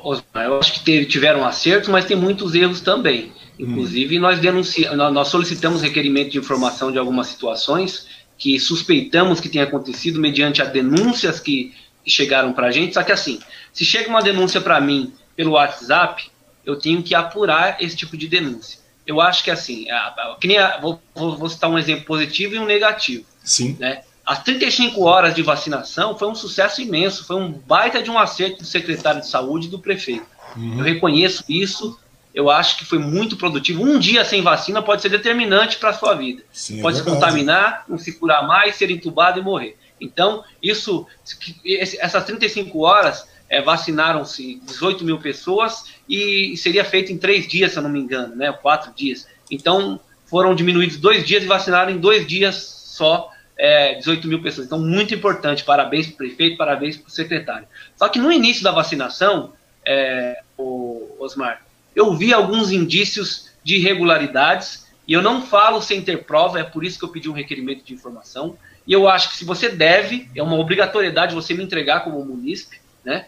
[0.03, 3.32] Osmar, eu acho que teve, tiveram acertos, mas tem muitos erros também.
[3.57, 4.22] Inclusive, hum.
[4.22, 8.07] nós, denunciamos, nós solicitamos requerimento de informação de algumas situações
[8.38, 11.74] que suspeitamos que tenha acontecido mediante as denúncias que,
[12.07, 12.93] chegaram para a gente.
[12.93, 13.39] Só que assim,
[13.74, 16.32] se chega uma denúncia para mim pelo WhatsApp,
[16.65, 18.80] eu tenho que apurar esse tipo de denúncia.
[19.05, 22.65] Eu acho que assim, a, a, a, vou, vou, citar um exemplo positivo e um
[22.65, 23.26] negativo.
[23.43, 23.76] Sim.
[23.80, 24.01] Né?
[24.28, 28.57] As 35 horas de vacinação foi um sucesso imenso, foi um baita de um acerto
[28.57, 30.25] do secretário de saúde e do prefeito.
[30.53, 30.80] Uhum.
[30.80, 31.97] Eu reconheço isso,
[32.36, 33.82] eu acho que foi muito produtivo.
[33.82, 36.43] Um dia sem vacina pode ser determinante para a sua vida.
[36.51, 39.78] Sim, é pode é se contaminar, não se curar mais, ser entubado e morrer.
[39.99, 41.07] Então, isso,
[41.97, 47.80] essas 35 horas é, vacinaram-se 18 mil pessoas e seria feito em três dias, se
[47.80, 48.51] eu não me engano, né?
[48.51, 49.25] Quatro dias.
[49.49, 52.57] Então, foram diminuídos dois dias e vacinaram em dois dias
[52.88, 54.67] só é, 18 mil pessoas.
[54.67, 55.63] Então, muito importante.
[55.63, 57.67] Parabéns para o prefeito, parabéns para o secretário.
[57.95, 59.53] Só que no início da vacinação,
[59.85, 61.61] é, o Osmar,
[61.95, 66.83] eu vi alguns indícios de irregularidades, e eu não falo sem ter prova, é por
[66.83, 70.29] isso que eu pedi um requerimento de informação, e eu acho que se você deve,
[70.35, 73.27] é uma obrigatoriedade você me entregar como munícipe, né?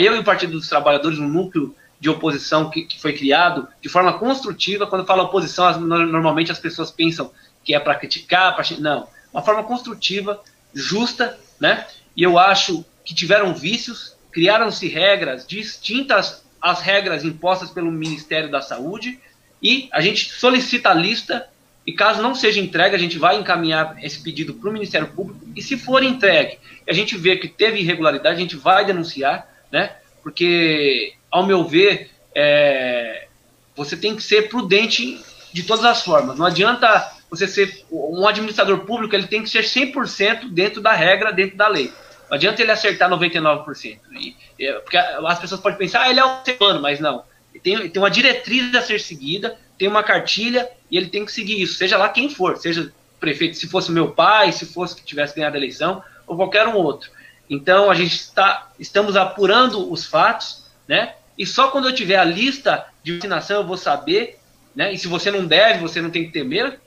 [0.00, 3.88] Eu e o Partido dos Trabalhadores, um núcleo de oposição que, que foi criado de
[3.88, 7.30] forma construtiva, quando fala oposição, as, normalmente as pessoas pensam
[7.64, 10.42] que é para criticar, pra, não, uma forma construtiva,
[10.74, 11.86] justa, né?
[12.16, 18.60] E eu acho que tiveram vícios, criaram-se regras distintas as regras impostas pelo Ministério da
[18.60, 19.18] Saúde
[19.62, 21.48] e a gente solicita a lista
[21.86, 25.40] e caso não seja entregue, a gente vai encaminhar esse pedido para o Ministério Público
[25.56, 29.96] e se for entregue, a gente vê que teve irregularidade, a gente vai denunciar, né?
[30.22, 33.28] Porque, ao meu ver, é,
[33.74, 35.18] você tem que ser prudente
[35.52, 36.36] de todas as formas.
[36.38, 41.32] Não adianta você ser um administrador público, ele tem que ser 100% dentro da regra,
[41.32, 41.92] dentro da lei.
[42.28, 43.98] Não adianta ele acertar 99%.
[44.12, 47.24] E, é, porque as pessoas podem pensar, ah, ele é um ser mas não.
[47.62, 51.60] Tem, tem uma diretriz a ser seguida, tem uma cartilha e ele tem que seguir
[51.60, 55.34] isso, seja lá quem for, seja prefeito, se fosse meu pai, se fosse que tivesse
[55.34, 57.10] ganhado a eleição, ou qualquer um outro.
[57.48, 61.14] Então a gente está, estamos apurando os fatos, né?
[61.36, 64.38] E só quando eu tiver a lista de vacinação eu vou saber,
[64.74, 64.92] né?
[64.92, 66.78] E se você não deve, você não tem que temer,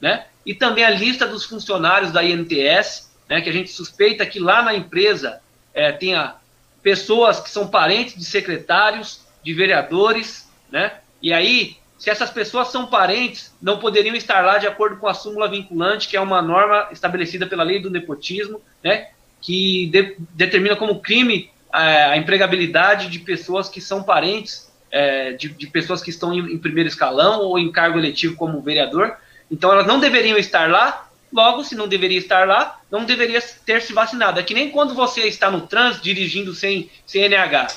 [0.00, 0.26] né?
[0.44, 4.62] E também a lista dos funcionários da INTS, né, que a gente suspeita que lá
[4.62, 5.40] na empresa
[5.72, 6.34] é, tenha
[6.82, 10.92] pessoas que são parentes de secretários, de vereadores, né?
[11.22, 15.14] E aí, se essas pessoas são parentes, não poderiam estar lá de acordo com a
[15.14, 19.08] súmula vinculante, que é uma norma estabelecida pela lei do nepotismo, né?
[19.40, 25.32] Que de, determina como crime a, é, a, empregabilidade de pessoas que são parentes é,
[25.32, 29.16] de, de, pessoas que estão em, em primeiro escalão ou em cargo eletivo como vereador.
[29.50, 33.80] Então, elas não deveriam estar lá Logo, se não deveria estar lá, não deveria ter
[33.82, 34.40] se vacinado.
[34.40, 37.68] É que nem quando você está no trânsito dirigindo sem, sem NH.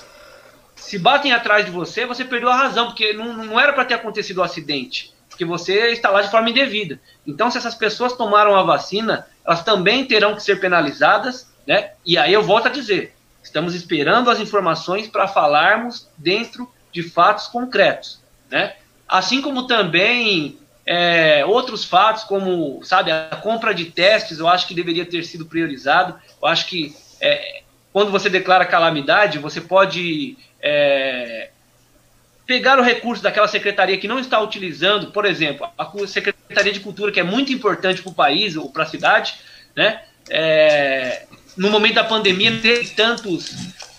[0.75, 3.93] Se batem atrás de você, você perdeu a razão, porque não, não era para ter
[3.93, 6.99] acontecido o um acidente, porque você está lá de forma indevida.
[7.27, 11.91] Então, se essas pessoas tomaram a vacina, elas também terão que ser penalizadas, né?
[12.03, 17.47] E aí eu volto a dizer, estamos esperando as informações para falarmos dentro de fatos
[17.47, 18.19] concretos,
[18.49, 18.75] né?
[19.07, 24.73] Assim como também é, outros fatos, como sabe, a compra de testes, eu acho que
[24.73, 26.19] deveria ter sido priorizado.
[26.41, 27.61] Eu acho que é,
[27.91, 31.49] quando você declara calamidade, você pode é,
[32.45, 37.11] pegar o recurso daquela secretaria que não está utilizando, por exemplo, a Secretaria de Cultura,
[37.11, 39.35] que é muito importante para o país ou para a cidade,
[39.75, 40.01] né?
[40.29, 41.25] É,
[41.55, 43.53] no momento da pandemia, teve tantos,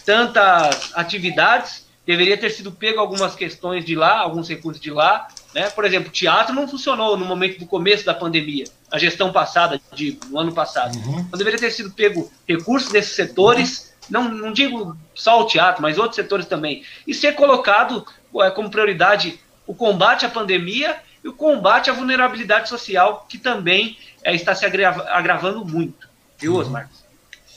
[0.04, 5.70] tantas atividades, deveria ter sido pego algumas questões de lá, alguns recursos de lá, né?
[5.70, 10.18] Por exemplo, teatro não funcionou no momento do começo da pandemia, a gestão passada, de,
[10.28, 10.96] no ano passado.
[10.98, 11.20] Uhum.
[11.20, 14.10] Então deveria ter sido pego recursos desses setores, uhum.
[14.10, 18.04] não, não digo só o teatro, mas outros setores também, e ser colocado
[18.40, 23.96] é, como prioridade o combate à pandemia e o combate à vulnerabilidade social, que também
[24.22, 26.58] é, está se agrava, agravando muito, viu, uhum.
[26.58, 26.90] Osmar?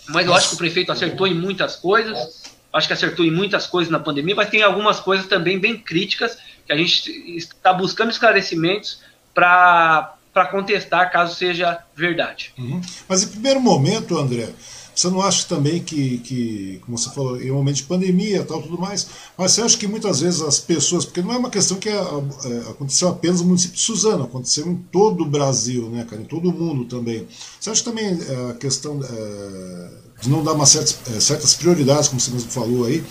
[0.10, 3.66] Mas eu acho que o prefeito acertou em muitas coisas, acho que acertou em muitas
[3.66, 6.38] coisas na pandemia, mas tem algumas coisas também bem críticas
[6.68, 9.00] que a gente está buscando esclarecimentos
[9.34, 10.18] para
[10.52, 12.54] contestar caso seja verdade.
[12.58, 12.82] Uhum.
[13.08, 14.50] Mas em primeiro momento, André,
[14.94, 18.62] você não acha também que, que, como você falou, em um momento de pandemia tal,
[18.62, 19.08] tudo mais,
[19.38, 21.94] mas você acha que muitas vezes as pessoas, porque não é uma questão que é,
[21.94, 26.26] é, aconteceu apenas no município de Suzano, aconteceu em todo o Brasil, né, cara, em
[26.26, 27.28] todo o mundo também.
[27.60, 29.90] Você acha também é, a questão é,
[30.20, 33.04] de não dar uma certas, é, certas prioridades, como você mesmo falou aí,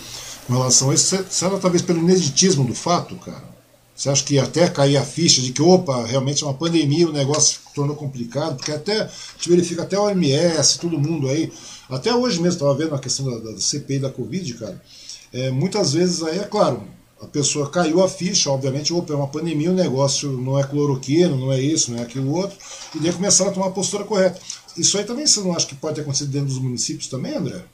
[0.47, 3.57] com relação a isso, será talvez pelo ineditismo do fato, cara?
[3.97, 7.12] Você acha que até cair a ficha de que, opa, realmente é uma pandemia, o
[7.12, 11.51] negócio tornou complicado, porque até a gente verifica até o OMS, todo mundo aí,
[11.88, 14.82] até hoje mesmo, estava vendo a questão da, da, CPI da Covid, cara,
[15.32, 16.82] é, muitas vezes aí, é claro,
[17.18, 21.34] a pessoa caiu a ficha, obviamente, opa, é uma pandemia, o negócio não é cloroquina,
[21.34, 22.59] não é isso, não é aquilo outro,
[22.94, 24.38] e daí começaram a tomar a postura correta.
[24.76, 27.64] Isso aí também você não acha que pode ter acontecido dentro dos municípios também, André?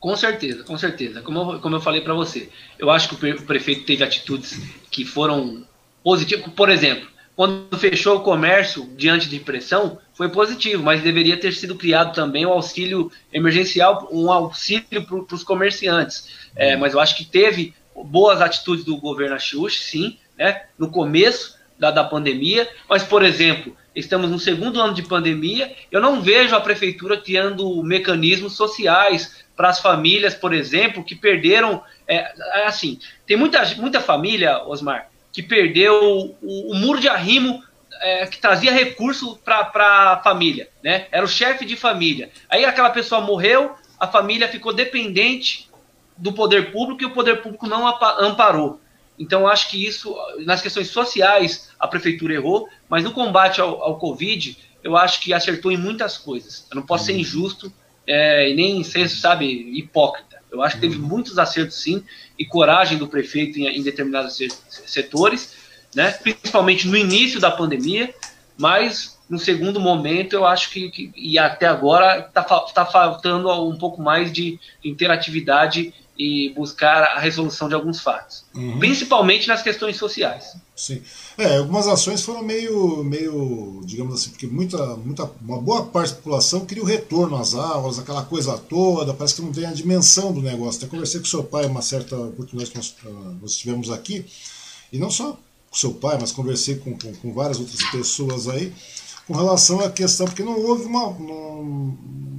[0.00, 1.20] Com certeza, com certeza.
[1.22, 5.04] Como eu, como eu falei para você, eu acho que o prefeito teve atitudes que
[5.04, 5.64] foram
[6.02, 6.46] positivas.
[6.52, 11.76] Por exemplo, quando fechou o comércio diante de pressão, foi positivo, mas deveria ter sido
[11.76, 16.48] criado também o um auxílio emergencial, um auxílio para os comerciantes.
[16.56, 21.56] É, mas eu acho que teve boas atitudes do governo Achiuchi, sim, né, no começo
[21.78, 26.54] da, da pandemia, mas, por exemplo, estamos no segundo ano de pandemia, eu não vejo
[26.54, 31.82] a prefeitura criando mecanismos sociais para as famílias, por exemplo, que perderam.
[32.06, 37.60] É, é, assim, tem muita, muita família, Osmar, que perdeu o, o muro de arrimo
[38.00, 41.08] é, que trazia recurso para a família, né?
[41.10, 42.30] Era o chefe de família.
[42.48, 45.68] Aí aquela pessoa morreu, a família ficou dependente
[46.16, 48.80] do poder público e o poder público não amparou.
[49.18, 53.98] Então, acho que isso, nas questões sociais, a prefeitura errou, mas no combate ao, ao
[53.98, 56.64] Covid, eu acho que acertou em muitas coisas.
[56.70, 57.18] Eu não posso ser uhum.
[57.18, 57.72] injusto
[58.08, 59.46] é, e nem ser, sabe,
[59.78, 60.38] hipócrita.
[60.50, 61.06] Eu acho que teve uhum.
[61.06, 62.02] muitos acertos, sim,
[62.38, 64.38] e coragem do prefeito em, em determinados
[64.86, 65.54] setores,
[65.94, 66.10] né?
[66.12, 68.14] principalmente no início da pandemia,
[68.56, 73.76] mas no segundo momento eu acho que, que e até agora está tá faltando um
[73.76, 78.78] pouco mais de interatividade e buscar a resolução de alguns fatos, uhum.
[78.78, 80.56] principalmente nas questões sociais.
[80.74, 81.02] Sim.
[81.38, 86.16] É, algumas ações foram meio, meio, digamos assim, porque muita, muita, uma boa parte da
[86.16, 90.32] população queria o retorno às aulas, aquela coisa toda, parece que não tem a dimensão
[90.32, 90.80] do negócio.
[90.80, 94.26] Até conversei com seu pai uma certa oportunidade que nós, ah, nós tivemos aqui,
[94.92, 95.38] e não só
[95.70, 98.74] com seu pai, mas conversei com, com, com várias outras pessoas aí,
[99.28, 101.62] com relação à questão, porque não houve, uma, não,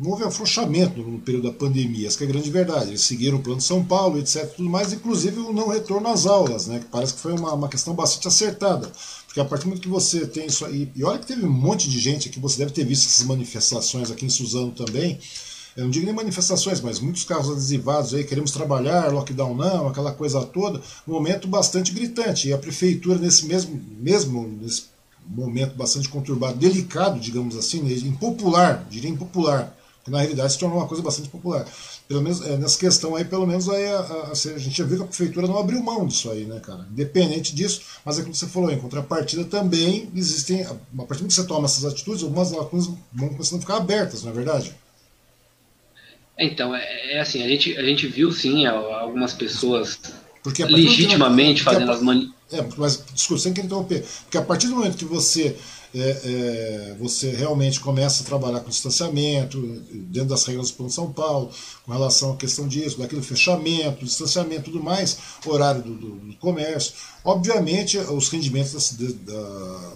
[0.02, 2.90] não houve afrouxamento no período da pandemia, essa é a grande verdade.
[2.90, 4.52] Eles seguiram o plano de São Paulo, etc.
[4.56, 7.70] Tudo mais, inclusive o não retorno às aulas, né, que parece que foi uma, uma
[7.70, 8.92] questão bastante acertada.
[9.28, 11.52] Porque a partir do momento que você tem isso aí, e olha que teve um
[11.52, 15.20] monte de gente aqui, você deve ter visto essas manifestações aqui em Suzano também,
[15.78, 20.12] eu não digo nem manifestações, mas muitos carros adesivados aí, queremos trabalhar, lockdown não, aquela
[20.12, 22.48] coisa toda, um momento bastante gritante.
[22.48, 24.86] E a prefeitura, nesse mesmo, mesmo nesse
[25.30, 30.80] momento bastante conturbado, delicado, digamos assim, né, impopular, diria impopular, que na realidade se tornou
[30.80, 31.68] uma coisa bastante popular.
[32.08, 34.98] Pelo menos é, nessa questão aí, pelo menos aí a, a, a, gente já viu
[34.98, 36.88] que a prefeitura não abriu mão disso aí, né, cara?
[36.92, 41.34] Independente disso, mas é como você falou, em contrapartida também existem, a partir do que
[41.34, 44.74] você toma essas atitudes, algumas lacunas vão começando a ficar abertas, não é verdade?
[46.40, 50.00] Então, é, é assim, a gente, a gente viu sim algumas pessoas
[50.58, 54.06] legitimamente fazendo as mani é, mas desculpa, sem querer interromper.
[54.24, 55.56] Porque a partir do momento que você,
[55.94, 59.60] é, é, você realmente começa a trabalhar com distanciamento,
[59.92, 61.52] dentro das regras do Plano São Paulo,
[61.86, 66.94] com relação à questão disso, daquele fechamento, distanciamento tudo mais, horário do, do, do comércio,
[67.24, 69.94] obviamente os rendimentos da, da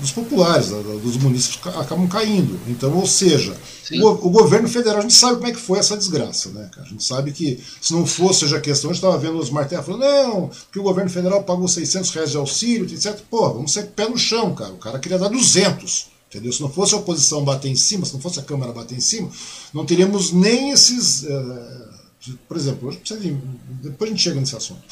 [0.00, 2.58] dos populares, dos municípios acabam caindo.
[2.68, 3.56] Então, ou seja,
[3.92, 6.86] o, o, governo federal, a gente sabe como é que foi essa desgraça, né, cara?
[6.86, 9.84] A gente sabe que se não fosse a questão, a gente estava vendo os martelos
[9.84, 13.18] falando, não, que o governo federal pagou 600 reais de auxílio, etc.
[13.28, 14.72] Pô, vamos ser pé no chão, cara.
[14.72, 16.18] O cara queria dar 200.
[16.28, 16.52] Entendeu?
[16.52, 19.00] Se não fosse a oposição bater em cima, se não fosse a Câmara bater em
[19.00, 19.30] cima,
[19.72, 21.22] não teríamos nem esses.
[21.22, 23.38] Uh, por exemplo, hoje precisa vir,
[23.82, 24.82] depois a gente chega nesse assunto.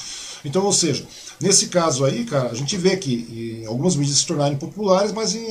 [0.47, 1.07] Então, ou seja,
[1.41, 5.49] nesse caso aí, cara, a gente vê que algumas medidas se tornarem populares, mas em,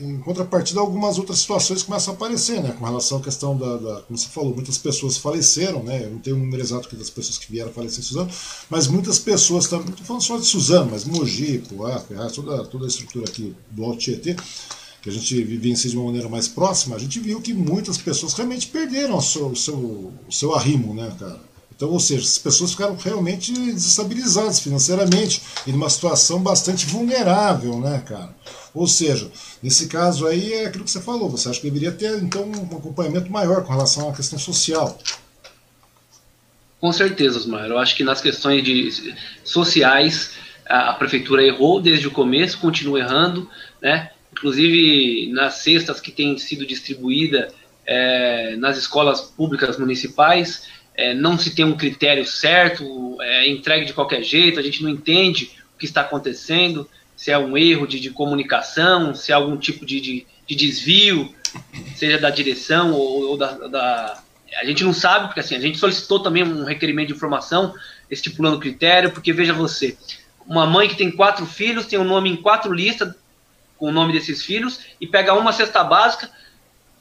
[0.00, 2.74] em, contrapartida algumas outras situações começam a aparecer, né?
[2.78, 6.04] Com relação à questão da, da, como você falou, muitas pessoas faleceram, né?
[6.04, 8.30] Eu não tenho o um número exato das pessoas que vieram falecer em Suzano,
[8.70, 12.02] mas muitas pessoas também, não estou falando só de Suzano, mas Mogi, Poá,
[12.34, 14.36] toda, toda a estrutura aqui do Alto Tietê,
[15.02, 18.32] que a gente vivencia de uma maneira mais próxima, a gente viu que muitas pessoas
[18.34, 21.40] realmente perderam o seu, o seu, o seu arrimo, né, cara?
[21.76, 28.02] Então, ou seja, as pessoas ficaram realmente desestabilizadas financeiramente e numa situação bastante vulnerável, né,
[28.06, 28.34] cara?
[28.72, 29.30] Ou seja,
[29.62, 32.76] nesse caso aí é aquilo que você falou, você acha que deveria ter então um
[32.76, 34.98] acompanhamento maior com relação à questão social?
[36.80, 37.66] Com certeza, Osmar.
[37.66, 39.14] Eu acho que nas questões de
[39.44, 40.30] sociais
[40.66, 43.50] a, prefeitura errou desde o começo, continua errando,
[43.82, 44.10] né?
[44.32, 47.52] Inclusive nas cestas que têm sido distribuídas
[47.86, 50.64] é, nas escolas públicas municipais,
[50.96, 54.88] é, não se tem um critério certo, é entregue de qualquer jeito, a gente não
[54.88, 59.56] entende o que está acontecendo, se é um erro de, de comunicação, se é algum
[59.56, 61.34] tipo de, de, de desvio,
[61.94, 64.22] seja da direção ou, ou da, da,
[64.60, 67.74] A gente não sabe, porque assim, a gente solicitou também um requerimento de informação
[68.10, 69.96] estipulando critério, porque veja você,
[70.46, 73.14] uma mãe que tem quatro filhos, tem o um nome em quatro listas
[73.76, 76.30] com o nome desses filhos, e pega uma cesta básica,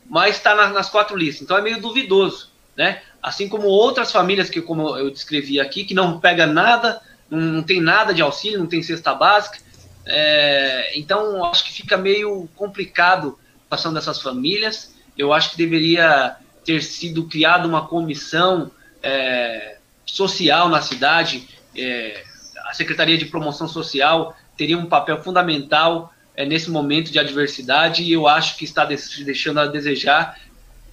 [0.09, 1.43] mas está nas, nas quatro listas.
[1.43, 3.01] Então é meio duvidoso, né?
[3.25, 7.81] assim como outras famílias que, como eu descrevi aqui, que não pega nada, não tem
[7.81, 9.57] nada de auxílio, não tem cesta básica.
[10.05, 14.93] É, então, acho que fica meio complicado a situação dessas famílias.
[15.17, 18.69] Eu acho que deveria ter sido criada uma comissão
[19.01, 21.47] é, social na cidade.
[21.75, 22.23] É,
[22.67, 28.11] a Secretaria de Promoção Social teria um papel fundamental é, nesse momento de adversidade e
[28.11, 30.37] eu acho que está deixando a desejar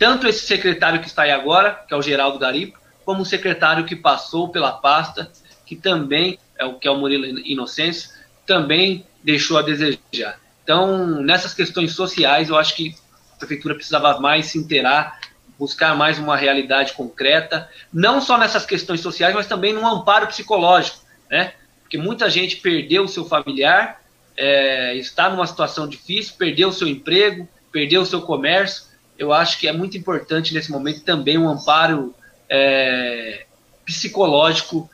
[0.02, 3.84] tanto esse secretário que está aí agora, que é o Geraldo Garipo, como o secretário
[3.84, 5.30] que passou pela pasta,
[5.64, 8.10] que também, é o que é o Murilo Inocêncio,
[8.44, 10.40] também deixou a desejar.
[10.64, 12.96] Então, nessas questões sociais, eu acho que
[13.36, 15.20] a prefeitura precisava mais se inteirar,
[15.56, 20.98] buscar mais uma realidade concreta, não só nessas questões sociais, mas também num amparo psicológico,
[21.30, 21.52] né?
[21.80, 24.02] Porque muita gente perdeu o seu familiar,
[24.36, 28.90] é, está numa situação difícil, perdeu o seu emprego, perdeu o seu comércio.
[29.22, 32.12] Eu acho que é muito importante nesse momento também um amparo
[32.50, 33.46] é,
[33.84, 34.90] psicológico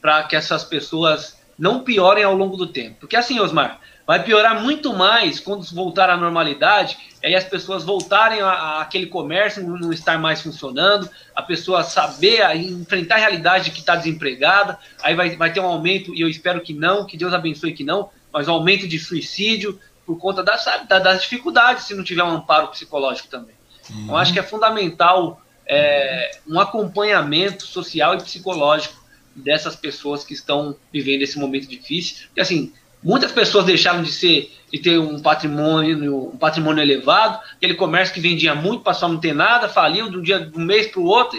[0.00, 2.96] para que essas pessoas não piorem ao longo do tempo.
[3.00, 8.40] Porque assim, Osmar, vai piorar muito mais quando voltar à normalidade, aí as pessoas voltarem
[8.40, 13.80] aquele comércio não estar mais funcionando, a pessoa saber a, enfrentar a realidade de que
[13.80, 17.34] está desempregada, aí vai, vai ter um aumento, e eu espero que não, que Deus
[17.34, 22.02] abençoe que não, mas um aumento de suicídio por conta das, das dificuldades se não
[22.04, 23.54] tiver um amparo psicológico também.
[23.90, 24.04] Uhum.
[24.04, 29.02] Então acho que é fundamental é, um acompanhamento social e psicológico
[29.34, 32.28] dessas pessoas que estão vivendo esse momento difícil.
[32.36, 32.72] E assim,
[33.02, 38.20] muitas pessoas deixaram de ser de ter um patrimônio, um patrimônio elevado, aquele comércio que
[38.20, 41.00] vendia muito, passou a não ter nada, faliu de um dia de um mês para
[41.00, 41.38] o outro,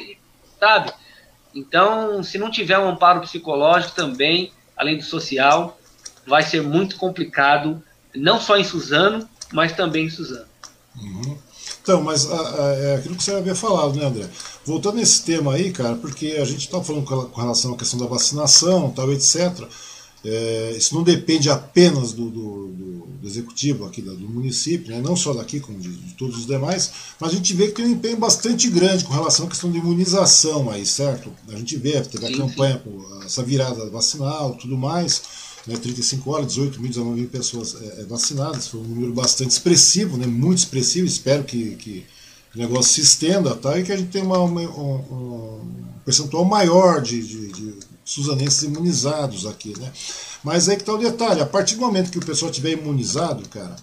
[0.60, 0.92] sabe?
[1.56, 5.80] Então, se não tiver um amparo psicológico também, além do social,
[6.28, 7.84] vai ser muito complicado,
[8.16, 10.46] não só em Suzano, mas também em Suzano.
[11.00, 11.38] Uhum.
[11.82, 14.30] Então, mas a, a, é aquilo que você havia falado, né, André?
[14.66, 18.06] Voltando nesse tema aí, cara, porque a gente está falando com relação à questão da
[18.06, 19.68] vacinação, tal, etc.
[20.26, 25.02] É, isso não depende apenas do, do, do, do executivo aqui do município, né?
[25.02, 27.86] não só daqui, como de, de, todos os demais, mas a gente vê que tem
[27.86, 31.30] um empenho bastante grande com relação à questão de imunização aí, certo?
[31.50, 32.82] A gente vê, teve a campanha,
[33.26, 35.22] essa virada vacinal tudo mais,
[35.68, 35.78] né?
[35.78, 40.18] 35 horas, 18 mil, 19 mil pessoas é, é, vacinadas, foi um número bastante expressivo,
[40.18, 40.28] né?
[40.28, 42.06] muito expressivo, espero que, que
[42.56, 43.78] o negócio se estenda tá?
[43.80, 45.62] e que a gente tenha uma, uma, um, um,
[46.06, 49.74] percentual maior de, de, de suzanenses imunizados aqui.
[49.80, 49.92] Né?
[50.44, 53.48] Mas aí que está o detalhe, a partir do momento que o pessoal tiver imunizado,
[53.50, 53.76] cara,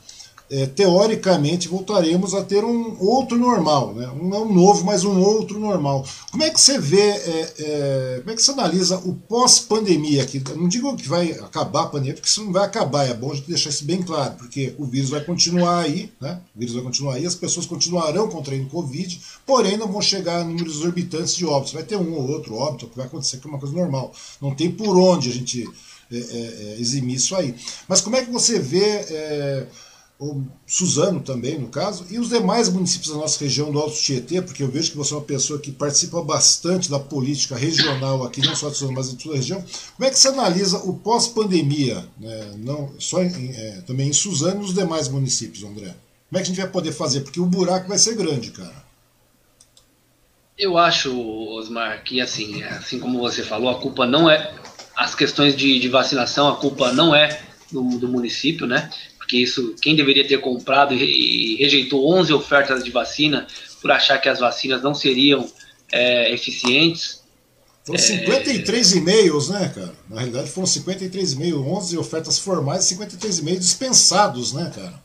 [0.51, 4.09] é, teoricamente voltaremos a ter um outro normal, né?
[4.09, 6.05] um não novo, mas um outro normal.
[6.33, 10.43] Como é que você vê, é, é, como é que você analisa o pós-pandemia aqui?
[10.57, 13.37] não digo que vai acabar a pandemia, porque isso não vai acabar, é bom a
[13.37, 16.41] gente deixar isso bem claro, porque o vírus vai continuar aí, né?
[16.55, 20.45] o vírus vai continuar aí, as pessoas continuarão contraindo Covid, porém não vão chegar a
[20.45, 23.51] números exorbitantes de óbitos, vai ter um ou outro óbito, que vai acontecer, que é
[23.51, 24.13] uma coisa normal.
[24.41, 25.65] Não tem por onde a gente
[26.11, 27.55] é, é, é, eximir isso aí.
[27.87, 29.69] Mas como é que você vê
[30.21, 34.43] o Suzano também, no caso, e os demais municípios da nossa região do Alto Tietê,
[34.43, 38.43] porque eu vejo que você é uma pessoa que participa bastante da política regional aqui,
[38.43, 39.64] não só de Suzano, mas de toda a região.
[39.97, 42.53] Como é que você analisa o pós-pandemia, né?
[42.59, 45.97] não só em, é, também em Suzano e nos demais municípios, André?
[46.29, 47.23] Como é que a gente vai poder fazer?
[47.23, 48.85] Porque o buraco vai ser grande, cara.
[50.59, 51.18] Eu acho,
[51.57, 54.55] Osmar, que assim, assim como você falou, a culpa não é
[54.95, 57.41] as questões de, de vacinação, a culpa não é
[57.73, 58.91] do, do município, né?
[59.31, 63.47] Porque isso quem deveria ter comprado e, rejeitou 11 ofertas de vacina
[63.81, 65.49] por achar que as vacinas não seriam
[65.93, 67.22] é, eficientes.
[67.85, 68.97] Foram 53 é...
[68.99, 69.95] e-mails, né, cara?
[70.09, 75.01] Na realidade foram 53 e-mails, 11 ofertas formais e 53 e-mails dispensados, né, cara?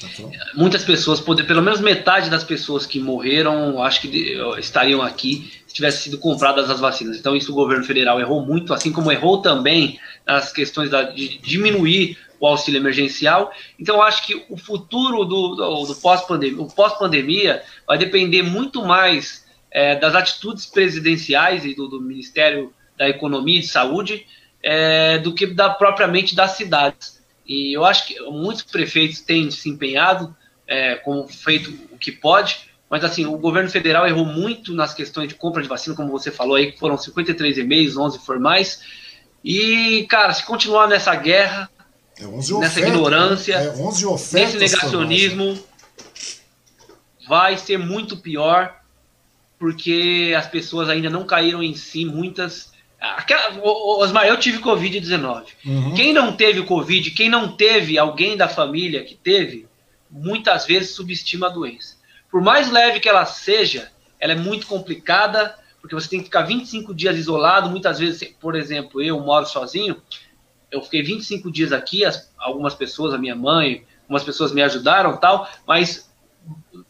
[0.00, 0.08] Tá
[0.54, 6.02] Muitas pessoas, pelo menos metade das pessoas que morreram, acho que estariam aqui se tivessem
[6.02, 7.16] sido compradas as vacinas.
[7.16, 12.18] Então, isso o governo federal errou muito, assim como errou também nas questões de diminuir
[12.40, 13.52] o auxílio emergencial.
[13.78, 19.46] Então, acho que o futuro do, do, do pós-pandemia, o pós-pandemia vai depender muito mais
[19.70, 24.26] é, das atitudes presidenciais e do, do, Ministério da Economia e de Saúde
[24.62, 27.22] é, do que da, propriamente das cidades.
[27.46, 30.34] E eu acho que muitos prefeitos têm se empenhado,
[30.66, 35.28] é, como feito o que pode, mas assim, o governo federal errou muito nas questões
[35.28, 38.80] de compra de vacina, como você falou aí, que foram 53 e-mails, 11 formais.
[39.44, 41.70] E, cara, se continuar nessa guerra,
[42.18, 43.72] é nessa ofertas, ignorância, é
[44.32, 45.58] nesse negacionismo,
[47.28, 48.74] vai ser muito pior,
[49.58, 52.72] porque as pessoas ainda não caíram em si, muitas.
[52.98, 55.44] Aquela, Osmar, eu tive Covid-19.
[55.64, 55.94] Uhum.
[55.94, 59.66] Quem não teve Covid, quem não teve alguém da família que teve,
[60.10, 61.96] muitas vezes subestima a doença.
[62.30, 66.42] Por mais leve que ela seja, ela é muito complicada, porque você tem que ficar
[66.42, 67.70] 25 dias isolado.
[67.70, 70.00] Muitas vezes, por exemplo, eu moro sozinho,
[70.76, 75.16] eu fiquei 25 dias aqui, as, algumas pessoas, a minha mãe, algumas pessoas me ajudaram
[75.16, 76.08] tal, mas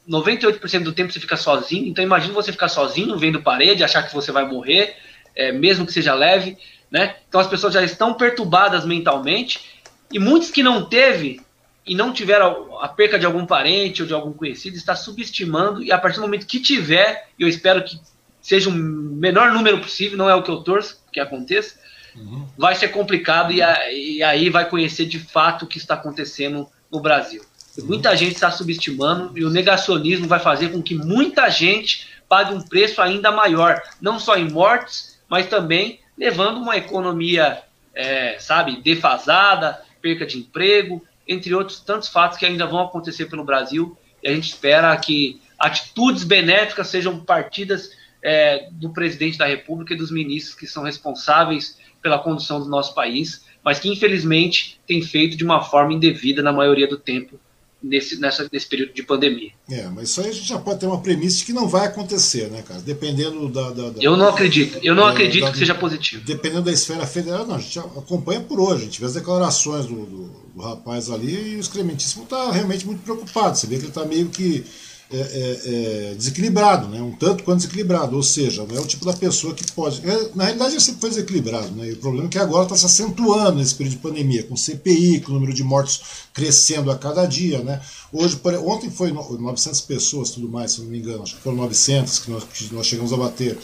[0.08, 4.14] 98% do tempo você fica sozinho, então imagina você ficar sozinho, vendo parede, achar que
[4.14, 4.96] você vai morrer,
[5.34, 6.56] é, mesmo que seja leve,
[6.90, 7.16] né?
[7.28, 9.82] Então as pessoas já estão perturbadas mentalmente,
[10.12, 11.40] e muitos que não teve
[11.84, 15.92] e não tiveram a perca de algum parente ou de algum conhecido, está subestimando, e
[15.92, 17.98] a partir do momento que tiver, eu espero que
[18.40, 21.78] seja o menor número possível, não é o que eu torço, que aconteça,
[22.16, 22.46] uhum.
[22.56, 26.68] vai ser complicado e, a, e, aí vai conhecer de fato o que está acontecendo
[26.90, 27.42] no Brasil.
[27.78, 27.86] Uhum.
[27.86, 32.62] Muita gente está subestimando e o negacionismo vai fazer com que muita gente pague um
[32.62, 37.62] preço ainda maior, não só em mortes, mas também levando uma economia,
[37.94, 43.44] é, sabe, defasada, perca de emprego, entre outros tantos fatos que ainda vão acontecer pelo
[43.44, 43.96] Brasil.
[44.22, 47.90] E a gente espera que atitudes benéficas sejam partidas
[48.22, 52.94] é, do presidente da República e dos ministros que são responsáveis pela condução do nosso
[52.94, 57.36] país, mas que infelizmente tem feito de uma forma indevida na maioria do tempo
[57.82, 59.50] nesse, nessa, nesse período de pandemia.
[59.68, 61.84] É, mas isso aí a gente já pode ter uma premissa de que não vai
[61.84, 62.80] acontecer, né, cara?
[62.80, 63.70] Dependendo da.
[63.70, 66.22] da, da eu não acredito, eu não acredito da, que seja positivo.
[66.24, 69.86] Dependendo da esfera federal, não, a gente acompanha por hoje, a gente vê as declarações
[69.86, 73.58] do, do, do rapaz ali e o excrementíssimo está realmente muito preocupado.
[73.58, 74.64] Você vê que ele está meio que
[75.08, 77.00] é, é, é, desequilibrado, né?
[77.00, 80.00] um tanto quanto desequilibrado, ou seja, não é o tipo da pessoa que pode.
[80.04, 81.88] É, na realidade, ele sempre foi desequilibrado, né?
[81.88, 85.20] e o problema é que agora está se acentuando nesse período de pandemia, com CPI,
[85.20, 86.00] com o número de mortos
[86.34, 87.60] crescendo a cada dia.
[87.60, 87.80] Né?
[88.12, 92.18] Hoje, ontem foi 900 pessoas, tudo mais, se não me engano, acho que foram 900
[92.18, 93.56] que nós, que nós chegamos a bater.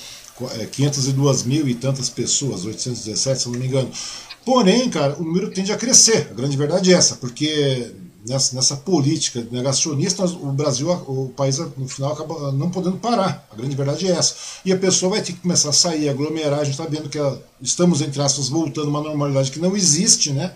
[0.72, 3.90] 502 é, mil e tantas pessoas, 817, se não me engano.
[4.44, 6.28] Porém, cara, o número tende a crescer.
[6.30, 7.92] A grande verdade é essa, porque
[8.26, 13.46] nessa, nessa política negacionista, o Brasil, o país no final acaba não podendo parar.
[13.50, 14.34] A grande verdade é essa.
[14.64, 16.60] E a pessoa vai ter que começar a sair, aglomerar.
[16.60, 17.18] A gente está vendo que
[17.60, 20.54] estamos, entre aspas, voltando a uma normalidade que não existe, né?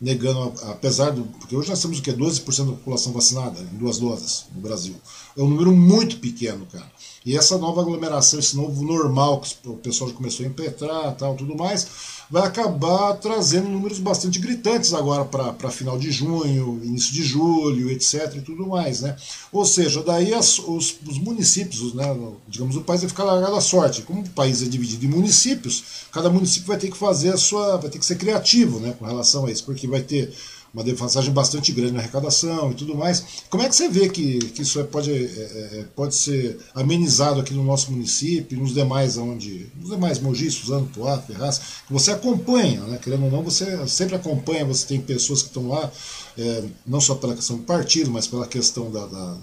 [0.00, 1.24] Negando, apesar do.
[1.24, 2.12] Porque hoje nós temos o quê?
[2.12, 4.94] 12% da população vacinada em duas doses no Brasil.
[5.36, 6.86] É um número muito pequeno, cara.
[7.26, 11.34] E essa nova aglomeração, esse novo normal que o pessoal já começou a impetrar tal,
[11.34, 17.22] tudo mais vai acabar trazendo números bastante gritantes agora para final de junho, início de
[17.22, 18.34] julho, etc.
[18.36, 19.00] e tudo mais.
[19.00, 19.16] Né?
[19.50, 22.04] Ou seja, daí as, os, os, municípios, né,
[22.46, 24.02] digamos, o país vai ficar largado à sorte.
[24.02, 27.78] Como o país é dividido em municípios, cada município vai ter que fazer a sua.
[27.78, 30.32] vai ter que ser criativo né, com relação a isso, porque vai ter
[30.72, 33.24] uma defasagem bastante grande na arrecadação e tudo mais.
[33.48, 36.58] Como é que você vê que, que isso é, pode, é, é, é, pode ser
[36.74, 41.58] amenizado aqui no nosso município e nos demais onde, nos demais Mogi, Suzano, Poá, Ferraz,
[41.86, 42.98] que você acompanha, né?
[43.02, 45.90] querendo ou não, você sempre acompanha, você tem pessoas que estão lá,
[46.36, 49.36] é, não só pela questão do partido, mas pela questão da, da,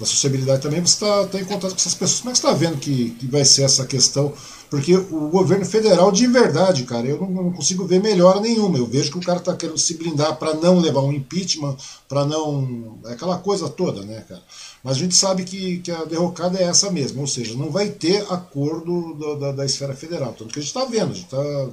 [0.00, 2.20] da sociabilidade também, você está tá em contato com essas pessoas.
[2.20, 4.32] Como é que você está vendo que, que vai ser essa questão
[4.72, 8.78] porque o governo federal, de verdade, cara, eu não, consigo ver melhora nenhuma.
[8.78, 11.76] Eu vejo que o cara está querendo se blindar para não levar um impeachment,
[12.08, 12.98] para não.
[13.04, 14.40] Aquela coisa toda, né, cara?
[14.82, 17.90] Mas a gente sabe que, que a derrocada é essa mesmo, ou seja, não vai
[17.90, 20.32] ter acordo da, da, esfera federal.
[20.32, 21.68] Tanto que a gente está vendo, a gente está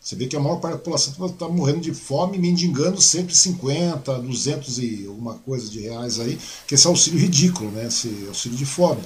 [0.00, 4.78] você vê que a maior parte da população está morrendo de fome, mendigando 150, 200
[4.78, 6.38] e alguma coisa de reais aí,
[6.68, 7.88] que esse auxílio ridículo, né?
[7.88, 9.02] Esse auxílio de fome.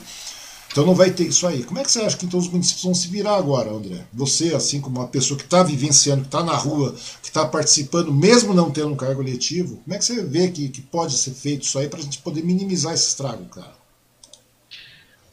[0.72, 1.62] Então não vai ter isso aí.
[1.62, 4.06] Como é que você acha que então os municípios vão se virar agora, André?
[4.10, 8.10] Você, assim como uma pessoa que está vivenciando, que está na rua, que está participando,
[8.10, 11.32] mesmo não tendo um cargo eletivo, como é que você vê que, que pode ser
[11.32, 13.74] feito isso aí para a gente poder minimizar esse estrago, cara?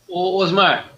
[0.09, 0.91] Ô, Osmar,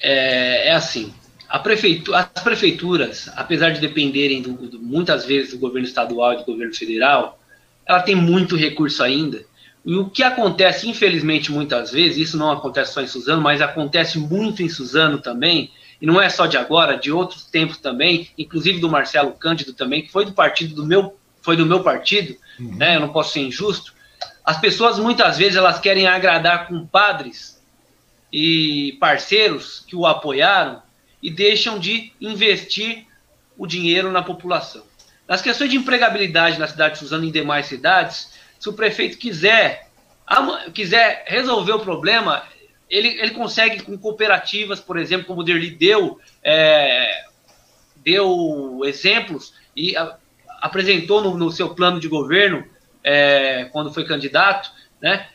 [0.00, 1.14] é, é assim.
[1.62, 6.44] Prefeitura, as prefeituras, apesar de dependerem do, do, muitas vezes do governo estadual e do
[6.44, 7.38] governo federal,
[7.86, 9.46] ela tem muito recurso ainda
[9.84, 14.18] e o que acontece, infelizmente, muitas vezes, isso não acontece só em Suzano, mas acontece
[14.18, 18.80] muito em Suzano também, e não é só de agora, de outros tempos também, inclusive
[18.80, 22.76] do Marcelo Cândido também, que foi do partido do meu, foi do meu partido, uhum.
[22.76, 22.96] né?
[22.96, 23.94] Eu não posso ser injusto.
[24.44, 27.60] As pessoas muitas vezes elas querem agradar com padres
[28.32, 30.82] e parceiros que o apoiaram
[31.22, 33.06] e deixam de investir
[33.56, 34.84] o dinheiro na população.
[35.26, 39.18] Nas questões de empregabilidade na cidade de Suzano e em demais cidades, se o prefeito
[39.18, 39.88] quiser,
[40.74, 42.44] quiser resolver o problema,
[42.88, 47.24] ele, ele consegue com cooperativas, por exemplo, como o Derli deu, é,
[47.96, 50.16] deu exemplos e a,
[50.60, 52.64] apresentou no, no, seu plano de governo,
[53.04, 54.70] é, quando foi candidato,
[55.00, 55.28] né?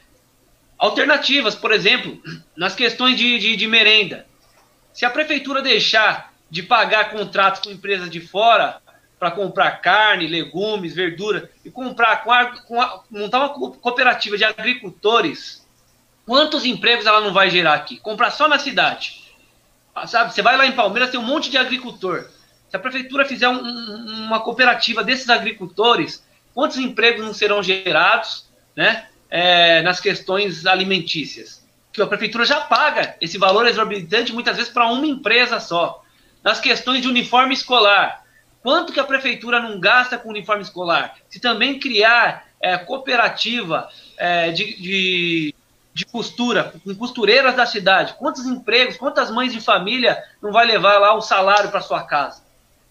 [0.78, 2.22] Alternativas, por exemplo,
[2.58, 4.26] nas questões de, de, de merenda.
[4.92, 8.82] Se a prefeitura deixar de pagar contratos com empresas de fora,
[9.24, 14.44] para comprar carne, legumes, verdura e comprar com a, com a, montar uma cooperativa de
[14.44, 15.66] agricultores,
[16.26, 17.96] quantos empregos ela não vai gerar aqui?
[17.96, 19.24] Comprar só na cidade.
[20.08, 22.26] Sabe, você vai lá em Palmeiras, tem um monte de agricultor.
[22.68, 23.62] Se a prefeitura fizer um,
[24.26, 26.22] uma cooperativa desses agricultores,
[26.54, 31.66] quantos empregos não serão gerados né, é, nas questões alimentícias?
[31.94, 36.04] Que a prefeitura já paga esse valor exorbitante muitas vezes para uma empresa só.
[36.44, 38.23] Nas questões de uniforme escolar,
[38.64, 41.18] Quanto que a prefeitura não gasta com uniforme escolar?
[41.30, 45.56] Se também criar é, cooperativa é, de, de,
[45.94, 50.98] de, costura, com costureiras da cidade, quantos empregos, quantas mães de família não vai levar
[50.98, 52.42] lá o salário para sua casa?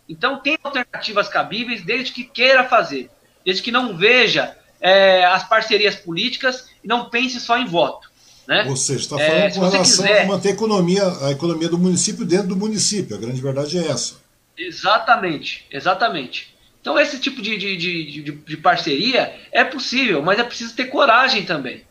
[0.06, 3.10] Então, tem alternativas cabíveis desde que queira fazer,
[3.42, 8.12] desde que não veja é, as parcerias políticas e não pense só em voto.
[8.46, 8.66] Né?
[8.68, 10.22] Ou seja, está falando é, com relação quiser...
[10.22, 13.16] a manter a economia, a economia do município dentro do município.
[13.16, 14.20] A grande verdade é essa.
[14.56, 16.54] Exatamente, exatamente.
[16.80, 21.44] Então, esse tipo de, de, de, de, parceria é possível, mas é preciso ter coragem
[21.44, 21.86] também.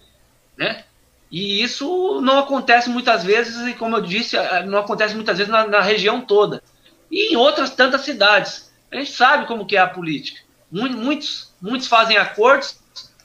[0.57, 0.83] Né?
[1.31, 4.35] E isso não acontece muitas vezes, e como eu disse,
[4.65, 6.61] não acontece muitas vezes na, na região toda.
[7.09, 8.69] E em outras tantas cidades.
[8.91, 10.41] A gente sabe como que é a política.
[10.69, 12.77] Muitos, muitos fazem acordos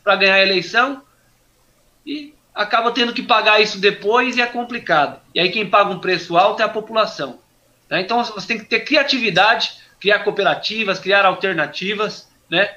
[0.05, 1.03] para ganhar a eleição
[2.07, 5.21] e acaba tendo que pagar isso depois e é complicado.
[5.35, 7.41] E aí quem paga um preço alto é a população.
[7.89, 8.01] Né?
[8.01, 12.77] Então você tem que ter criatividade, criar cooperativas, criar alternativas, né?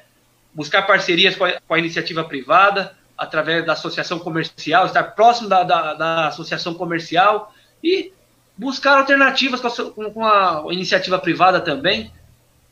[0.53, 5.63] buscar parcerias com a, com a iniciativa privada, através da associação comercial, estar próximo da,
[5.63, 7.53] da, da associação comercial
[7.83, 8.13] e
[8.57, 12.11] buscar alternativas com a, com a, iniciativa privada também.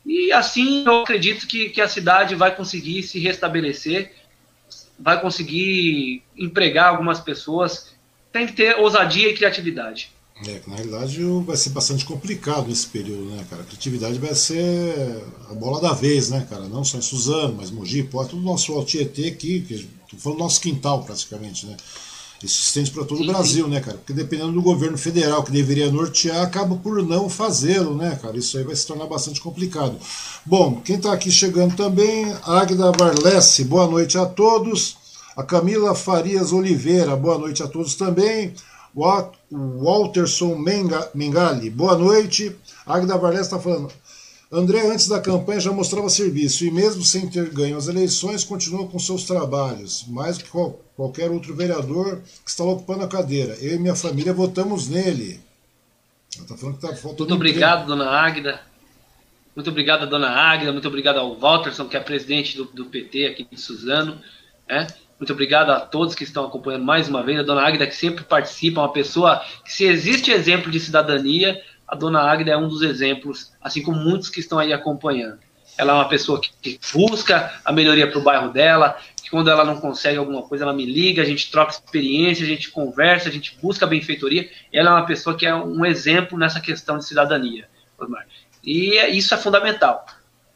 [0.06, 4.14] E assim eu acredito que, que a cidade vai conseguir se restabelecer,
[4.98, 7.94] vai conseguir empregar algumas pessoas.
[8.32, 10.12] Tem que ter ousadia e criatividade.
[10.46, 13.64] É, na realidade vai ser bastante complicado nesse período, né, cara?
[13.64, 16.68] A criatividade vai ser a bola da vez, né, cara?
[16.68, 20.38] Não só em Suzano, mas Mogi, Porto, todo o nosso Altietê aqui, que foi o
[20.38, 21.76] nosso quintal praticamente, né?
[22.44, 23.72] Isso se estende para todo sim, o Brasil, sim.
[23.72, 23.98] né, cara?
[23.98, 28.38] Porque dependendo do governo federal que deveria nortear, acaba por não fazê-lo, né, cara?
[28.38, 29.98] Isso aí vai se tornar bastante complicado.
[30.46, 34.98] Bom, quem está aqui chegando também, Águida Varlesse, boa noite a todos.
[35.36, 38.54] A Camila Farias Oliveira, boa noite a todos também.
[38.98, 40.56] Walterson
[41.14, 42.56] Mengali, boa noite.
[42.84, 43.94] Agda Varlés está falando.
[44.52, 48.88] André, antes da campanha, já mostrava serviço e, mesmo sem ter ganho as eleições, continua
[48.88, 53.56] com seus trabalhos, mais que qual, qualquer outro vereador que está ocupando a cadeira.
[53.62, 55.40] Eu e minha família votamos nele.
[56.48, 57.90] Tá falando que tá Muito obrigado, tempo.
[57.90, 58.62] dona Águida.
[59.56, 60.72] Muito obrigado, dona Águida.
[60.72, 64.20] Muito obrigado ao Walterson, que é presidente do, do PT aqui de Suzano.
[64.68, 64.88] É?
[65.20, 67.40] Muito obrigado a todos que estão acompanhando mais uma vez.
[67.40, 71.96] A dona Águida, que sempre participa, uma pessoa que, se existe exemplo de cidadania, a
[71.96, 75.40] dona Águida é um dos exemplos, assim como muitos que estão aí acompanhando.
[75.76, 79.50] Ela é uma pessoa que, que busca a melhoria para o bairro dela, que quando
[79.50, 83.28] ela não consegue alguma coisa, ela me liga, a gente troca experiência, a gente conversa,
[83.28, 84.50] a gente busca a benfeitoria.
[84.72, 87.68] Ela é uma pessoa que é um exemplo nessa questão de cidadania.
[88.64, 90.06] E é, isso é fundamental.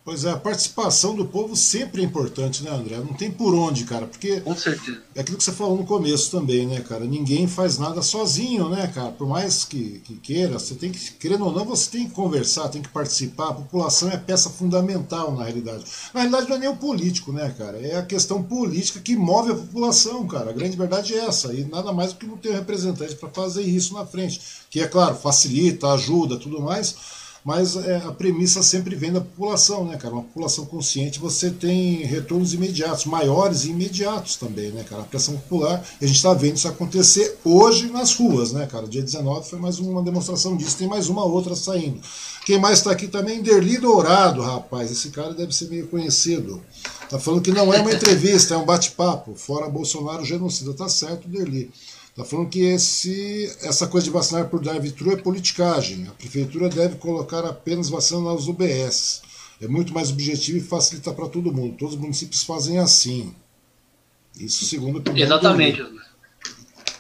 [0.03, 2.98] Pois é, a participação do povo sempre é importante, né, André?
[2.98, 4.41] Não tem por onde, cara, porque.
[4.41, 4.99] Com certeza.
[5.14, 7.06] É aquilo que você falou no começo também, né, cara?
[7.06, 9.11] Ninguém faz nada sozinho, né, cara?
[9.11, 12.69] Por mais que, que queira, você tem que, querendo ou não, você tem que conversar,
[12.69, 13.49] tem que participar.
[13.49, 15.86] A população é peça fundamental, na realidade.
[16.11, 17.78] Na realidade, não é nem o político, né, cara?
[17.78, 20.49] É a questão política que move a população, cara.
[20.49, 21.53] A grande verdade é essa.
[21.53, 24.41] E nada mais do que não ter um representante para fazer isso na frente.
[24.68, 29.85] Que, é claro, facilita, ajuda, tudo mais mas é, a premissa sempre vem da população,
[29.85, 30.13] né, cara?
[30.13, 35.01] Uma população consciente, você tem retornos imediatos, maiores e imediatos também, né, cara?
[35.01, 38.88] A pressão popular, a gente está vendo isso acontecer hoje nas ruas, né, cara?
[38.88, 41.99] Dia 19 foi mais uma demonstração disso, tem mais uma outra saindo.
[42.45, 43.41] Quem mais está aqui também?
[43.41, 46.61] Derli Dourado, rapaz, esse cara deve ser meio conhecido.
[47.09, 49.35] Tá falando que não é uma entrevista, é um bate-papo.
[49.35, 51.72] Fora Bolsonaro genocida, tá certo, Derli.
[52.11, 56.07] Está falando que esse, essa coisa de vacinar por drive-thru é politicagem.
[56.07, 59.21] A prefeitura deve colocar apenas vacina nas UBS.
[59.61, 61.77] É muito mais objetivo e facilita para todo mundo.
[61.77, 63.33] Todos os municípios fazem assim.
[64.38, 65.85] Isso segundo o Exatamente.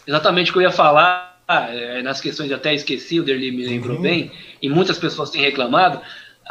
[0.07, 3.97] Exatamente o que eu ia falar, é, nas questões até esqueci, o Derli me lembrou
[3.97, 4.01] uhum.
[4.01, 4.31] bem,
[4.61, 6.01] e muitas pessoas têm reclamado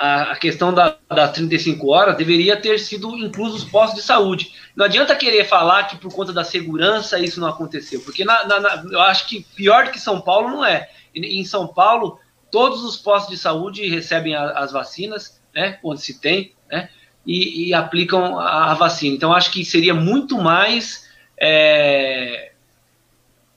[0.00, 4.54] a, questão da, das 35 horas deveria ter sido inclusos os postos de saúde.
[4.74, 8.60] Não adianta querer falar que por conta da segurança isso não aconteceu, porque na, na,
[8.60, 10.88] na, eu acho que pior do que São Paulo não é.
[11.14, 12.18] Em São Paulo,
[12.50, 16.88] todos os postos de saúde recebem a, as vacinas, né, onde se tem, né,
[17.26, 19.14] e, e aplicam a, a, vacina.
[19.14, 21.10] Então, acho que seria muito mais.
[21.38, 22.52] É,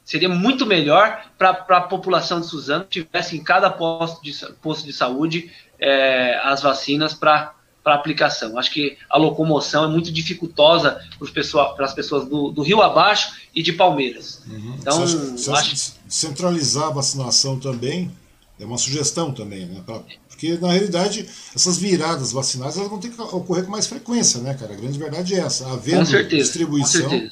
[0.03, 4.91] seria muito melhor para a população de Suzano tivesse em cada posto de, posto de
[4.91, 5.49] saúde
[5.83, 7.53] é, as vacinas para
[7.85, 8.57] aplicação.
[8.57, 11.01] Acho que a locomoção é muito dificultosa
[11.75, 14.41] para as pessoas do, do, Rio abaixo e de Palmeiras.
[14.47, 14.77] Uhum.
[14.79, 15.93] Então, você acha, você acho...
[16.07, 18.09] centralizar a vacinação também
[18.59, 19.81] é uma sugestão também, né?
[19.85, 24.39] Pra, porque na realidade essas viradas vacinais elas vão ter que ocorrer com mais frequência,
[24.41, 24.73] né, cara?
[24.73, 25.69] A grande verdade é essa.
[25.69, 27.29] Havendo certeza, distribuição.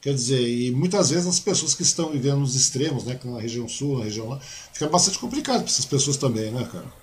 [0.00, 3.68] Quer dizer, e muitas vezes as pessoas que estão vivendo nos extremos, né, na região
[3.68, 4.40] sul, na região lá,
[4.72, 7.01] fica bastante complicado para essas pessoas também, né, cara?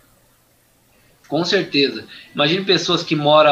[1.30, 2.06] Com certeza.
[2.34, 3.52] Imagine pessoas que moram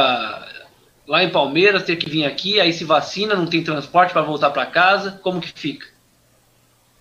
[1.08, 4.50] lá em Palmeiras, ter que vir aqui, aí se vacina, não tem transporte para voltar
[4.50, 5.88] para casa, como que fica?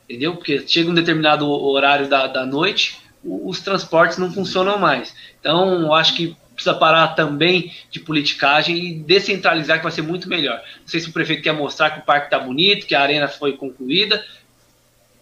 [0.05, 0.36] Entendeu?
[0.36, 5.12] Porque chega um determinado horário da, da noite, os transportes não funcionam mais.
[5.40, 10.28] Então, eu acho que precisa parar também de politicagem e descentralizar, que vai ser muito
[10.28, 10.62] melhor.
[10.81, 13.27] Não sei se o prefeito quer mostrar que o parque está bonito, que a arena
[13.27, 14.24] foi concluída.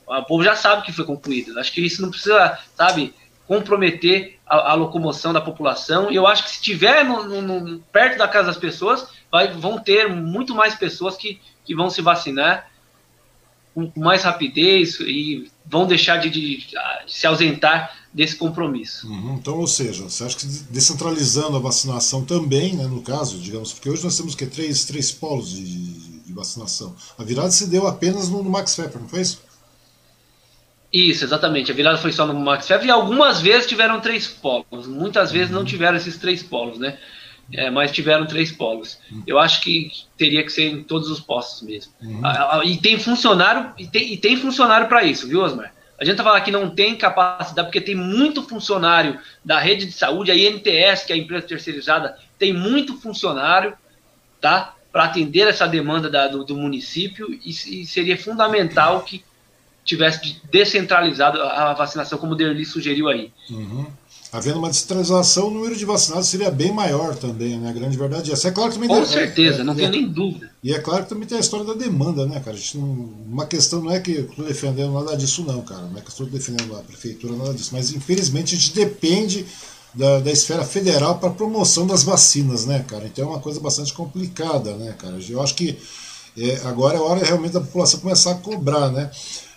[0.06, 1.59] O povo já sabe que foi concluída.
[1.59, 3.14] Acho que isso não precisa, sabe,
[3.46, 6.10] comprometer a, a locomoção da população.
[6.10, 9.52] E eu acho que se tiver no, no, no, perto da casa das pessoas, vai,
[9.52, 12.70] vão ter muito mais pessoas que, que vão se vacinar
[13.74, 16.76] com mais rapidez e vão deixar de, de, de
[17.08, 19.08] se ausentar desse compromisso.
[19.08, 23.72] Uhum, então, ou seja, você acha que descentralizando a vacinação também, né, no caso, digamos,
[23.72, 25.64] porque hoje nós temos que três, três polos de,
[26.20, 26.94] de vacinação.
[27.18, 29.42] A virada se deu apenas no, no Max Pfeffer, não foi isso?
[30.94, 31.72] Isso, exatamente.
[31.72, 34.86] A virada foi só no Max e algumas vezes tiveram três polos.
[34.86, 36.96] Muitas vezes não tiveram esses três polos, né?
[37.52, 39.00] É, mas tiveram três polos.
[39.26, 41.92] Eu acho que teria que ser em todos os postos mesmo.
[42.00, 42.22] Uhum.
[42.62, 45.74] E tem funcionário e tem, e tem funcionário para isso, viu, Osmar?
[46.00, 49.92] A gente tá falando que não tem capacidade, porque tem muito funcionário da rede de
[49.92, 53.76] saúde, a INTS, que é a empresa terceirizada, tem muito funcionário,
[54.40, 54.74] tá?
[54.92, 59.24] Para atender essa demanda da, do, do, município e, e, seria fundamental que
[59.85, 63.32] tivesse descentralizado a vacinação, como o Derli sugeriu aí.
[63.51, 63.86] Uhum
[64.35, 67.70] havendo uma descentralização, o número de vacinados seria bem maior também, né?
[67.70, 68.48] A grande verdade é essa.
[68.48, 70.51] É claro que também Com tem, certeza, é, não é, tem nem dúvida.
[70.61, 72.56] E é claro que também tem a história da demanda, né, cara?
[72.74, 72.85] Não,
[73.28, 75.82] uma questão não é que eu estou defendendo nada disso, não, cara.
[75.82, 77.70] Não é que eu estou defendendo a prefeitura, nada disso.
[77.73, 79.47] Mas infelizmente a gente depende
[79.94, 83.05] da, da esfera federal para promoção das vacinas, né, cara?
[83.06, 85.16] Então é uma coisa bastante complicada, né, cara?
[85.28, 85.78] Eu acho que
[86.36, 89.09] é, agora é hora realmente da população começar a cobrar, né?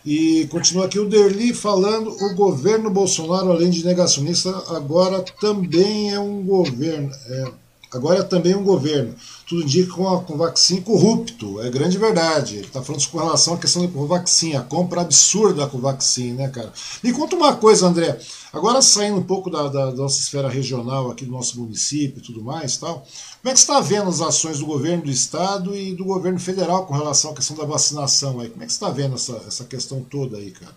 [0.06, 6.20] E continua aqui o Derli falando: o governo Bolsonaro, além de negacionista, agora também é
[6.20, 7.12] um governo.
[7.28, 7.52] É,
[7.94, 9.14] agora é também um governo.
[9.48, 11.62] Tudo indica com a Covaxin corrupto.
[11.62, 12.58] É grande verdade.
[12.58, 16.50] Ele está falando com relação à questão da Covaxin, a compra absurda da Covaxin, né,
[16.50, 16.74] cara?
[17.02, 18.20] Me conta uma coisa, André.
[18.52, 22.22] Agora saindo um pouco da, da, da nossa esfera regional aqui do nosso município e
[22.22, 22.96] tudo mais tal.
[23.42, 26.40] Como é que você está vendo as ações do governo do estado e do governo
[26.40, 28.50] federal com relação à questão da vacinação aí?
[28.50, 30.76] Como é que você está vendo essa, essa questão toda aí, cara?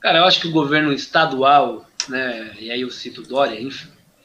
[0.00, 3.60] Cara, eu acho que o governo estadual, né, e aí eu cito Dória,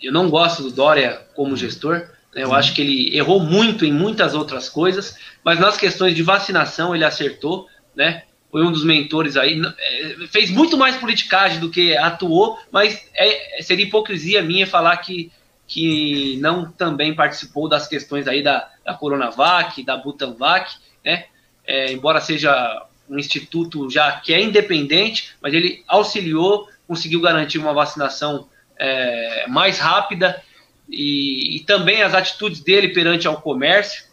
[0.04, 2.56] eu não gosto do Dória como gestor, né, eu uhum.
[2.56, 7.06] acho que ele errou muito em muitas outras coisas, mas nas questões de vacinação ele
[7.06, 12.60] acertou, né, foi um dos mentores aí, é, fez muito mais politicagem do que atuou,
[12.72, 15.32] mas é, seria hipocrisia minha falar que,
[15.68, 21.26] que não também participou das questões aí da, da Coronavac, da Butanvac, né?
[21.66, 27.74] É, embora seja um instituto já que é independente, mas ele auxiliou, conseguiu garantir uma
[27.74, 28.48] vacinação
[28.84, 30.44] é, mais rápida
[30.90, 34.04] e, e também as atitudes dele perante ao comércio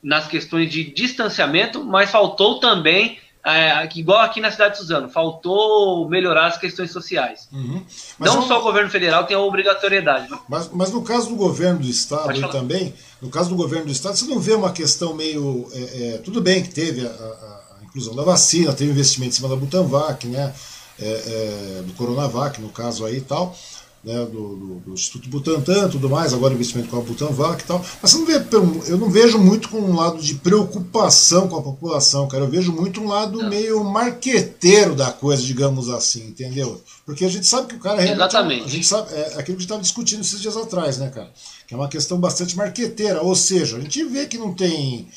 [0.00, 6.08] nas questões de distanciamento, mas faltou também é, igual aqui na cidade de Suzano, faltou
[6.08, 7.48] melhorar as questões sociais.
[7.52, 7.82] Uhum.
[8.20, 10.30] Não só o governo federal tem a obrigatoriedade.
[10.30, 10.38] Né?
[10.48, 14.16] Mas, mas no caso do governo do estado também, no caso do governo do estado,
[14.16, 15.68] você não vê uma questão meio.
[15.72, 19.36] É, é, tudo bem que teve a, a, a, inclusão da vacina, teve investimento em
[19.36, 20.54] cima da Butanvac, né?
[21.02, 23.56] É, é, do Coronavac, no caso aí e tal
[24.02, 27.84] né, do, do, do, Instituto Butantan tudo mais, agora investimento com a Butanvac e tal.
[28.00, 28.42] Mas não vê,
[28.88, 32.44] eu não vejo muito com um lado de preocupação com a população, cara.
[32.44, 36.80] Eu vejo muito um lado meio marqueteiro da coisa, digamos assim, entendeu?
[37.04, 38.16] Porque a gente sabe que o cara realmente.
[38.16, 38.64] Exatamente.
[38.64, 41.30] A gente sabe, é aquilo que a gente estava discutindo esses dias atrás, né, cara?
[41.66, 43.22] Que é uma questão bastante marqueteira.
[43.22, 45.08] Ou seja, a gente vê que não tem.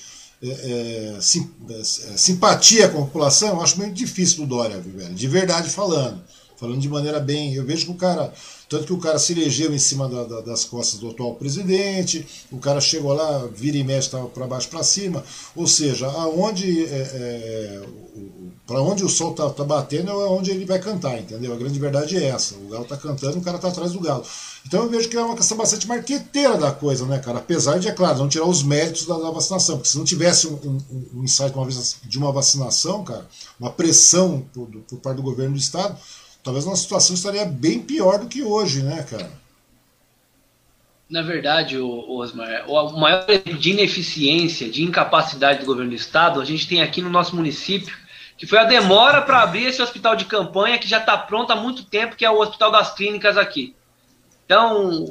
[0.42, 4.78] É, é, sim, é, é, simpatia com a população, eu acho meio difícil do Dória,
[4.78, 6.22] velho, de verdade falando.
[6.64, 7.54] Falando de maneira bem.
[7.54, 8.34] Eu vejo que o cara
[8.74, 12.26] tanto que o cara se elegeu em cima da, da, das costas do atual presidente,
[12.52, 15.24] o cara chegou lá, vira e mexe para baixo para cima.
[15.56, 17.82] Ou seja, aonde é, é,
[18.66, 21.54] para onde o sol tá, tá, batendo é onde ele vai cantar, entendeu?
[21.54, 22.56] A grande verdade é essa.
[22.56, 24.24] O galo tá cantando, o cara tá atrás do galo.
[24.66, 27.38] Então eu vejo que é uma questão bastante marqueteira da coisa, né, cara?
[27.38, 30.48] Apesar de, é claro, não tirar os méritos da, da vacinação, porque se não tivesse
[30.48, 31.54] um, um, um insight
[32.08, 33.28] de uma vacinação, cara,
[33.60, 35.96] uma pressão por, por parte do governo do estado,
[36.44, 39.32] talvez nossa situação estaria bem pior do que hoje, né, cara?
[41.10, 46.68] Na verdade, Osmar, o maior de ineficiência, de incapacidade do governo do estado, a gente
[46.68, 47.96] tem aqui no nosso município,
[48.38, 51.56] que foi a demora para abrir esse hospital de campanha que já está pronto há
[51.56, 53.76] muito tempo, que é o Hospital das Clínicas aqui.
[54.46, 55.06] Então,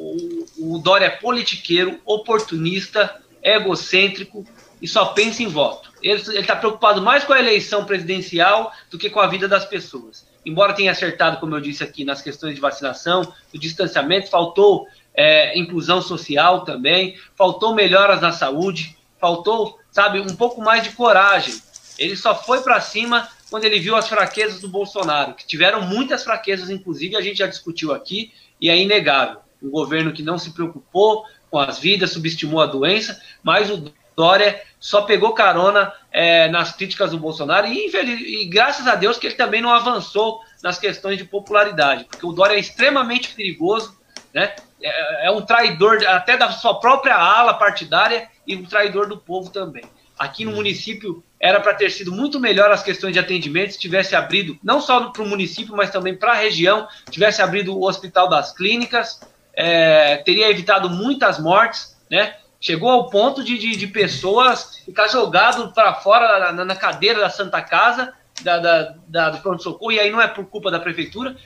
[0.59, 4.45] o, Dória é politiqueiro, oportunista, egocêntrico
[4.81, 5.93] e só pensa em voto.
[6.03, 10.32] Ele está preocupado mais com a eleição presidencial do que com a vida das pessoas
[10.45, 15.59] embora tenha acertado, como eu disse aqui, nas questões de vacinação, do distanciamento, faltou é,
[15.59, 21.55] inclusão social também, faltou melhoras na saúde, faltou, sabe, um pouco mais de coragem.
[21.99, 26.25] Ele só foi para cima quando ele viu as fraquezas do Bolsonaro, que tiveram muitas
[26.25, 29.41] fraquezas, inclusive a gente já discutiu aqui, e é inegável.
[29.63, 34.61] Um governo que não se preocupou com as vidas, subestimou a doença, mas o Dória
[34.81, 39.35] só pegou carona é, nas críticas do Bolsonaro e, e, graças a Deus que ele
[39.35, 43.97] também não avançou nas questões de popularidade, porque o Dória é extremamente perigoso,
[44.33, 44.55] né?
[44.83, 49.51] É, é um traidor até da sua própria ala partidária e um traidor do povo
[49.51, 49.85] também.
[50.19, 54.15] Aqui no município era para ter sido muito melhor as questões de atendimento se tivesse
[54.15, 58.29] abrido, não só para o município, mas também para a região, tivesse abrido o Hospital
[58.29, 59.21] das Clínicas,
[59.55, 62.37] é, teria evitado muitas mortes, né?
[62.63, 67.29] Chegou ao ponto de, de, de pessoas ficar jogado para fora na, na, cadeira da
[67.29, 71.37] Santa Casa, da, da, da do pronto-socorro, e aí não é por culpa da prefeitura,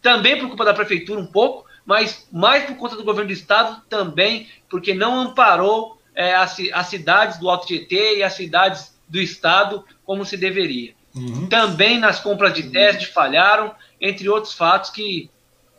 [0.00, 3.82] também por culpa da prefeitura um pouco, mas mais por conta do governo do estado
[3.88, 9.20] também, porque não amparou é, as, as cidades do Alto Tietê e as cidades do
[9.20, 10.94] estado como se deveria.
[11.12, 11.48] Uhum.
[11.48, 15.28] Também nas compras de teste falharam, entre outros fatos que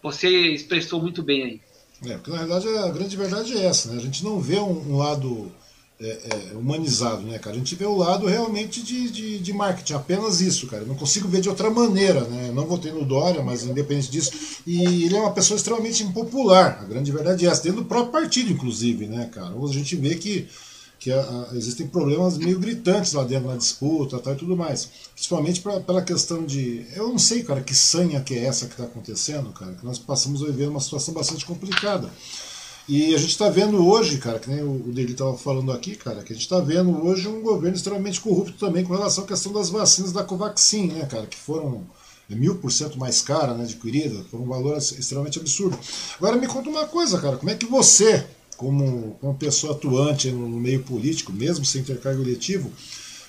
[0.04, 1.62] você expressou muito bem aí.
[2.06, 3.98] É, porque na realidade a grande verdade é essa, né?
[3.98, 5.52] A gente não vê um, um lado
[6.00, 6.08] é,
[6.52, 7.56] é, humanizado, né, cara?
[7.56, 10.82] A gente vê o lado realmente de, de, de, marketing, apenas isso, cara.
[10.82, 12.52] Eu não consigo ver de outra maneira, né?
[12.52, 14.32] Não votei no Dória, mas independente disso.
[14.66, 18.12] E ele é uma pessoa extremamente impopular, a grande verdade é essa, dentro do próprio
[18.12, 19.54] partido, inclusive, né, cara?
[19.54, 20.48] Hoje a gente vê que
[21.02, 24.88] que a, a, existem problemas meio gritantes lá dentro na disputa e tudo mais.
[25.16, 26.86] Principalmente pra, pela questão de.
[26.96, 29.98] Eu não sei, cara, que sanha que é essa que está acontecendo, cara, que nós
[29.98, 32.08] passamos a viver uma situação bastante complicada.
[32.88, 35.96] E a gente está vendo hoje, cara, que nem o, o Deli estava falando aqui,
[35.96, 39.28] cara, que a gente está vendo hoje um governo extremamente corrupto também com relação à
[39.28, 41.84] questão das vacinas da Covaxin, né, cara, que foram
[42.30, 45.78] mil por cento mais cara, né, adquirida, por um valor extremamente absurdo.
[46.18, 48.26] Agora me conta uma coisa, cara, como é que você,
[48.62, 52.72] como, como pessoa atuante no meio político, mesmo sem ter cargo eletivo,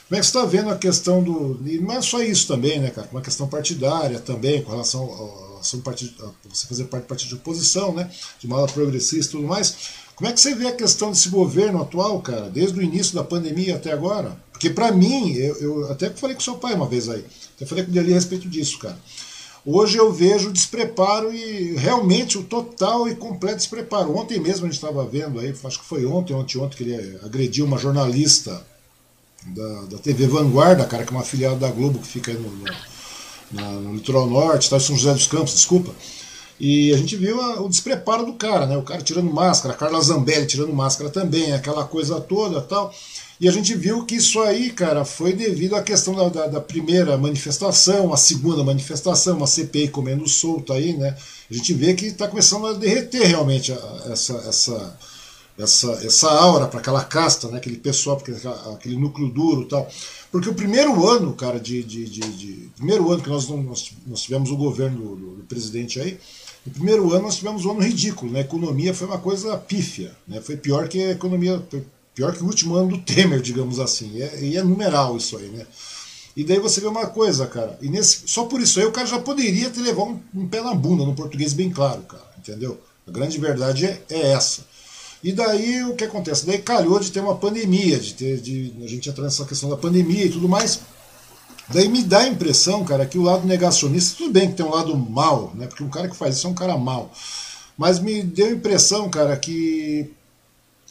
[0.06, 1.58] como é que você está vendo a questão do.
[1.66, 3.08] E não é só isso também, né, cara?
[3.10, 7.94] Uma questão partidária também, com relação ao, partido, você fazer parte do partido de oposição,
[7.94, 8.10] né?
[8.38, 9.74] De uma progressista e tudo mais.
[10.14, 13.24] Como é que você vê a questão desse governo atual, cara, desde o início da
[13.24, 14.36] pandemia até agora?
[14.52, 17.24] Porque para mim, eu, eu, até falei com seu pai uma vez aí,
[17.56, 18.98] até falei com Deli a respeito disso, cara.
[19.64, 24.16] Hoje eu vejo o despreparo e realmente o total e completo despreparo.
[24.16, 27.20] Ontem mesmo a gente estava vendo aí, acho que foi ontem, ontem, ontem, que ele
[27.22, 28.66] agrediu uma jornalista
[29.46, 32.50] da, da TV Vanguarda, cara, que é uma filial da Globo que fica aí no,
[32.50, 32.64] no,
[33.52, 35.94] na, no litoral norte, tá, São José dos Campos, desculpa.
[36.64, 38.76] E a gente viu a, o despreparo do cara, né?
[38.76, 42.94] O cara tirando máscara, a Carla Zambelli tirando máscara também, aquela coisa toda tal.
[43.40, 46.60] E a gente viu que isso aí, cara, foi devido à questão da, da, da,
[46.60, 51.16] primeira manifestação, a segunda manifestação, uma CPI comendo solto aí, né?
[51.50, 54.98] A gente vê que está começando a derreter realmente a, essa, essa,
[55.58, 57.56] essa, essa aura para aquela casta, né?
[57.56, 58.22] aquele pessoal,
[58.72, 59.90] aquele núcleo duro tal.
[60.30, 61.82] Porque o primeiro ano, cara, de.
[61.82, 65.42] de, de, de primeiro ano que nós, nós, nós tivemos o governo do, do, do
[65.42, 66.20] presidente aí,
[66.64, 68.40] no primeiro ano nós tivemos um ano ridículo, né?
[68.40, 70.40] A economia foi uma coisa pífia, né?
[70.40, 71.62] Foi pior que a economia
[72.14, 74.12] Pior que o último ano do Temer, digamos assim.
[74.14, 75.66] E é, e é numeral isso aí, né?
[76.36, 77.78] E daí você vê uma coisa, cara.
[77.80, 80.62] E nesse, só por isso aí o cara já poderia ter levado um, um, pé
[80.62, 82.24] na bunda, no português bem claro, cara.
[82.38, 82.78] Entendeu?
[83.06, 84.66] A grande verdade é, é, essa.
[85.24, 86.44] E daí o que acontece?
[86.44, 89.76] Daí calhou de ter uma pandemia, de ter de a gente entrar nessa questão da
[89.76, 90.80] pandemia e tudo mais.
[91.72, 94.70] Daí me dá a impressão, cara, que o lado negacionista, tudo bem que tem um
[94.70, 95.66] lado mal, né?
[95.66, 97.10] Porque um cara que faz isso é um cara mal.
[97.76, 100.10] Mas me deu a impressão, cara, que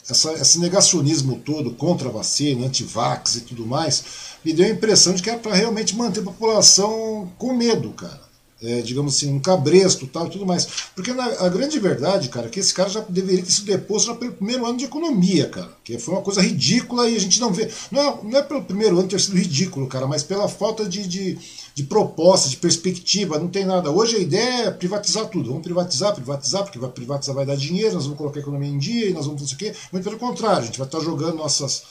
[0.10, 4.03] essa, esse negacionismo todo contra a vacina, antivax e tudo mais,
[4.44, 8.31] me deu a impressão de que era para realmente manter a população com medo, cara.
[8.64, 10.68] É, digamos assim, um cabresto tal e tudo mais.
[10.96, 14.08] Porque na, a grande verdade, cara, é que esse cara já deveria ter sido deposto
[14.08, 15.72] já pelo primeiro ano de economia, cara.
[15.84, 17.70] Que foi uma coisa ridícula e a gente não vê.
[17.90, 21.08] Não é, não é pelo primeiro ano ter sido ridículo, cara, mas pela falta de,
[21.08, 21.40] de
[21.74, 23.90] de proposta, de perspectiva, não tem nada.
[23.92, 25.50] Hoje a ideia é privatizar tudo.
[25.50, 28.78] Vamos privatizar, privatizar, porque vai privatizar vai dar dinheiro, nós vamos colocar a economia em
[28.78, 29.74] dia e nós vamos fazer o quê.
[29.92, 31.84] Muito pelo contrário, a gente vai estar jogando nossas,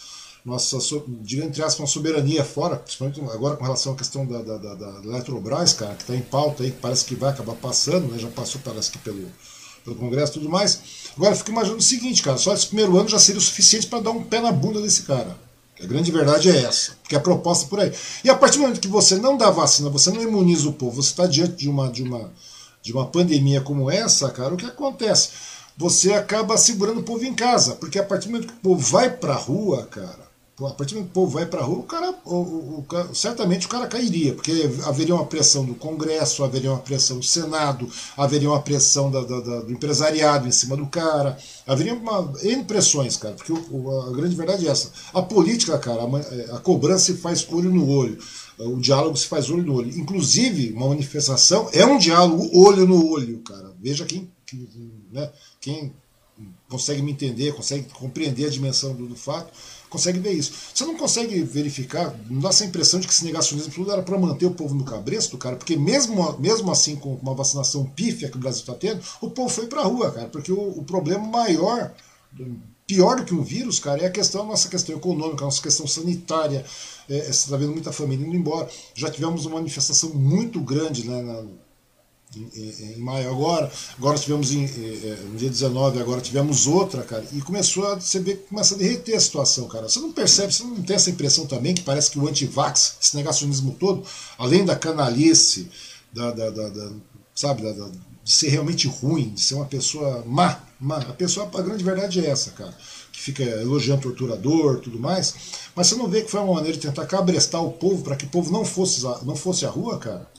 [0.44, 0.78] nossa,
[1.20, 4.74] digamos entre aspas, uma soberania fora, principalmente agora com relação à questão da, da, da,
[4.74, 8.18] da Eletrobras, cara, que está em pauta aí, que parece que vai acabar passando, né?
[8.18, 9.30] já passou, parece que pelo,
[9.84, 10.80] pelo Congresso e tudo mais.
[11.16, 13.86] Agora, eu fico imaginando o seguinte, cara, só esse primeiro ano já seria o suficiente
[13.86, 15.36] para dar um pé na bunda desse cara.
[15.82, 17.92] A grande verdade é essa, porque a proposta por aí.
[18.22, 21.02] E a partir do momento que você não dá vacina, você não imuniza o povo,
[21.02, 22.30] você está diante de uma, de, uma,
[22.82, 25.30] de uma pandemia como essa, cara, o que acontece?
[25.78, 28.86] Você acaba segurando o povo em casa, porque a partir do momento que o povo
[28.90, 30.29] vai para a rua, cara,
[30.66, 33.66] a partir do que o povo vai para a rua, o cara, o, o, certamente
[33.66, 38.48] o cara cairia, porque haveria uma pressão do Congresso, haveria uma pressão do Senado, haveria
[38.48, 43.16] uma pressão da, da, da, do empresariado em cima do cara, haveria uma N pressões,
[43.16, 44.90] cara, porque o, a grande verdade é essa.
[45.12, 48.18] A política, cara, a, a cobrança se faz olho no olho,
[48.58, 49.98] o diálogo se faz olho no olho.
[49.98, 53.72] Inclusive, uma manifestação é um diálogo olho no olho, cara.
[53.80, 54.30] Veja quem,
[55.10, 55.30] né,
[55.60, 55.92] quem
[56.68, 59.52] consegue me entender, consegue compreender a dimensão do, do fato
[59.90, 60.52] consegue ver isso.
[60.72, 64.16] Você não consegue verificar, não dá essa impressão de que esse negacionismo tudo era para
[64.16, 68.36] manter o povo no cabresto, cara, porque mesmo, mesmo assim, com uma vacinação pífia que
[68.36, 71.26] o Brasil está tendo, o povo foi para a rua, cara, porque o, o, problema
[71.26, 71.92] maior,
[72.86, 75.62] pior do que um vírus, cara, é a questão, a nossa questão econômica, a nossa
[75.62, 76.64] questão sanitária.
[77.08, 78.68] É, você está vendo muita família indo embora.
[78.94, 81.44] Já tivemos uma manifestação muito grande né, na,
[82.36, 84.66] em, em, maio agora, agora tivemos em,
[85.30, 89.16] no dia 19, agora tivemos outra, cara, e começou a você ver começa a derreter
[89.16, 89.88] a situação, cara.
[89.88, 93.16] Você não percebe, você não tem essa impressão também que parece que o antivax, esse
[93.16, 94.04] negacionismo todo,
[94.38, 95.68] além da canalice,
[96.12, 96.92] da, da, da, da
[97.34, 101.62] sabe, da, de ser realmente ruim, de ser uma pessoa má, má, a pessoa, a
[101.62, 102.74] grande verdade é essa, cara,
[103.10, 105.34] que fica elogiando torturador, tudo mais,
[105.74, 108.26] mas você não vê que foi uma maneira de tentar cabrestar o povo para que
[108.26, 110.29] o povo não fosse, não fosse à rua, cara?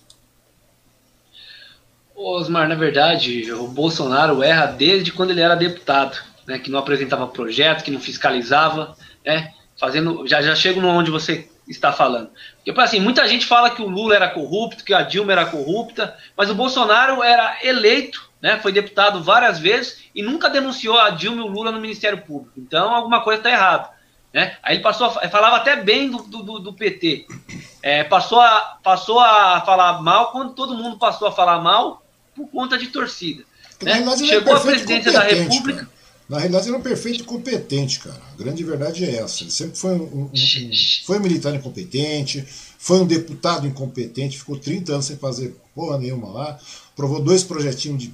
[2.25, 6.17] Osmar, na verdade, o Bolsonaro erra desde quando ele era deputado,
[6.47, 8.95] né, que não apresentava projeto, que não fiscalizava,
[9.25, 12.29] né, fazendo, já, já chego onde você está falando.
[12.63, 16.15] Porque, assim, muita gente fala que o Lula era corrupto, que a Dilma era corrupta,
[16.35, 21.41] mas o Bolsonaro era eleito, né, foi deputado várias vezes e nunca denunciou a Dilma
[21.41, 22.53] e o Lula no Ministério Público.
[22.57, 23.89] Então, alguma coisa está errada.
[24.33, 24.55] Né?
[24.63, 27.27] Aí ele passou a, falava até bem do, do, do PT.
[27.83, 32.00] É, passou, a, passou a falar mal quando todo mundo passou a falar mal
[32.35, 33.43] por conta de torcida.
[33.81, 34.03] Né?
[34.17, 35.79] Chegou a presidência da República.
[35.79, 36.01] Cara.
[36.29, 38.21] Na realidade, ele é um perfeito incompetente, cara.
[38.33, 39.43] A grande verdade é essa.
[39.43, 40.71] Ele sempre foi um, um, um,
[41.05, 42.47] foi um militar incompetente,
[42.77, 46.59] foi um deputado incompetente, ficou 30 anos sem fazer porra nenhuma lá,
[46.95, 48.13] provou dois projetinhos de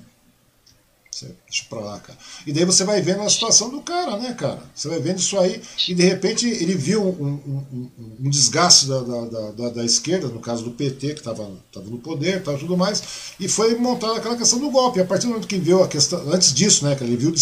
[1.26, 2.18] Deixa pra lá, cara.
[2.45, 4.61] E daí você vai vendo a situação do cara, né, cara?
[4.76, 7.89] Você vai vendo isso aí e de repente ele viu um, um, um,
[8.26, 11.98] um desgaste da, da, da, da, esquerda, no caso do PT, que estava tava no
[11.98, 13.02] poder e tudo mais,
[13.39, 14.99] e foi montada aquela questão do golpe.
[14.99, 17.34] A partir do momento que viu a questão, antes disso, né, cara, ele viu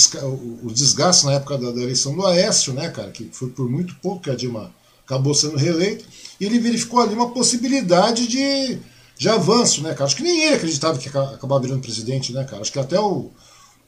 [0.64, 3.96] o desgaste na época da, da eleição do Aécio, né, cara, que foi por muito
[3.96, 4.72] pouco que a Dilma
[5.06, 6.06] acabou sendo reeleito,
[6.40, 8.80] e ele verificou ali uma possibilidade de,
[9.18, 10.06] de avanço, né, cara?
[10.06, 12.62] Acho que nem ele acreditava que ia acabar virando presidente, né, cara?
[12.62, 13.30] Acho que até o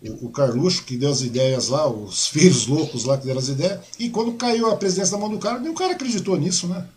[0.03, 3.79] o, Carluxo, que deu as ideias lá, os filhos loucos lá que deram as ideias,
[3.99, 6.87] e quando caiu a presidência da mão do cara, nem o cara acreditou nisso, né?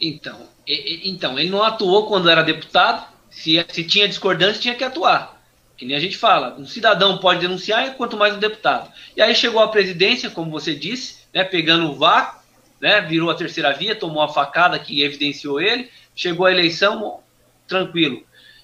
[0.00, 4.82] Então, e, então ele não atuou quando era deputado, se, se tinha discordância, tinha que
[4.82, 5.40] atuar.
[5.76, 8.92] Que nem a gente fala, um cidadão pode denunciar, quanto mais um deputado.
[9.16, 12.40] E aí chegou a presidência, como você disse, né, pegando o vácuo,
[12.80, 17.20] né, virou a terceira via, tomou a facada que evidenciou ele, chegou a eleição,
[17.66, 18.22] tranquilo.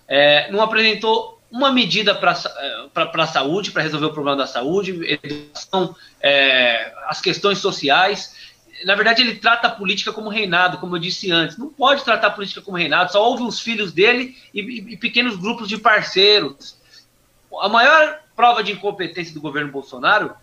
[0.09, 5.97] É, não apresentou uma medida para a saúde, para resolver o problema da saúde, educação,
[6.21, 8.37] é, as questões sociais.
[8.85, 11.57] Na verdade, ele trata a política como reinado, como eu disse antes.
[11.57, 14.61] Não pode tratar a política como reinado, só houve os filhos dele e,
[14.93, 16.77] e pequenos grupos de parceiros.
[17.59, 20.35] A maior prova de incompetência do governo Bolsonaro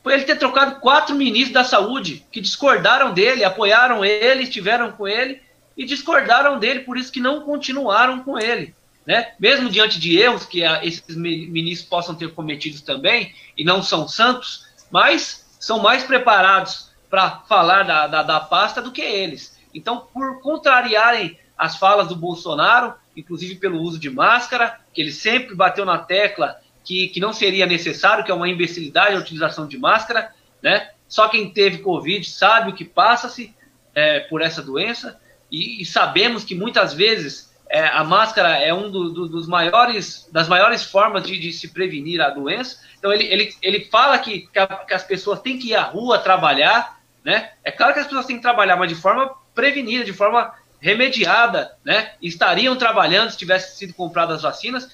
[0.00, 5.08] foi ele ter trocado quatro ministros da saúde que discordaram dele, apoiaram ele, estiveram com
[5.08, 5.42] ele
[5.76, 8.72] e discordaram dele, por isso que não continuaram com ele
[9.06, 9.32] né?
[9.38, 14.66] Mesmo diante de erros que esses ministros possam ter cometido também, e não são santos,
[14.90, 19.58] mas são mais preparados para falar da, da, da, pasta do que eles.
[19.74, 25.54] Então, por contrariarem as falas do Bolsonaro, inclusive pelo uso de máscara, que ele sempre
[25.54, 29.78] bateu na tecla que, que não seria necessário, que é uma imbecilidade a utilização de
[29.78, 30.90] máscara, né?
[31.06, 33.54] Só quem teve Covid sabe o que passa-se
[33.94, 35.20] é, por essa doença,
[35.50, 40.28] e, e sabemos que muitas vezes é, a máscara é um do, do, dos maiores,
[40.30, 42.78] das maiores formas de, de, se prevenir a doença.
[42.98, 45.84] Então ele, ele, ele fala que, que, a, que, as pessoas têm que ir à
[45.84, 47.52] rua trabalhar, né?
[47.64, 51.74] É claro que as pessoas têm que trabalhar, mas de forma prevenida, de forma remediada,
[51.82, 52.12] né?
[52.20, 54.90] Estariam trabalhando se tivessem sido compradas as vacinas.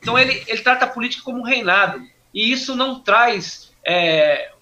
[0.00, 2.00] Então ele, ele trata a política como um reinado.
[2.32, 4.52] E isso não traz é,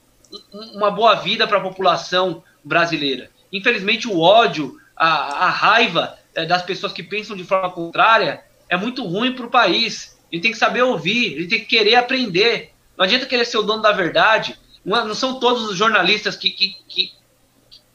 [0.74, 3.30] uma boa vida para a população brasileira.
[3.52, 9.05] Infelizmente o ódio, a, a raiva das pessoas que pensam de forma contrária é muito
[9.05, 10.19] ruim para o país.
[10.32, 12.73] Gente tem que saber ouvir, gente tem que querer aprender.
[12.97, 14.57] Não adianta querer ser o dono da verdade.
[14.85, 17.12] Não, não são todos os jornalistas que, que, que,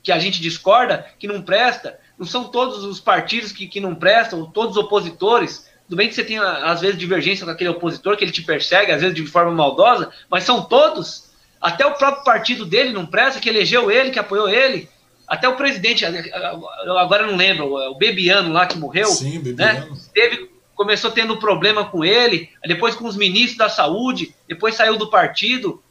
[0.03, 1.97] que, a gente discorda que não presta.
[2.17, 5.69] Não são todos os partidos que, que não prestam, todos os opositores.
[5.87, 8.91] Tudo bem que você tem, às vezes, divergência com aquele opositor, que ele te persegue,
[8.91, 11.29] às vezes de forma maldosa, mas são todos.
[11.61, 14.89] Até o próprio partido dele não presta, que elegeu ele, que apoiou ele.
[15.27, 19.87] Até o presidente, agora não lembro, o Bebiano lá que morreu, Sim, né?
[20.13, 25.09] Teve, começou tendo problema com ele, depois com os ministros da saúde, depois saiu do
[25.09, 25.81] partido,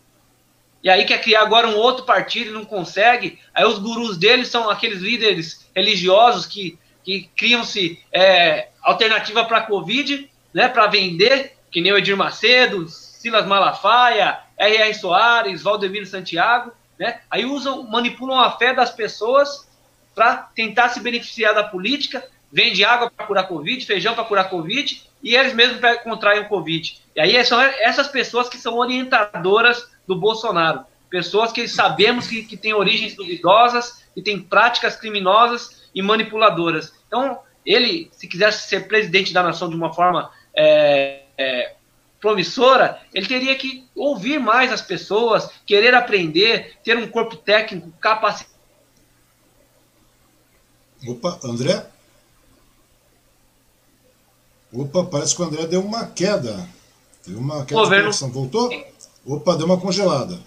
[0.85, 3.39] e aí quer criar agora um outro partido e não consegue.
[3.55, 9.63] Aí os gurus dele são aqueles líderes religiosos que, que criam-se é, alternativa para a
[9.63, 14.95] Covid, né, para vender, que nem o Edir Macedo, Silas Malafaia, R.R.
[14.95, 17.21] Soares, Valdemiro Santiago, né?
[17.31, 19.69] Aí usam, manipulam a fé das pessoas
[20.15, 25.03] para tentar se beneficiar da política, vende água para curar Covid, feijão para curar Covid,
[25.23, 27.01] e eles mesmos contraem o Covid.
[27.17, 30.85] E aí são essas pessoas que são orientadoras do Bolsonaro.
[31.11, 36.93] Pessoas que sabemos que, que têm origens duvidosas, que têm práticas criminosas e manipuladoras.
[37.07, 41.75] Então, ele, se quisesse ser presidente da nação de uma forma é, é,
[42.25, 48.55] promissora, ele teria que ouvir mais as pessoas, querer aprender, ter um corpo técnico capacitado.
[51.07, 51.85] Opa, André?
[54.73, 56.67] Opa, parece que o André deu uma queda.
[57.27, 58.11] Deu uma queda governo...
[58.11, 58.85] de Voltou?
[59.27, 60.41] Opa, deu uma congelada.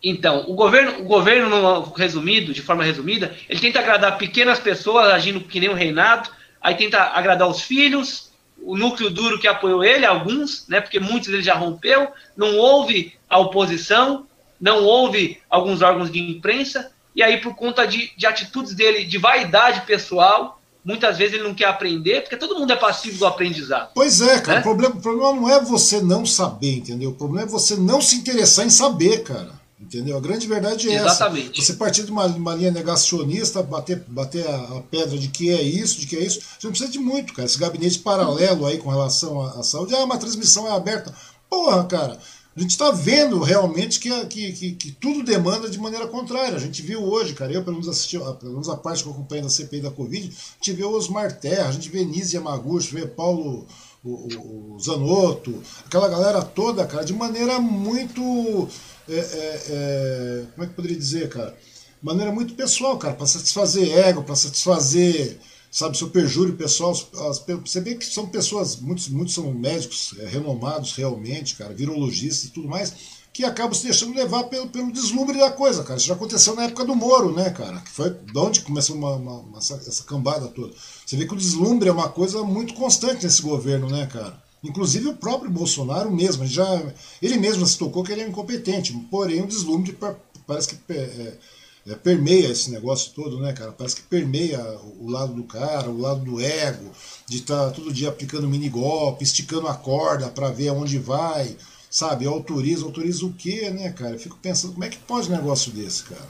[0.00, 5.40] Então, o governo, o governo, resumido, de forma resumida, ele tenta agradar pequenas pessoas agindo
[5.40, 6.30] que nem o reinado,
[6.60, 8.25] aí tenta agradar os filhos,
[8.62, 13.14] o núcleo duro que apoiou ele, alguns, né, porque muitos ele já rompeu, não houve
[13.28, 14.26] a oposição,
[14.60, 19.18] não houve alguns órgãos de imprensa, e aí por conta de, de atitudes dele, de
[19.18, 23.90] vaidade pessoal, muitas vezes ele não quer aprender, porque todo mundo é passivo do aprendizado.
[23.94, 24.60] Pois é, cara, né?
[24.60, 27.10] o, problema, o problema não é você não saber, entendeu?
[27.10, 29.65] O problema é você não se interessar em saber, cara.
[29.78, 30.16] Entendeu?
[30.16, 31.60] A grande verdade é Exatamente.
[31.60, 31.72] essa.
[31.72, 35.60] Você partir de uma, uma linha negacionista, bater, bater a, a, pedra de que é
[35.60, 37.46] isso, de que é isso, você não precisa de muito, cara.
[37.46, 41.14] Esse gabinete paralelo aí com relação à, à saúde, ah, uma transmissão é aberta.
[41.50, 42.18] Porra, cara,
[42.56, 46.56] a gente está vendo realmente que, que, que, que, tudo demanda de maneira contrária.
[46.56, 49.12] A gente viu hoje, cara, eu pelo menos assisti, pelo menos a parte que eu
[49.12, 52.36] acompanhei da CPI da Covid, a gente vê o Osmar Terra, a gente vê Nise
[52.36, 53.66] Yamaguchi, vê Paulo
[54.02, 58.66] o, o, o Zanotto, aquela galera toda, cara, de maneira muito
[59.08, 61.56] é, é, é, como é que eu poderia dizer, cara?
[62.02, 65.38] Maneira muito pessoal, cara, para satisfazer ego, para satisfazer,
[65.70, 66.90] sabe, seu perjúrio pessoal.
[66.90, 72.44] As, você vê que são pessoas, muitos, muitos são médicos é, renomados realmente, cara, virologistas
[72.44, 72.92] e tudo mais,
[73.32, 75.98] que acabam se deixando levar pelo, pelo deslumbre da coisa, cara.
[75.98, 77.80] Isso já aconteceu na época do Moro, né, cara?
[77.80, 80.74] Que foi de onde começou uma, uma, uma, essa cambada toda.
[81.04, 84.45] Você vê que o deslumbre é uma coisa muito constante nesse governo, né, cara?
[84.66, 86.82] Inclusive o próprio Bolsonaro mesmo, já,
[87.22, 89.96] ele mesmo se tocou que ele é incompetente, porém o deslumbre
[90.46, 91.34] parece que é,
[91.86, 93.70] é, permeia esse negócio todo, né, cara?
[93.70, 94.60] Parece que permeia
[94.98, 96.90] o lado do cara, o lado do ego,
[97.28, 101.56] de estar tá todo dia aplicando mini golpe, esticando a corda para ver aonde vai,
[101.88, 102.26] sabe?
[102.26, 104.14] Autoriza, autoriza o quê, né, cara?
[104.14, 106.28] Eu fico pensando, como é que pode um negócio desse, cara?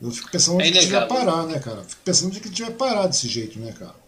[0.00, 1.82] Eu fico pensando onde é que vai parar, né, cara?
[1.82, 4.07] Fico pensando onde que vai parar desse jeito, né, cara?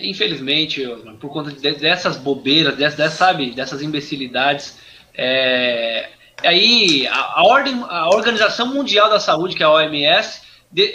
[0.00, 0.86] Infelizmente,
[1.20, 4.78] por conta dessas bobeiras, dessas, sabe, dessas imbecilidades,
[5.14, 6.08] é,
[6.42, 10.94] aí a, a, ordem, a Organização Mundial da Saúde, que é a OMS, de,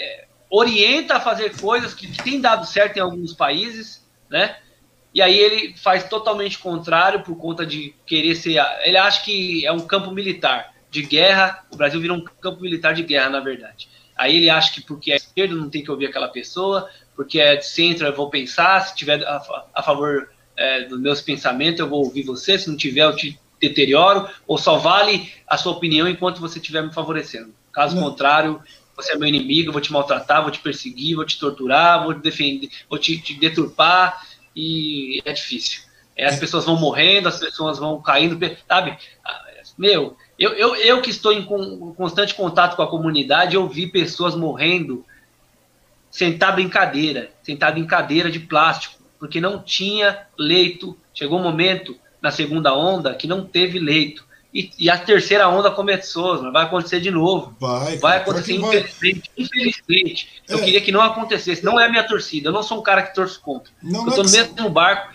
[0.50, 4.58] orienta a fazer coisas que, que têm dado certo em alguns países, né?
[5.14, 8.64] E aí ele faz totalmente contrário por conta de querer ser.
[8.84, 11.66] Ele acha que é um campo militar de guerra.
[11.72, 13.90] O Brasil virou um campo militar de guerra, na verdade.
[14.16, 17.56] Aí ele acha que porque é esquerdo não tem que ouvir aquela pessoa, porque é
[17.56, 19.42] de centro eu vou pensar, se tiver a,
[19.74, 23.38] a favor é, dos meus pensamentos eu vou ouvir você, se não tiver eu te
[23.60, 27.54] deterioro, ou só vale a sua opinião enquanto você estiver me favorecendo.
[27.74, 28.04] Caso não.
[28.04, 28.62] contrário,
[28.96, 32.14] você é meu inimigo, eu vou te maltratar, vou te perseguir, vou te torturar, vou
[32.14, 34.24] te defender, vou te, te deturpar,
[34.56, 35.82] e é difícil.
[36.16, 38.98] É, as pessoas vão morrendo, as pessoas vão caindo, sabe?
[39.78, 41.44] Meu, eu, eu, eu que estou em
[41.96, 45.06] constante contato com a comunidade, eu vi pessoas morrendo
[46.10, 50.98] sentado em cadeira, sentado em cadeira de plástico, porque não tinha leito.
[51.14, 54.26] Chegou um momento na segunda onda que não teve leito.
[54.54, 57.56] E, e a terceira onda começou, vai acontecer de novo.
[57.60, 59.32] Vai, vai acontecer, infelizmente.
[59.36, 59.46] Vai.
[59.46, 60.42] Infelizmente.
[60.48, 60.54] É.
[60.54, 61.64] Eu queria que não acontecesse.
[61.64, 62.50] Não é a minha torcida.
[62.50, 63.72] Eu não sou um cara que torce contra.
[63.84, 65.14] Não, eu estou no mesmo barco.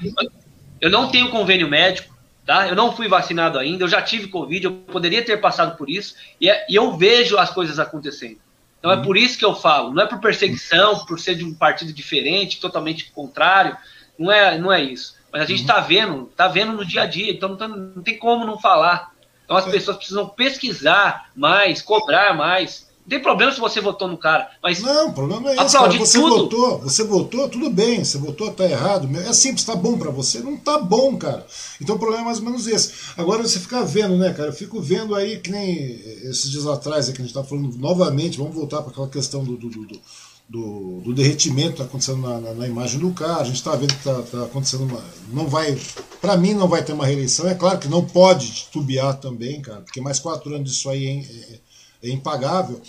[0.81, 2.13] Eu não tenho convênio médico.
[2.45, 2.69] Tá?
[2.69, 6.17] Eu não fui vacinado ainda, eu já tive Covid, eu poderia ter passado por isso,
[6.41, 8.39] e, é, e eu vejo as coisas acontecendo.
[8.83, 11.55] Então é por isso que eu falo, não é por perseguição, por ser de um
[11.55, 13.77] partido diferente, totalmente contrário,
[14.19, 15.15] não é, não é isso.
[15.33, 15.87] Mas a gente está uhum.
[15.87, 19.13] vendo, está vendo no dia a dia, então não, tá, não tem como não falar.
[19.45, 24.17] Então as pessoas precisam pesquisar mais, cobrar mais, Não tem problema se você votou no
[24.17, 24.81] cara, mas.
[24.81, 25.77] Não, o problema é esse.
[25.77, 25.93] Cara.
[25.99, 26.37] Você tudo.
[26.37, 28.05] votou, você votou, tudo bem.
[28.05, 29.09] Você votou, tá errado.
[29.19, 30.39] É simples, tá bom para você?
[30.39, 31.45] Não tá bom, cara.
[31.81, 32.93] Então o problema é mais ou menos esse.
[33.17, 34.51] Agora você fica vendo, né, cara?
[34.51, 36.01] Eu fico vendo aí que nem
[36.31, 39.43] esses dias atrás, é que a gente tá falando novamente, vamos voltar para aquela questão
[39.43, 40.01] do, do, do,
[40.49, 43.41] do, do derretimento que tá acontecendo na, na, na, imagem do cara.
[43.41, 45.03] A gente tá vendo que tá, tá acontecendo uma.
[45.33, 45.77] Não vai.
[46.21, 47.49] para mim não vai ter uma reeleição.
[47.49, 51.55] É claro que não pode titubear também, cara, porque mais quatro anos disso aí é,
[51.55, 51.72] é
[52.03, 52.81] é impagável.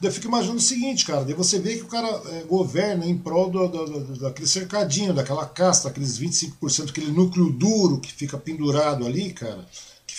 [0.00, 3.06] Daí eu fico imaginando o seguinte, cara, daí você vê que o cara é, governa
[3.06, 8.12] em prol do, do, do, daquele cercadinho, daquela casta, aqueles 25%, aquele núcleo duro que
[8.12, 9.66] fica pendurado ali, cara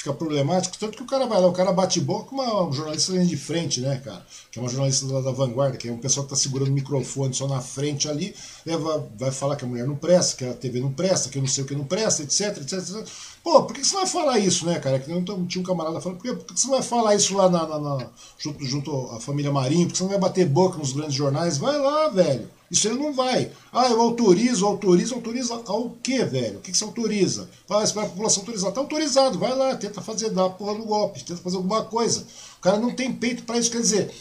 [0.04, 3.18] fica problemático, tanto que o cara vai lá, o cara bate boca com uma jornalista
[3.18, 4.22] de frente, né, cara?
[4.52, 6.74] Que é uma jornalista da, da vanguarda, que é um pessoal que tá segurando o
[6.74, 8.36] microfone só na frente ali,
[8.66, 11.42] vai, vai falar que a mulher não presta, que a TV não presta, que eu
[11.42, 13.08] não sei o que não presta, etc, etc, etc.
[13.42, 15.00] Pô, por que você vai falar isso, né, cara?
[15.00, 17.50] Que não tinha um camarada falando, por que, por que você vai falar isso lá
[17.50, 19.88] na, na, na, junto, junto à família Marinho?
[19.88, 21.58] Por que você não vai bater boca nos grandes jornais?
[21.58, 22.50] Vai lá, velho.
[22.74, 23.52] Isso ele não vai.
[23.72, 26.58] Ah, eu autorizo, autorizo, autoriza ao quê, velho?
[26.58, 27.48] O que, que você autoriza?
[27.68, 28.70] Fala, espera a população autorizar.
[28.70, 32.26] Está autorizado, vai lá, tenta fazer, dar porra do golpe, tenta fazer alguma coisa.
[32.58, 34.12] O cara não tem peito para isso, quer dizer.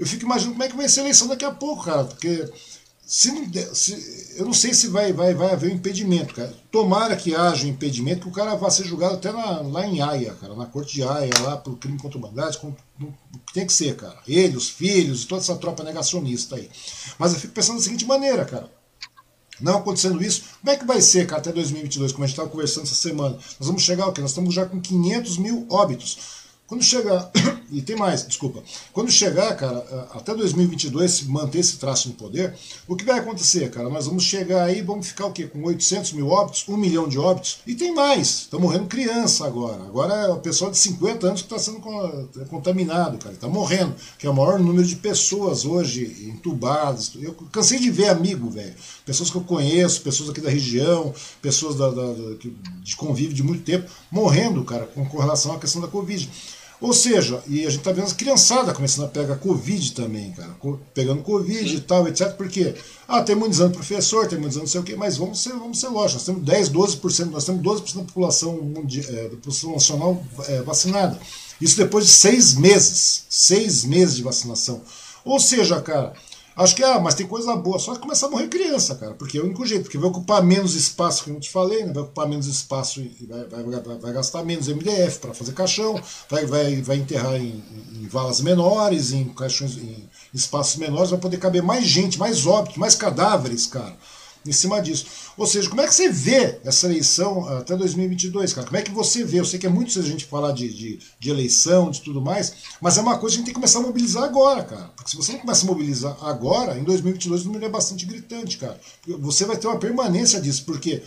[0.00, 2.50] Eu fico imaginando como é que vai ser a eleição daqui a pouco, cara, porque
[3.04, 3.30] se
[3.74, 6.54] se, eu não sei se vai, vai, vai haver um impedimento, cara.
[6.70, 10.00] Tomara que haja um impedimento, que o cara vá ser julgado até na, lá em
[10.00, 12.74] Haia, cara, na corte de Haia, lá por crime contra a humanidade, com,
[13.52, 14.18] tem que ser, cara.
[14.26, 16.70] Ele, os filhos, toda essa tropa negacionista aí.
[17.18, 18.70] Mas eu fico pensando da seguinte maneira, cara.
[19.60, 22.48] Não acontecendo isso, como é que vai ser, cara, até 2022, como a gente estava
[22.48, 23.34] conversando essa semana?
[23.34, 24.20] Nós vamos chegar o quê?
[24.20, 26.41] Nós estamos já com 500 mil óbitos.
[26.72, 27.30] Quando chegar,
[27.70, 28.62] e tem mais, desculpa,
[28.94, 32.54] quando chegar, cara, até 2022, se manter esse traço no poder,
[32.88, 33.90] o que vai acontecer, cara?
[33.90, 35.46] Nós vamos chegar aí, vamos ficar o quê?
[35.46, 39.82] Com 800 mil óbitos, 1 milhão de óbitos, e tem mais, está morrendo criança agora.
[39.82, 41.82] Agora é o pessoal de 50 anos que está sendo
[42.40, 47.12] é contaminado, cara, está morrendo, que é o maior número de pessoas hoje entubadas.
[47.20, 48.74] Eu cansei de ver amigo, velho,
[49.04, 51.12] pessoas que eu conheço, pessoas aqui da região,
[51.42, 52.34] pessoas da, da, da
[52.82, 56.30] de convívio de muito tempo, morrendo, cara, com relação à questão da Covid.
[56.82, 60.50] Ou seja, e a gente está vendo as criançadas começando a pegar Covid também, cara.
[60.92, 61.76] Pegando Covid Sim.
[61.76, 62.32] e tal, etc.
[62.32, 62.74] Porque,
[63.06, 65.86] ah, tem imunizando professor, tem imunizando não sei o quê, mas vamos ser, vamos ser
[65.86, 66.14] lógicos.
[66.14, 70.60] Nós temos 10, 12%, nós temos 12% da população, mundial, é, da população nacional é,
[70.62, 71.20] vacinada.
[71.60, 73.26] Isso depois de seis meses.
[73.30, 74.82] Seis meses de vacinação.
[75.24, 76.14] Ou seja, cara,
[76.54, 79.38] Acho que, ah, mas tem coisa boa, só que começar a morrer criança, cara, porque
[79.38, 81.92] é o único jeito, porque vai ocupar menos espaço, como eu te falei, né?
[81.92, 86.00] vai ocupar menos espaço e vai, vai, vai, vai gastar menos MDF para fazer caixão,
[86.28, 87.62] vai, vai, vai enterrar em,
[87.94, 92.76] em, valas menores, em caixões, em espaços menores, vai poder caber mais gente, mais óbitos,
[92.76, 93.96] mais cadáveres, cara
[94.46, 95.06] em cima disso.
[95.36, 98.66] Ou seja, como é que você vê essa eleição até 2022, cara?
[98.66, 99.40] Como é que você vê?
[99.40, 102.52] Eu sei que é muito a gente falar de, de, de, eleição, de tudo mais,
[102.80, 104.90] mas é uma coisa que a gente tem que começar a mobilizar agora, cara.
[104.96, 108.58] Porque se você não começa a mobilizar agora, em 2022 o número é bastante gritante,
[108.58, 108.78] cara.
[109.20, 111.02] Você vai ter uma permanência disso, porque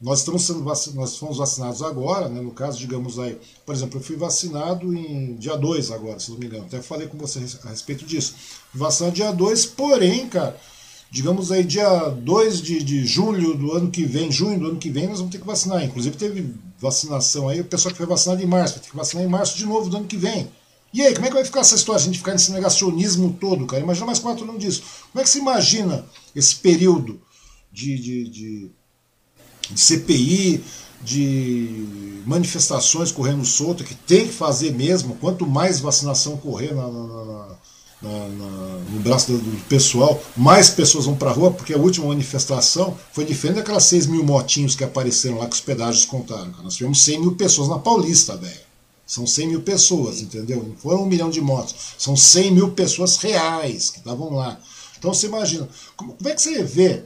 [0.00, 0.60] nós estamos sendo
[0.94, 5.34] nós fomos vacinados agora, né, no caso, digamos aí, por exemplo, eu fui vacinado em
[5.36, 8.34] dia 2 agora, se não me engano, até falei com você a respeito disso.
[8.72, 10.58] Vacinado dia 2, porém, cara,
[11.10, 14.90] digamos aí, dia 2 de, de julho do ano que vem, junho do ano que
[14.90, 15.84] vem, nós vamos ter que vacinar.
[15.84, 19.24] Inclusive teve vacinação aí, o pessoal que foi vacinado em março, vai ter que vacinar
[19.24, 20.48] em março de novo do ano que vem.
[20.92, 23.66] E aí, como é que vai ficar essa história, a gente ficar nesse negacionismo todo,
[23.66, 23.82] cara?
[23.82, 24.82] Imagina mais quatro anos disso.
[25.12, 26.04] Como é que se imagina
[26.34, 27.20] esse período
[27.72, 28.70] de, de, de,
[29.70, 30.64] de CPI,
[31.02, 37.24] de manifestações correndo solta, que tem que fazer mesmo, quanto mais vacinação correr na, na,
[37.24, 37.58] na
[38.02, 38.46] na, na,
[38.90, 42.96] no braço do, do, pessoal, mais pessoas vão para a rua, porque a última manifestação
[43.12, 46.52] foi diferente daquelas 6 mil motinhos que apareceram lá que os pedágios contaram.
[46.62, 48.70] Nós tivemos 100 mil pessoas na Paulista, velho.
[49.06, 50.62] São 100 mil pessoas, entendeu?
[50.62, 51.74] Não foram um milhão de motos.
[51.98, 54.58] São 100 mil pessoas reais que estavam lá.
[54.98, 57.02] Então você imagina, como, como é que você vê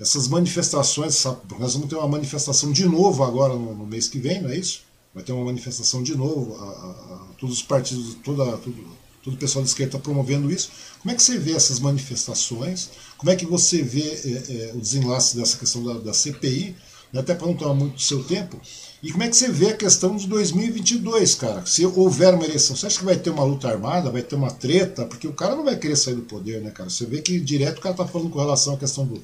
[0.00, 1.16] essas manifestações?
[1.16, 1.38] Sabe?
[1.58, 4.56] Nós vamos ter uma manifestação de novo agora no, no, mês que vem, não é
[4.56, 4.82] isso?
[5.14, 8.82] Vai ter uma manifestação de novo, a, a, a todos os partidos, toda, tudo,
[9.24, 10.70] todo o pessoal da esquerda está promovendo isso.
[11.00, 12.90] Como é que você vê essas manifestações?
[13.16, 16.76] Como é que você vê é, é, o desenlace dessa questão da, da CPI?
[17.12, 18.60] Né, até para não tomar muito do seu tempo.
[19.02, 21.64] E como é que você vê a questão de 2022, cara?
[21.64, 24.50] Se houver uma eleição, você acha que vai ter uma luta armada, vai ter uma
[24.50, 25.04] treta?
[25.06, 26.90] Porque o cara não vai querer sair do poder, né, cara?
[26.90, 29.22] Você vê que direto o cara está falando com relação à questão do,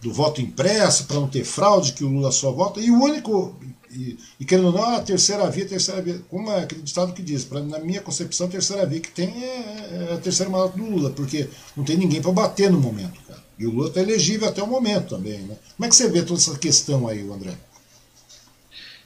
[0.00, 2.80] do voto impresso, para não ter fraude, que o Lula só vota.
[2.80, 3.56] E o único
[3.94, 7.22] e, e querendo ou não, a terceira via, terceira via, como é aquele ditado que
[7.22, 10.76] diz, pra, na minha concepção, a terceira via que tem é, é a terceira mandato
[10.76, 13.42] do Lula, porque não tem ninguém para bater no momento, cara.
[13.58, 15.56] E o Lula está elegível até o momento também, né?
[15.76, 17.54] Como é que você vê toda essa questão aí, André?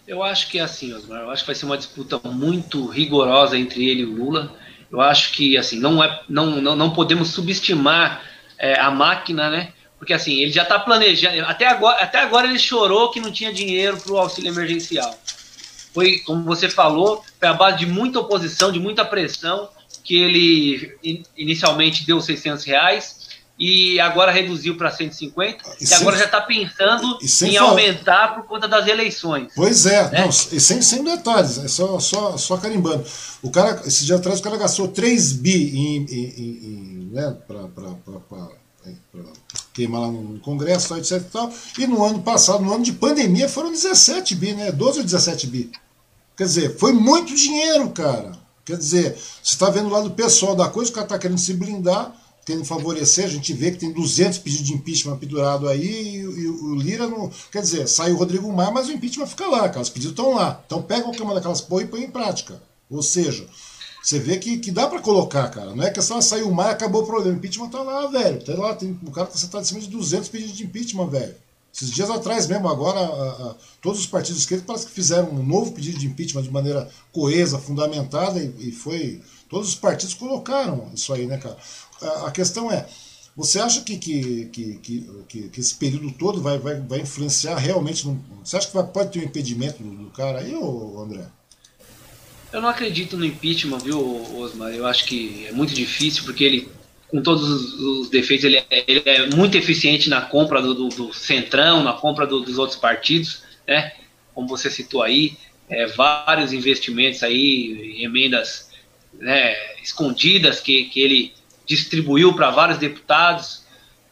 [0.06, 1.20] Eu acho que é assim, Osmar.
[1.20, 4.56] Eu acho que vai ser uma disputa muito rigorosa entre ele e o Lula.
[4.90, 8.22] Eu acho que assim não é, não, não, não podemos subestimar
[8.58, 9.74] é, a máquina, né?
[9.98, 11.42] Porque assim ele já está planejando.
[11.44, 15.14] Até agora, até agora ele chorou que não tinha dinheiro para o auxílio emergencial.
[15.92, 19.68] Foi, como você falou, foi a base de muita oposição, de muita pressão
[20.04, 20.96] que ele
[21.36, 23.18] inicialmente deu 600 reais
[23.58, 28.68] e agora reduziu para 150 e, e agora já está pensando em aumentar por conta
[28.68, 29.48] das eleições.
[29.56, 30.20] Pois é, né?
[30.20, 33.04] não, e sem, sem detalhes, é só, só, só carimbando.
[33.42, 37.66] O cara, esse dia atrás, o cara gastou 3 bi em, em, em né, para
[39.78, 41.52] queimar lá no Congresso, etc e tal.
[41.78, 44.72] E no ano passado, no ano de pandemia, foram 17 bi, né?
[44.72, 45.70] 12 ou 17 bi.
[46.36, 48.32] Quer dizer, foi muito dinheiro, cara.
[48.64, 51.54] Quer dizer, você está vendo lá do pessoal da coisa, o cara está querendo se
[51.54, 52.14] blindar
[52.48, 56.48] tendo favorecer, a gente vê que tem 200 pedidos de impeachment pendurado aí e, e
[56.48, 57.30] o Lira não.
[57.52, 59.82] Quer dizer, sai o Rodrigo Maia, mas o impeachment fica lá, cara.
[59.82, 60.58] Os pedidos estão lá.
[60.64, 62.58] Então pega qualquer uma daquelas porra e põe em prática.
[62.88, 63.46] Ou seja,
[64.02, 65.74] você vê que, que dá para colocar, cara.
[65.74, 67.34] Não é que só saiu o Maia acabou o problema.
[67.34, 68.42] O impeachment tá lá, velho.
[68.42, 71.34] Tá lá, tem, o cara tá sentado em cima de 200 pedidos de impeachment, velho.
[71.74, 75.42] Esses dias atrás mesmo, agora, a, a, todos os partidos esquerdos parece que fizeram um
[75.42, 79.20] novo pedido de impeachment de maneira coesa, fundamentada, e, e foi.
[79.48, 81.56] Todos os partidos colocaram isso aí, né, cara?
[82.26, 82.86] a questão é,
[83.38, 84.74] você acha que, que, que,
[85.28, 88.06] que, que esse período todo vai, vai, vai influenciar realmente?
[88.06, 91.24] No, você acha que vai, pode ter um impedimento do, do cara aí, ou André?
[92.52, 94.00] Eu não acredito no impeachment, viu,
[94.38, 94.70] Osmar?
[94.70, 96.68] Eu acho que é muito difícil, porque ele,
[97.08, 101.12] com todos os, defeitos, ele, é, ele é muito eficiente na compra do, do, do
[101.12, 103.92] centrão, na compra do, dos outros partidos, né?
[104.34, 105.36] Como você citou aí,
[105.68, 108.70] é, vários investimentos aí, emendas
[109.12, 111.32] né, escondidas que, que ele
[111.66, 113.64] distribuiu para vários deputados,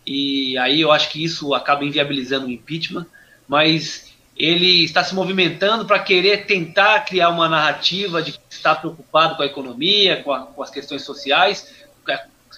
[0.07, 3.07] e aí eu acho que isso acaba inviabilizando o impeachment,
[3.49, 4.06] mas
[4.37, 9.43] ele está se movimentando para querer tentar criar uma narrativa de que está preocupado com
[9.43, 11.75] a economia, com, a, com as questões sociais,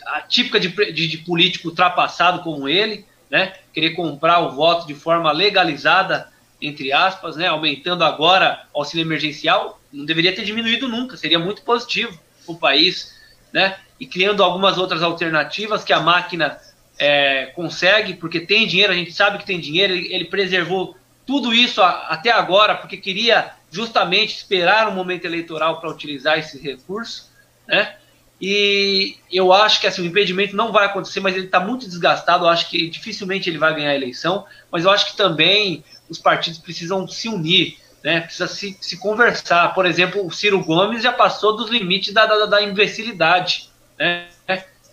[0.06, 3.54] a típica de, de, de, político ultrapassado como ele, né?
[3.72, 6.28] querer comprar o voto de forma legalizada,
[6.60, 7.46] entre aspas, né?
[7.46, 12.58] aumentando agora o auxílio emergencial, não deveria ter diminuído nunca, seria muito positivo para o
[12.58, 13.16] país.
[13.52, 13.78] Né?
[14.00, 16.58] e criando algumas outras alternativas que a máquina
[16.98, 20.96] é, consegue, porque tem dinheiro, a gente sabe que tem dinheiro, ele, ele preservou
[21.28, 27.30] tudo isso até agora, porque queria justamente esperar um momento eleitoral para utilizar esse recurso,
[27.66, 27.96] né?
[28.40, 32.46] E eu acho que assim, o impedimento não vai acontecer, mas ele está muito desgastado.
[32.46, 34.46] Eu acho que dificilmente ele vai ganhar a eleição.
[34.72, 38.22] Mas eu acho que também os partidos precisam se unir, né?
[38.22, 39.74] Precisa se, se conversar.
[39.74, 43.68] Por exemplo, o Ciro Gomes já passou dos limites da, da, da imbecilidade.
[43.98, 44.28] Né?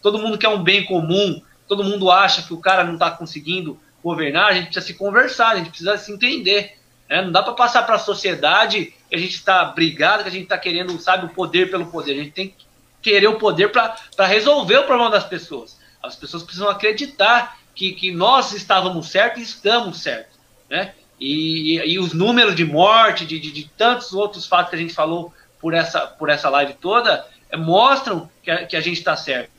[0.02, 3.80] Todo mundo quer um bem comum, todo mundo acha que o cara não está conseguindo
[4.06, 6.78] governar, a gente precisa se conversar, a gente precisa se entender.
[7.10, 7.24] Né?
[7.24, 10.44] Não dá para passar para a sociedade que a gente está brigado, que a gente
[10.44, 12.12] está querendo, sabe, o poder pelo poder.
[12.12, 12.66] A gente tem que
[13.02, 15.80] querer o poder para resolver o problema das pessoas.
[16.04, 20.38] As pessoas precisam acreditar que, que nós estávamos certos e estamos certos.
[20.70, 20.94] Né?
[21.20, 24.94] E, e, os números de morte, de, de, de tantos outros fatos que a gente
[24.94, 27.26] falou por essa, por essa live toda,
[27.58, 29.50] mostram que a, que a gente está certo.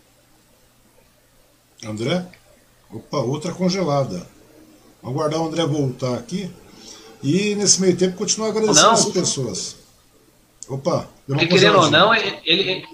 [1.84, 2.24] André?
[2.90, 4.35] Opa, outra congelada.
[5.06, 6.50] Vamos aguardar o André voltar aqui.
[7.22, 9.76] E nesse meio tempo continuar agradecendo as pessoas.
[10.68, 12.84] Opa, Porque querendo ou não, ele, ele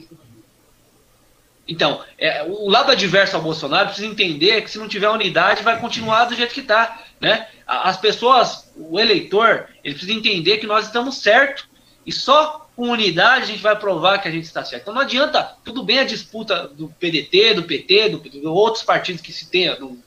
[1.67, 5.81] então, é, o lado adverso ao Bolsonaro precisa entender que se não tiver unidade, vai
[5.81, 7.03] continuar do jeito que está.
[7.19, 7.49] Né?
[7.67, 11.65] As pessoas, o eleitor, ele precisa entender que nós estamos certos.
[12.05, 14.83] E só com unidade a gente vai provar que a gente está certo.
[14.83, 19.23] Então não adianta, tudo bem a disputa do PDT, do PT, do, de outros partidos
[19.23, 19.99] que se tenha, do,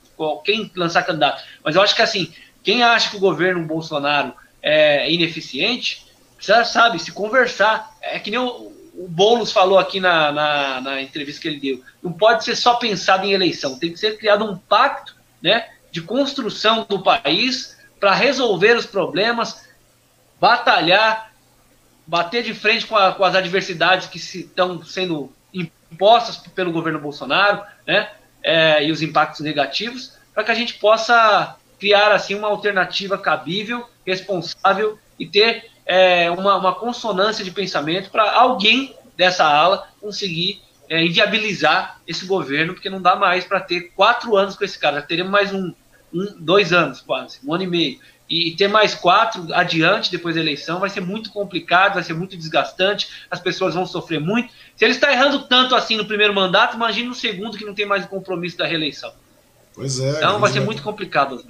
[0.44, 1.42] quem lançar candidato.
[1.64, 2.32] Mas eu acho que assim,
[2.62, 4.32] quem acha que o governo Bolsonaro
[4.62, 6.06] é ineficiente,
[6.36, 7.94] precisa, sabe, se conversar.
[8.00, 11.82] É que nem o, o Boulos falou aqui na, na, na, entrevista que ele deu.
[12.02, 16.00] Não pode ser só pensado em eleição, tem que ser criado um pacto né, de
[16.02, 19.66] construção do país para resolver os problemas,
[20.40, 21.32] batalhar
[22.06, 27.62] bater de frente com, a, com as adversidades que estão sendo impostas pelo governo Bolsonaro,
[27.86, 28.10] né?
[28.48, 33.84] É, e os impactos negativos, para que a gente possa criar assim uma alternativa cabível,
[34.06, 41.04] responsável e ter é, uma, uma, consonância de pensamento para alguém dessa ala conseguir é,
[41.04, 45.32] inviabilizar esse governo, porque não dá mais para ter quatro anos com esse cara, teremos
[45.32, 45.74] mais um,
[46.14, 50.40] um, dois anos quase, um ano e meio e ter mais quatro adiante depois da
[50.40, 54.52] eleição vai ser muito complicado, vai ser muito desgastante, as pessoas vão sofrer muito.
[54.74, 57.86] Se ele está errando tanto assim no primeiro mandato, imagine no segundo que não tem
[57.86, 59.12] mais o compromisso da reeleição.
[59.74, 60.10] Pois é.
[60.10, 61.44] Então vai ser muito complicado.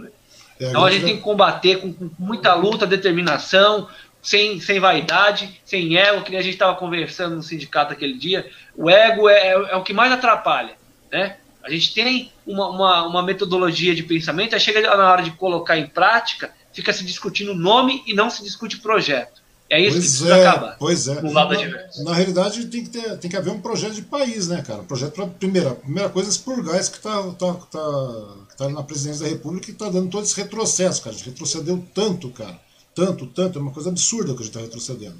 [0.60, 3.88] É, então a gente tem que combater com, com muita luta, determinação,
[4.26, 8.50] sem, sem vaidade, sem ego, que a gente estava conversando no sindicato aquele dia.
[8.74, 10.74] O ego é, é, é, o que mais atrapalha.
[11.12, 11.36] Né?
[11.62, 15.78] A gente tem uma, uma, uma metodologia de pensamento, aí chega na hora de colocar
[15.78, 19.40] em prática, fica se discutindo nome e não se discute projeto.
[19.68, 20.76] É isso pois que precisa é, acabar.
[20.78, 21.22] Pois é.
[21.22, 24.82] Na, na, realidade, tem que, ter, tem que haver um projeto de país, né, cara?
[24.82, 25.26] Um projeto para.
[25.26, 29.68] Primeira, primeira coisa é expurgar isso que está tá, tá, tá na presidência da República
[29.68, 31.16] e está dando todo esse retrocesso, cara.
[31.16, 32.65] A gente retrocedeu tanto, cara
[32.96, 35.16] tanto, tanto, é uma coisa absurda que a gente está retrocedendo.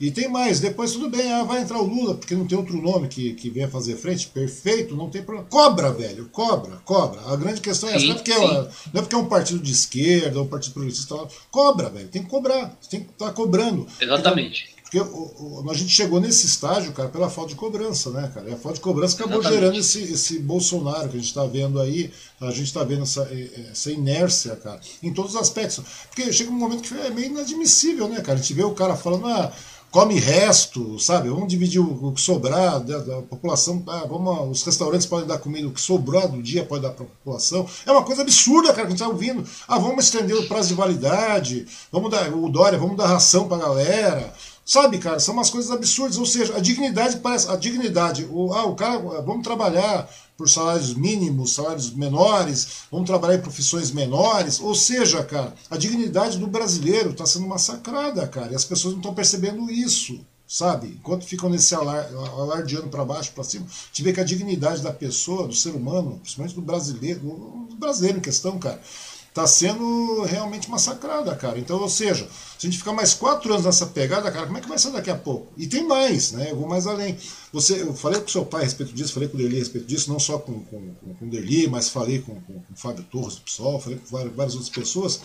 [0.00, 2.80] E tem mais, depois tudo bem, ah, vai entrar o Lula, porque não tem outro
[2.80, 5.48] nome que, que venha fazer frente, perfeito, não tem problema.
[5.50, 7.20] Cobra, velho, cobra, cobra.
[7.22, 9.58] A grande questão é essa, não, é porque é, não é porque é um partido
[9.58, 11.16] de esquerda, um partido progressista,
[11.50, 13.84] cobra, velho, tem que cobrar, tem que estar tá cobrando.
[14.00, 14.77] Exatamente.
[14.90, 18.48] Porque o, o, a gente chegou nesse estágio, cara, pela falta de cobrança, né, cara?
[18.48, 19.60] E a falta de cobrança acabou Exatamente.
[19.60, 22.10] gerando esse, esse Bolsonaro que a gente está vendo aí,
[22.40, 23.28] a gente está vendo essa,
[23.70, 25.84] essa inércia, cara, em todos os aspectos.
[26.08, 28.38] Porque chega um momento que é meio inadmissível, né, cara?
[28.38, 29.52] A gente vê o cara falando, ah,
[29.90, 31.28] come resto, sabe?
[31.28, 33.82] Vamos dividir o, que sobrar da, da população.
[33.86, 37.04] Ah, vamos, os restaurantes podem dar comida, o que sobrou do dia pode dar para
[37.04, 37.66] a população.
[37.86, 39.44] É uma coisa absurda, cara, que a gente está ouvindo.
[39.66, 43.56] Ah, vamos estender o prazo de validade, vamos dar, o Dória, vamos dar ração para
[43.58, 44.34] a galera.
[44.68, 46.18] Sabe, cara, são umas coisas absurdas.
[46.18, 47.48] Ou seja, a dignidade parece.
[47.48, 48.28] A dignidade.
[48.30, 53.90] O, ah, o cara, vamos trabalhar por salários mínimos, salários menores, vamos trabalhar em profissões
[53.90, 54.60] menores.
[54.60, 58.52] Ou seja, cara, a dignidade do brasileiro está sendo massacrada, cara.
[58.52, 60.20] E as pessoas não estão percebendo isso.
[60.46, 60.98] Sabe?
[60.98, 64.82] Enquanto ficam nesse alar, alardeando para baixo, para cima, a gente vê que a dignidade
[64.82, 67.20] da pessoa, do ser humano, principalmente do brasileiro,
[67.68, 68.80] do brasileiro em questão, cara,
[69.28, 71.58] está sendo realmente massacrada, cara.
[71.58, 72.28] Então, ou seja,
[72.58, 74.90] se a gente ficar mais quatro anos nessa pegada, cara, como é que vai ser
[74.90, 75.52] daqui a pouco?
[75.56, 76.50] E tem mais, né?
[76.50, 77.16] Eu vou mais além.
[77.52, 79.58] Você, eu falei com o seu pai a respeito disso, falei com o Derli a
[79.60, 82.72] respeito disso, não só com, com, com, com o Derli, mas falei com, com, com
[82.72, 85.20] o Fábio Torres do PSOL, falei com várias, várias outras pessoas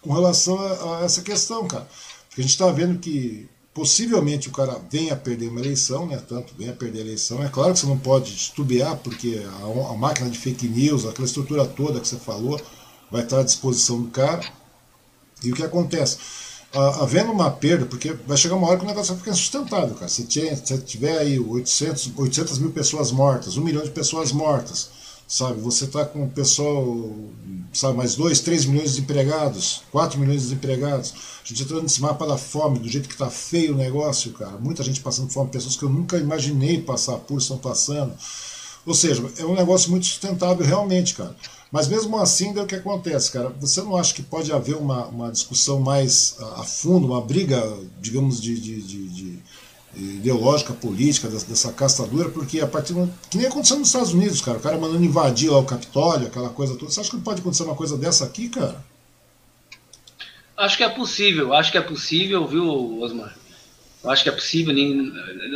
[0.00, 1.86] com relação a, a essa questão, cara.
[2.28, 6.20] Porque a gente está vendo que possivelmente o cara venha a perder uma eleição, né?
[6.28, 7.42] Tanto venha a perder a eleição.
[7.42, 11.26] É claro que você não pode estubear, porque a, a máquina de fake news, aquela
[11.26, 12.60] estrutura toda que você falou,
[13.10, 14.44] vai estar à disposição do cara.
[15.42, 16.18] E o que acontece?
[16.72, 20.08] havendo uma perda, porque vai chegar uma hora que o negócio vai ficar insustentável, cara.
[20.08, 24.88] Se, se tiver aí 800, 800 mil pessoas mortas, um milhão de pessoas mortas,
[25.26, 25.60] sabe?
[25.62, 27.10] Você está com o pessoal,
[27.72, 31.12] sabe, mais 2, 3 milhões de desempregados, 4 milhões de desempregados.
[31.44, 34.56] A gente entrando nesse mapa da fome, do jeito que está feio o negócio, cara.
[34.58, 38.12] Muita gente passando fome, pessoas que eu nunca imaginei passar por estão passando.
[38.86, 41.34] Ou seja, é um negócio muito sustentável realmente, cara.
[41.70, 43.48] Mas mesmo assim, daí o que acontece, cara?
[43.60, 47.62] Você não acha que pode haver uma, uma discussão mais a, fundo, uma briga,
[48.00, 49.38] digamos, de, de, de, de
[49.94, 54.12] ideológica, política, dessa, dessa casta dura, porque a partir do, que nem aconteceu nos Estados
[54.12, 56.90] Unidos, cara, o cara mandando invadir lá o Capitólio, aquela coisa toda.
[56.90, 58.84] Você acha que não pode acontecer uma coisa dessa aqui, cara?
[60.56, 63.34] Acho que é possível, acho que é possível, viu, Osmar?
[64.02, 64.74] Eu acho que é possível.
[64.74, 65.10] Nem,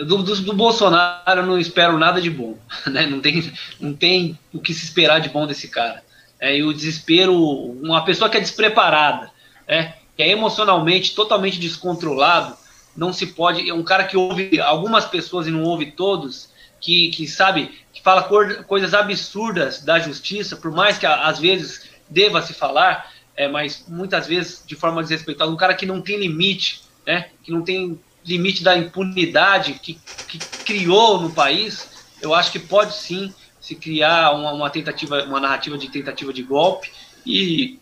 [0.06, 2.56] do, do, do, Bolsonaro eu não espero nada de bom.
[2.86, 3.06] Né?
[3.06, 6.03] Não, tem, não tem o que se esperar de bom desse cara.
[6.44, 9.30] É, e o desespero, uma pessoa que é despreparada,
[9.66, 12.54] é, que é emocionalmente totalmente descontrolado,
[12.94, 13.66] não se pode.
[13.66, 18.02] É um cara que ouve algumas pessoas e não ouve todos, que, que sabe, que
[18.02, 18.28] fala
[18.64, 24.26] coisas absurdas da justiça, por mais que às vezes deva se falar, é, mas muitas
[24.26, 25.50] vezes de forma desrespeitada.
[25.50, 29.98] Um cara que não tem limite, né, que não tem limite da impunidade que,
[30.28, 31.88] que criou no país,
[32.20, 33.32] eu acho que pode sim
[33.64, 36.92] se criar uma, uma tentativa, uma narrativa de tentativa de golpe
[37.24, 37.78] e,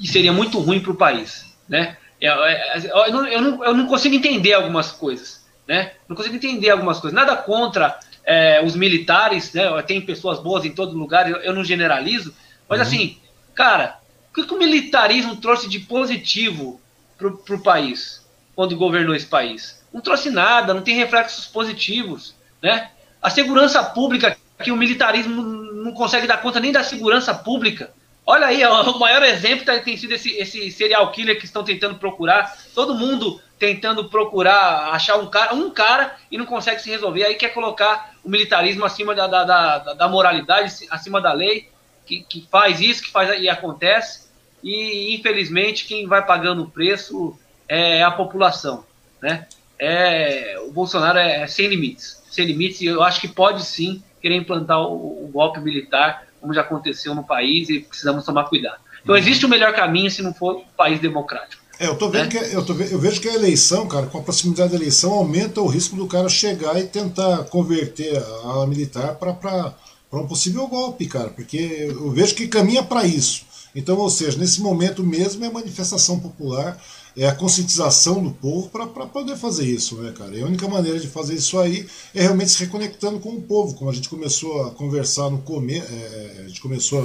[0.00, 1.98] e seria muito ruim para o país, né?
[2.18, 5.92] Eu, é, é, eu, não, eu, não, eu não consigo entender algumas coisas, né?
[6.08, 7.14] Não consigo entender algumas coisas.
[7.14, 9.82] Nada contra é, os militares, né?
[9.82, 12.34] Tem pessoas boas em todo lugar, eu, eu não generalizo,
[12.66, 12.86] mas uhum.
[12.86, 13.18] assim,
[13.54, 13.98] cara,
[14.30, 16.80] o que, que o militarismo trouxe de positivo
[17.18, 19.76] para o país quando governou esse país?
[19.96, 22.34] não trouxe nada, não tem reflexos positivos.
[22.62, 22.90] Né?
[23.22, 27.90] A segurança pública, que o militarismo não consegue dar conta nem da segurança pública.
[28.24, 31.96] Olha aí, o maior exemplo tá, tem sido esse, esse serial killer que estão tentando
[31.96, 32.56] procurar.
[32.74, 37.24] Todo mundo tentando procurar achar um cara, um cara e não consegue se resolver.
[37.24, 41.68] Aí quer colocar o militarismo acima da, da, da, da moralidade, acima da lei,
[42.04, 44.26] que, que faz isso, que faz e acontece.
[44.62, 47.38] E infelizmente quem vai pagando o preço
[47.68, 48.84] é a população.
[49.22, 49.46] Né?
[49.78, 52.15] é, o Bolsonaro é, é sem limites.
[52.36, 56.52] Sem limites, e eu acho que pode sim querer implantar o, o, golpe militar, como
[56.52, 58.78] já aconteceu no país, e precisamos tomar cuidado.
[59.02, 59.18] Então uhum.
[59.18, 61.62] existe o um melhor caminho se não for um país democrático.
[61.78, 62.28] É, eu tô vendo né?
[62.28, 65.62] que eu, tô, eu vejo que a eleição, cara, com a proximidade da eleição, aumenta
[65.62, 69.74] o risco do cara chegar e tentar converter a ala militar para
[70.12, 73.46] um possível golpe, cara, porque eu vejo que caminha para isso.
[73.74, 76.78] Então, ou seja, nesse momento mesmo é manifestação popular,
[77.16, 80.36] é a conscientização do povo para poder fazer isso, né, cara?
[80.36, 83.74] E a única maneira de fazer isso aí é realmente se reconectando com o povo,
[83.74, 87.00] como a gente começou a conversar no começo, é, é, a gente começou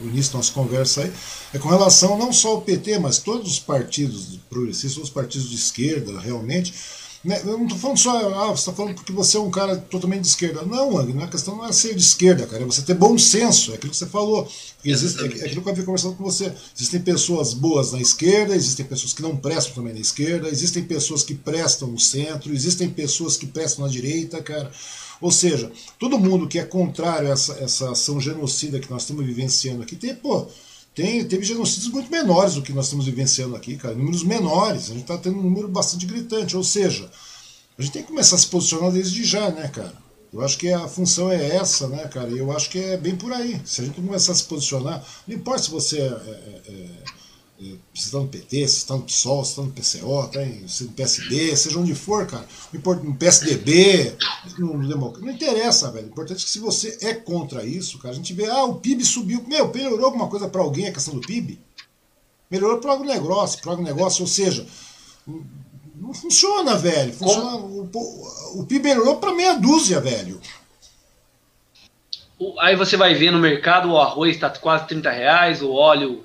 [0.00, 1.12] o início da nossa conversa aí,
[1.54, 5.56] é com relação não só ao PT, mas todos os partidos progressistas, os partidos de
[5.56, 6.74] esquerda, realmente,
[7.24, 7.40] né?
[7.44, 10.22] Eu não estou falando só, ah, você está falando porque você é um cara totalmente
[10.22, 10.62] de esquerda.
[10.62, 13.72] Não, Ang, a questão não é ser de esquerda, cara, é você ter bom senso,
[13.72, 14.48] é aquilo que você falou.
[14.84, 16.52] Existe, é, aquilo que eu havia conversado com você.
[16.76, 21.24] Existem pessoas boas na esquerda, existem pessoas que não prestam também na esquerda, existem pessoas
[21.24, 24.70] que prestam no centro, existem pessoas que prestam na direita, cara.
[25.20, 29.26] Ou seja, todo mundo que é contrário a essa, essa ação genocida que nós estamos
[29.26, 30.46] vivenciando aqui tem, pô,
[30.98, 33.94] tem, teve genocídios muito menores do que nós estamos vivenciando aqui, cara.
[33.94, 34.86] Números menores.
[34.86, 36.56] A gente está tendo um número bastante gritante.
[36.56, 37.08] Ou seja,
[37.78, 39.94] a gente tem que começar a se posicionar desde já, né, cara?
[40.32, 42.28] Eu acho que a função é essa, né, cara?
[42.30, 43.60] E eu acho que é bem por aí.
[43.64, 46.88] Se a gente começar a se posicionar, não importa se você é, é, é
[47.58, 50.92] você está no PT, você está no PSOL, você está no PCO, tá em, no
[50.92, 52.46] PSD, seja onde for, cara.
[53.02, 54.14] No PSDB,
[54.58, 55.26] no Democrata.
[55.26, 56.06] Não interessa, velho.
[56.06, 58.76] O importante é que se você é contra isso, cara, a gente vê, ah, o
[58.76, 59.44] PIB subiu.
[59.48, 61.58] Meu, melhorou alguma coisa para alguém a questão do PIB?
[62.48, 64.64] Melhorou para algum negócio, para algum negócio, ou seja,
[65.96, 67.12] não funciona, velho.
[67.12, 67.90] Funciona, o,
[68.54, 70.40] o, PIB melhorou para meia dúzia, velho.
[72.60, 76.24] Aí você vai ver no mercado o arroz está quase 30 reais, o óleo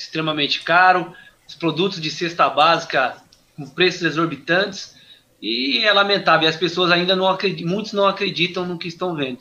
[0.00, 1.14] extremamente caro,
[1.46, 3.16] os produtos de cesta básica
[3.56, 4.96] com preços exorbitantes,
[5.40, 6.46] e é lamentável.
[6.46, 9.38] E as pessoas ainda não acreditam, muitos não acreditam no que estão vendo.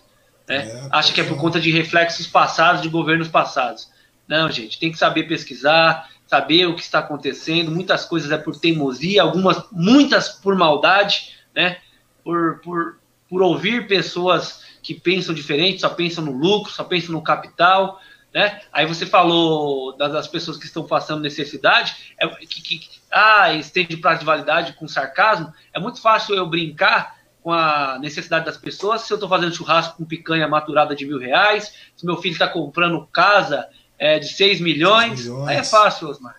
[0.48, 0.68] Né?
[0.68, 3.90] É, Acha que é por conta de reflexos passados, de governos passados.
[4.28, 7.72] Não, gente, tem que saber pesquisar, saber o que está acontecendo.
[7.72, 11.78] Muitas coisas é por teimosia, algumas, muitas por maldade, né?
[12.24, 13.00] Por, por,
[13.30, 18.00] por ouvir pessoas que pensam diferente, só pensam no lucro, só pensam no capital,
[18.34, 18.62] né?
[18.72, 24.20] Aí você falou das, pessoas que estão passando necessidade, é, que, que ah, estende prazo
[24.20, 25.52] de validade com sarcasmo.
[25.74, 29.98] É muito fácil eu brincar com a necessidade das pessoas se eu estou fazendo churrasco
[29.98, 34.62] com picanha maturada de mil reais, se meu filho está comprando casa é, de 6
[34.62, 35.48] milhões, milhões.
[35.48, 36.36] Aí é fácil, Osmar.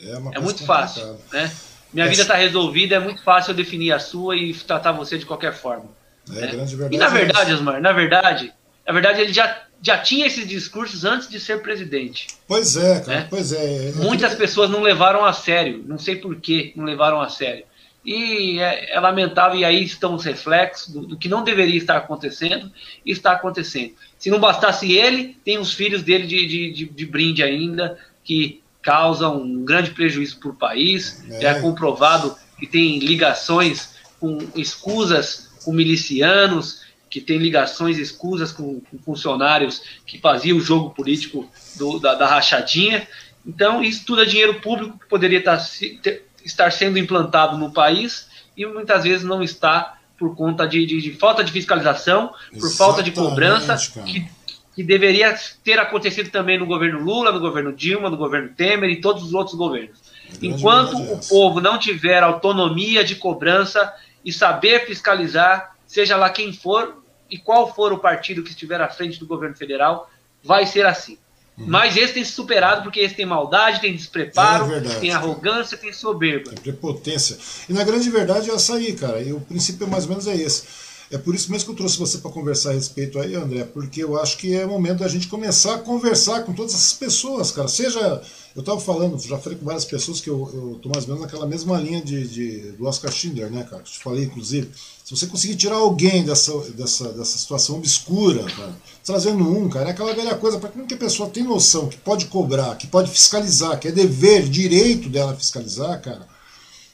[0.00, 1.18] É, é muito fácil.
[1.32, 1.50] Né?
[1.92, 2.08] Minha é.
[2.08, 5.52] vida está resolvida, é muito fácil eu definir a sua e tratar você de qualquer
[5.52, 5.86] forma.
[6.30, 6.66] É, né?
[6.90, 8.52] E na verdade, Osmar, na verdade,
[8.88, 12.26] na verdade ele já já tinha esses discursos antes de ser presidente.
[12.48, 13.26] Pois é, cara, né?
[13.30, 13.92] pois é.
[13.94, 17.64] Muitas pessoas não levaram a sério, não sei por que não levaram a sério.
[18.04, 21.96] E é, é lamentável, e aí estão os reflexos do, do, que não deveria estar
[21.96, 22.72] acontecendo
[23.06, 23.92] e está acontecendo.
[24.18, 28.60] Se não bastasse ele, tem os filhos dele de, de, de, de brinde ainda, que
[28.82, 31.22] causam um grande prejuízo para o país.
[31.30, 31.40] É.
[31.40, 38.80] Já é comprovado que tem ligações com escusas com milicianos, que tem ligações escusas com,
[38.80, 43.06] com funcionários que faziam o jogo político do, da, da, rachadinha.
[43.46, 45.58] Então, isso tudo é dinheiro público que poderia estar,
[46.02, 51.00] ter, estar sendo implantado no país e muitas vezes não está por conta de, de,
[51.00, 54.26] de falta de fiscalização, Exatamente, por falta de cobrança, que,
[54.74, 59.00] que deveria ter acontecido também no governo Lula, no governo Dilma, no governo Temer e
[59.00, 59.98] todos os outros governos.
[60.42, 63.94] Enquanto é o povo não tiver autonomia de cobrança
[64.24, 66.97] e saber fiscalizar, seja lá quem for
[67.30, 70.10] e qual for o partido que estiver à frente do governo federal,
[70.42, 71.18] vai ser assim.
[71.58, 71.66] Uhum.
[71.66, 75.92] Mas esse tem se superado porque esse tem maldade, tem despreparo, é tem arrogância, tem
[75.92, 76.50] soberba.
[76.50, 77.36] Tem prepotência.
[77.68, 79.20] E na grande verdade é essa aí, cara.
[79.20, 80.87] E o princípio mais ou menos é esse.
[81.10, 84.04] É por isso mesmo que eu trouxe você para conversar a respeito aí, André, porque
[84.04, 87.50] eu acho que é o momento da gente começar a conversar com todas essas pessoas,
[87.50, 87.66] cara.
[87.66, 88.22] Seja,
[88.54, 91.46] eu estava falando, já falei com várias pessoas que eu estou mais ou menos naquela
[91.46, 93.82] mesma linha de, de, do Oscar Schindler, né, cara?
[93.82, 94.70] Te falei, inclusive.
[95.02, 99.92] Se você conseguir tirar alguém dessa, dessa, dessa situação obscura, cara, trazendo um, cara, é
[99.92, 103.80] aquela velha coisa, para que a pessoa tem noção que pode cobrar, que pode fiscalizar,
[103.80, 106.37] que é dever, direito dela fiscalizar, cara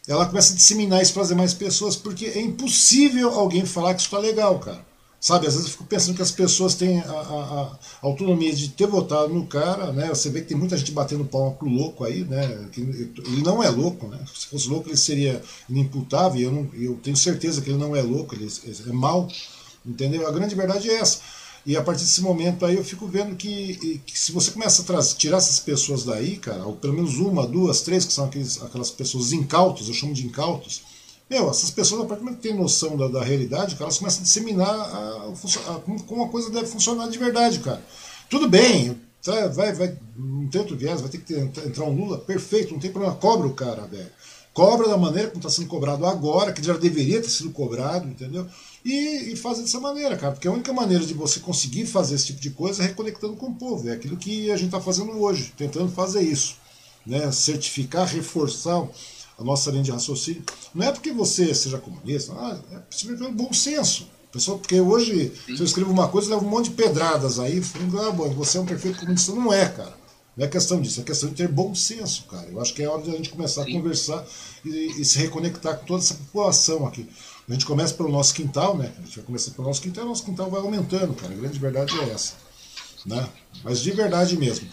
[0.07, 4.01] ela começa a disseminar isso para as demais pessoas, porque é impossível alguém falar que
[4.01, 4.85] isso está legal, cara.
[5.25, 8.69] Sabe, às vezes eu fico pensando que as pessoas têm a, a, a, autonomia de
[8.69, 10.09] ter votado no cara, né?
[10.09, 12.69] Você vê que tem muita gente batendo palma pro louco aí, né?
[12.77, 14.19] Ele não é louco, né?
[14.37, 18.03] Se fosse louco ele seria inimputável, eu, não, eu tenho certeza que ele não é
[18.03, 18.47] louco, ele
[18.87, 19.27] é mal,
[19.87, 20.29] entendeu?
[20.29, 21.21] A grande verdade é essa.
[21.67, 24.85] E a partir desse momento aí eu fico vendo que, que se você começa a
[24.85, 28.63] trazer, tirar essas pessoas daí, cara, ou pelo menos uma, duas, três, que são aqueles,
[28.63, 30.83] aquelas pessoas incautas, eu chamo de incautos,
[31.29, 33.99] meu, essas pessoas, a partir do momento que tem noção da, da realidade, cara, elas
[33.99, 35.33] começam a disseminar a,
[35.75, 37.83] a, como a coisa deve funcionar de verdade, cara.
[38.29, 41.95] Tudo bem, tá, vai, vai, não tem outro viés, vai ter que ter, entrar um
[41.95, 44.11] Lula, perfeito, não tem problema, cobra o cara, velho.
[44.53, 48.47] Cobra da maneira como está sendo cobrado agora, que já deveria ter sido cobrado, entendeu?
[48.85, 50.33] E, e, fazer dessa maneira, cara.
[50.33, 53.47] Porque a única maneira de você conseguir fazer esse tipo de coisa é reconectando com
[53.47, 53.89] o povo.
[53.89, 56.57] É aquilo que a gente está fazendo hoje, tentando fazer isso.
[57.07, 57.33] Né?
[57.33, 58.87] Certificar, reforçar
[59.39, 60.43] a nossa linha de raciocínio.
[60.75, 64.07] Não é porque você seja comunista, ah, é simplesmente pelo bom senso.
[64.31, 65.57] Pessoal, porque hoje, Sim.
[65.57, 68.59] se eu escrevo uma coisa, leva um monte de pedradas aí, falando, ah, bom, você
[68.59, 69.33] é um perfeito comunista.
[69.33, 69.95] Não é, cara.
[70.37, 72.49] Não é questão disso, é questão de ter bom senso, cara.
[72.49, 73.71] Eu acho que é hora de a gente começar Sim.
[73.71, 74.27] a conversar
[74.65, 77.09] e, e, se reconectar com toda essa população aqui.
[77.49, 78.93] A gente começa pelo nosso quintal, né?
[78.99, 81.33] A gente vai começar pelo nosso quintal, o nosso quintal vai aumentando, cara.
[81.33, 82.37] A grande verdade é essa.
[83.05, 83.29] Né?
[83.63, 84.69] Mas de verdade mesmo.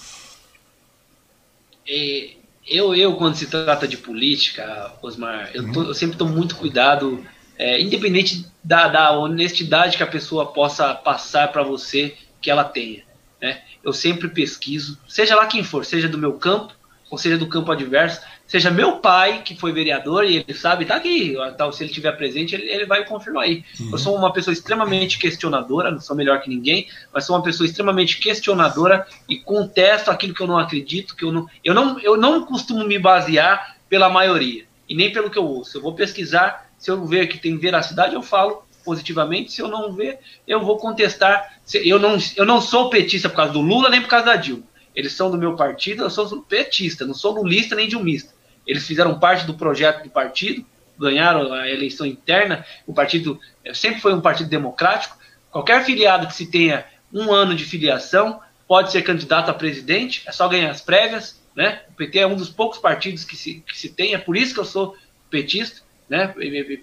[1.85, 6.55] E eu, eu, quando se trata de política, Osmar, eu, tô, eu sempre tomo muito
[6.55, 7.25] cuidado,
[7.57, 13.03] é, independente da, da honestidade que a pessoa possa passar para você que ela tenha.
[13.41, 13.61] Né?
[13.83, 16.73] Eu sempre pesquiso, seja lá quem for, seja do meu campo
[17.09, 18.21] ou seja do campo adverso,
[18.51, 22.11] seja meu pai, que foi vereador, e ele sabe, tá aqui, tá, se ele estiver
[22.11, 23.63] presente, ele, ele, vai confirmar aí.
[23.79, 23.91] Uhum.
[23.93, 27.65] Eu sou uma pessoa extremamente questionadora, não sou melhor que ninguém, mas sou uma pessoa
[27.65, 32.17] extremamente questionadora e contesto aquilo que eu não acredito, que eu não, eu não, eu
[32.17, 35.77] não costumo me basear pela maioria, e nem pelo que eu ouço.
[35.77, 39.93] Eu vou pesquisar, se eu ver que tem veracidade, eu falo, positivamente, se eu não
[39.93, 41.57] ver, eu vou contestar.
[41.73, 44.69] Eu não, eu não sou petista por causa do Lula nem por causa da Dilma.
[44.93, 48.40] Eles são do meu partido, eu sou petista, não sou lulista nem dilmista.
[48.65, 50.65] Eles fizeram parte do projeto do partido,
[50.99, 52.65] ganharam a eleição interna.
[52.85, 53.39] O partido
[53.73, 55.17] sempre foi um partido democrático.
[55.49, 60.31] Qualquer filiado que se tenha um ano de filiação pode ser candidato a presidente, é
[60.31, 61.41] só ganhar as prévias.
[61.55, 61.81] Né?
[61.89, 64.53] O PT é um dos poucos partidos que se, que se tem, é por isso
[64.53, 64.95] que eu sou
[65.29, 65.81] petista
[66.11, 66.27] né,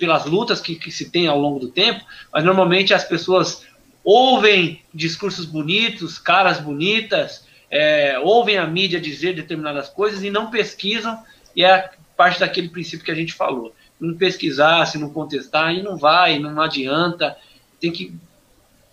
[0.00, 2.02] pelas lutas que, que se tem ao longo do tempo,
[2.32, 3.66] mas normalmente as pessoas
[4.02, 11.22] ouvem discursos bonitos, caras bonitas, é, ouvem a mídia dizer determinadas coisas e não pesquisam,
[11.58, 13.74] e é parte daquele princípio que a gente falou.
[14.00, 17.36] Não pesquisar, se não contestar, e não vai, não adianta,
[17.80, 18.14] tem que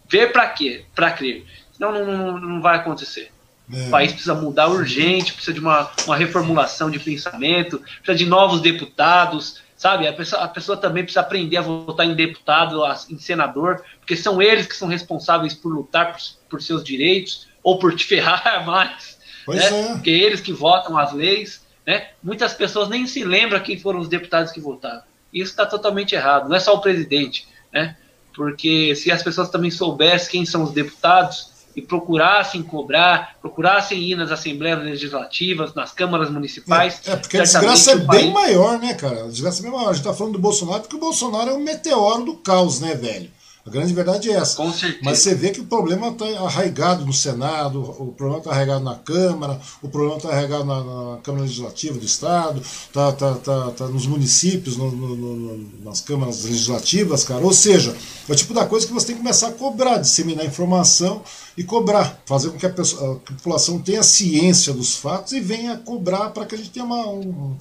[0.09, 0.83] ver para quê?
[0.95, 1.45] Para crer.
[1.71, 3.31] Senão não, não, não vai acontecer.
[3.71, 3.85] É.
[3.85, 8.61] O país precisa mudar urgente, precisa de uma, uma reformulação de pensamento, precisa de novos
[8.61, 10.07] deputados, sabe?
[10.07, 12.81] A pessoa, a pessoa também precisa aprender a votar em deputado,
[13.11, 17.77] em senador, porque são eles que são responsáveis por lutar por, por seus direitos ou
[17.77, 19.19] por te ferrar mais.
[19.45, 19.65] Pois né?
[19.67, 19.93] é.
[19.93, 21.63] Porque eles que votam as leis.
[21.85, 22.07] Né?
[22.23, 25.01] Muitas pessoas nem se lembram quem foram os deputados que votaram.
[25.33, 26.49] Isso está totalmente errado.
[26.49, 27.95] Não é só o presidente, né?
[28.33, 34.15] Porque se as pessoas também soubessem quem são os deputados, e procurassem cobrar, procurassem ir
[34.15, 37.01] nas assembleias legislativas, nas câmaras municipais.
[37.05, 39.25] É, é porque a desgraça é bem maior, né, cara?
[39.25, 39.89] A desgraça é bem maior.
[39.89, 42.95] A gente tá falando do Bolsonaro porque o Bolsonaro é um meteoro do caos, né,
[42.95, 43.29] velho?
[43.65, 44.57] A grande verdade é essa.
[44.57, 44.99] Com certeza.
[45.01, 48.93] Mas você vê que o problema está arraigado no Senado, o problema está arraigado na
[48.93, 53.87] Câmara, o problema está arraigado na, na, Câmara Legislativa do Estado, está tá, tá, tá
[53.87, 57.43] nos municípios, no, no, no, nas câmaras legislativas, cara.
[57.43, 57.97] Ou seja,
[58.29, 61.23] é o tipo da coisa que você tem que começar a cobrar, disseminar informação
[61.57, 65.77] e cobrar, fazer com que a, pessoa, a população tenha ciência dos fatos e venha
[65.77, 67.55] cobrar para que a gente tenha uma, um,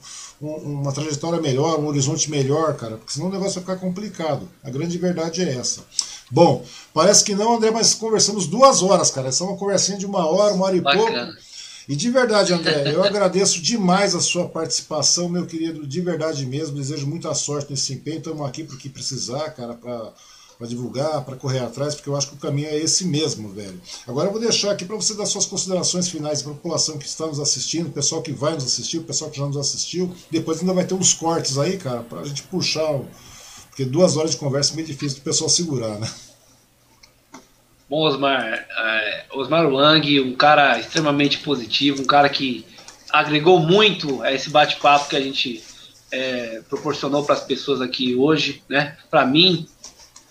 [0.47, 4.49] uma trajetória melhor, um horizonte melhor, cara, porque senão o negócio vai ficar complicado.
[4.63, 5.85] A grande verdade é essa.
[6.31, 9.29] Bom, parece que não, André, mas conversamos duas horas, cara.
[9.29, 11.27] Essa é uma conversinha de uma hora, uma hora e Bacana.
[11.27, 11.45] pouco.
[11.87, 16.77] E de verdade, André, eu agradeço demais a sua participação, meu querido, de verdade mesmo.
[16.77, 18.19] Desejo muita sorte nesse empenho.
[18.19, 20.13] Estamos aqui porque precisar, cara, para
[20.59, 23.81] para divulgar, para correr atrás, porque eu acho que o caminho é esse mesmo, velho.
[24.07, 27.07] Agora eu vou deixar aqui para você dar suas considerações finais para a população que
[27.07, 30.15] está nos assistindo, o pessoal que vai nos assistir, o pessoal que já nos assistiu.
[30.31, 33.01] Depois ainda vai ter uns cortes aí, cara, para a gente puxar,
[33.69, 36.11] porque duas horas de conversa é meio difícil do pessoal segurar, né?
[37.89, 42.65] Bom, Osmar, é, Osmar Lang, um cara extremamente positivo, um cara que
[43.11, 45.63] agregou muito a esse bate-papo que a gente
[46.11, 48.97] é, proporcionou para as pessoas aqui hoje, né?
[49.11, 49.69] Para mim,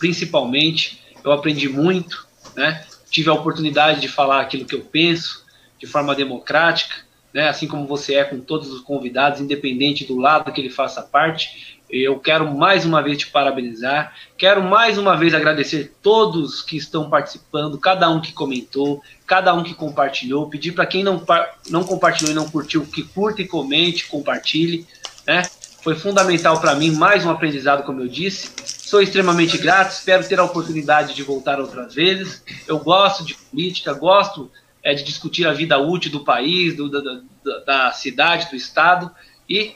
[0.03, 1.01] principalmente.
[1.23, 2.27] Eu aprendi muito,
[2.57, 2.85] né?
[3.09, 5.45] Tive a oportunidade de falar aquilo que eu penso
[5.79, 6.93] de forma democrática,
[7.33, 7.47] né?
[7.47, 11.79] Assim como você é com todos os convidados, independente do lado que ele faça parte.
[11.89, 17.09] Eu quero mais uma vez te parabenizar, quero mais uma vez agradecer todos que estão
[17.09, 21.23] participando, cada um que comentou, cada um que compartilhou, pedir para quem não,
[21.69, 24.85] não compartilhou e não curtiu, que curta e comente, compartilhe,
[25.25, 25.43] né?
[25.83, 28.53] Foi fundamental para mim, mais um aprendizado, como eu disse.
[28.65, 32.41] Sou extremamente grato, espero ter a oportunidade de voltar outras vezes.
[32.65, 34.49] Eu gosto de política, gosto
[34.81, 39.11] é, de discutir a vida útil do país, do, da, da, da cidade, do estado.
[39.49, 39.75] E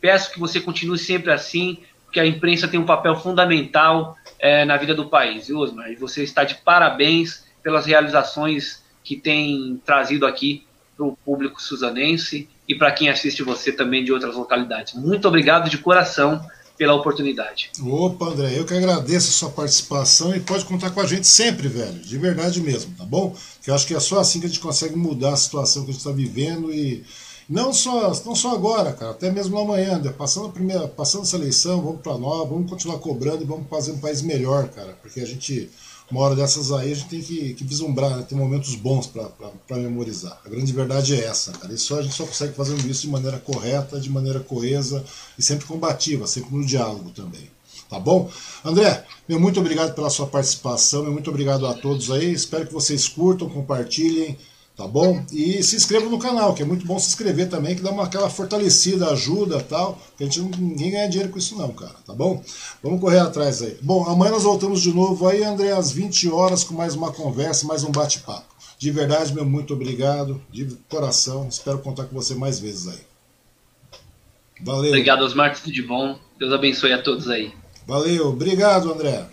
[0.00, 4.76] peço que você continue sempre assim, porque a imprensa tem um papel fundamental é, na
[4.76, 5.90] vida do país, viu, Osmar?
[5.90, 10.64] E você está de parabéns pelas realizações que tem trazido aqui
[10.96, 14.94] para o público suzanense e para quem assiste você também de outras localidades.
[14.94, 16.44] Muito obrigado de coração
[16.76, 17.70] pela oportunidade.
[17.80, 21.68] Opa, André, eu que agradeço a sua participação e pode contar com a gente sempre,
[21.68, 23.36] velho, de verdade mesmo, tá bom?
[23.62, 25.90] Que eu acho que é só assim que a gente consegue mudar a situação que
[25.90, 27.04] a gente está vivendo e
[27.48, 31.36] não só, não só agora, cara, até mesmo amanhã, André, passando a primeira, passando essa
[31.36, 35.20] eleição, vamos para nós, vamos continuar cobrando e vamos fazer um país melhor, cara, porque
[35.20, 35.70] a gente
[36.10, 38.22] uma hora dessas aí a gente tem que, que vislumbrar, né?
[38.28, 40.40] ter momentos bons para memorizar.
[40.44, 41.76] A grande verdade é essa, cara.
[41.76, 45.04] Só, a gente só consegue fazendo isso de maneira correta, de maneira coesa
[45.38, 47.50] e sempre combativa, sempre no diálogo também.
[47.88, 48.30] Tá bom?
[48.64, 52.32] André, meu muito obrigado pela sua participação, meu muito obrigado a todos aí.
[52.32, 54.38] Espero que vocês curtam, compartilhem
[54.76, 55.24] tá bom?
[55.32, 58.04] E se inscreva no canal, que é muito bom se inscrever também, que dá uma
[58.04, 62.12] aquela fortalecida, ajuda tal, que a gente ninguém ganha dinheiro com isso não, cara, tá
[62.12, 62.42] bom?
[62.82, 63.76] Vamos correr atrás aí.
[63.82, 67.66] Bom, amanhã nós voltamos de novo aí, André, às 20 horas com mais uma conversa,
[67.66, 68.52] mais um bate-papo.
[68.78, 73.00] De verdade, meu muito obrigado, de coração, espero contar com você mais vezes aí.
[74.60, 74.90] Valeu.
[74.90, 76.18] Obrigado, Osmar, tudo de bom.
[76.38, 77.52] Deus abençoe a todos aí.
[77.86, 79.26] Valeu, obrigado, André.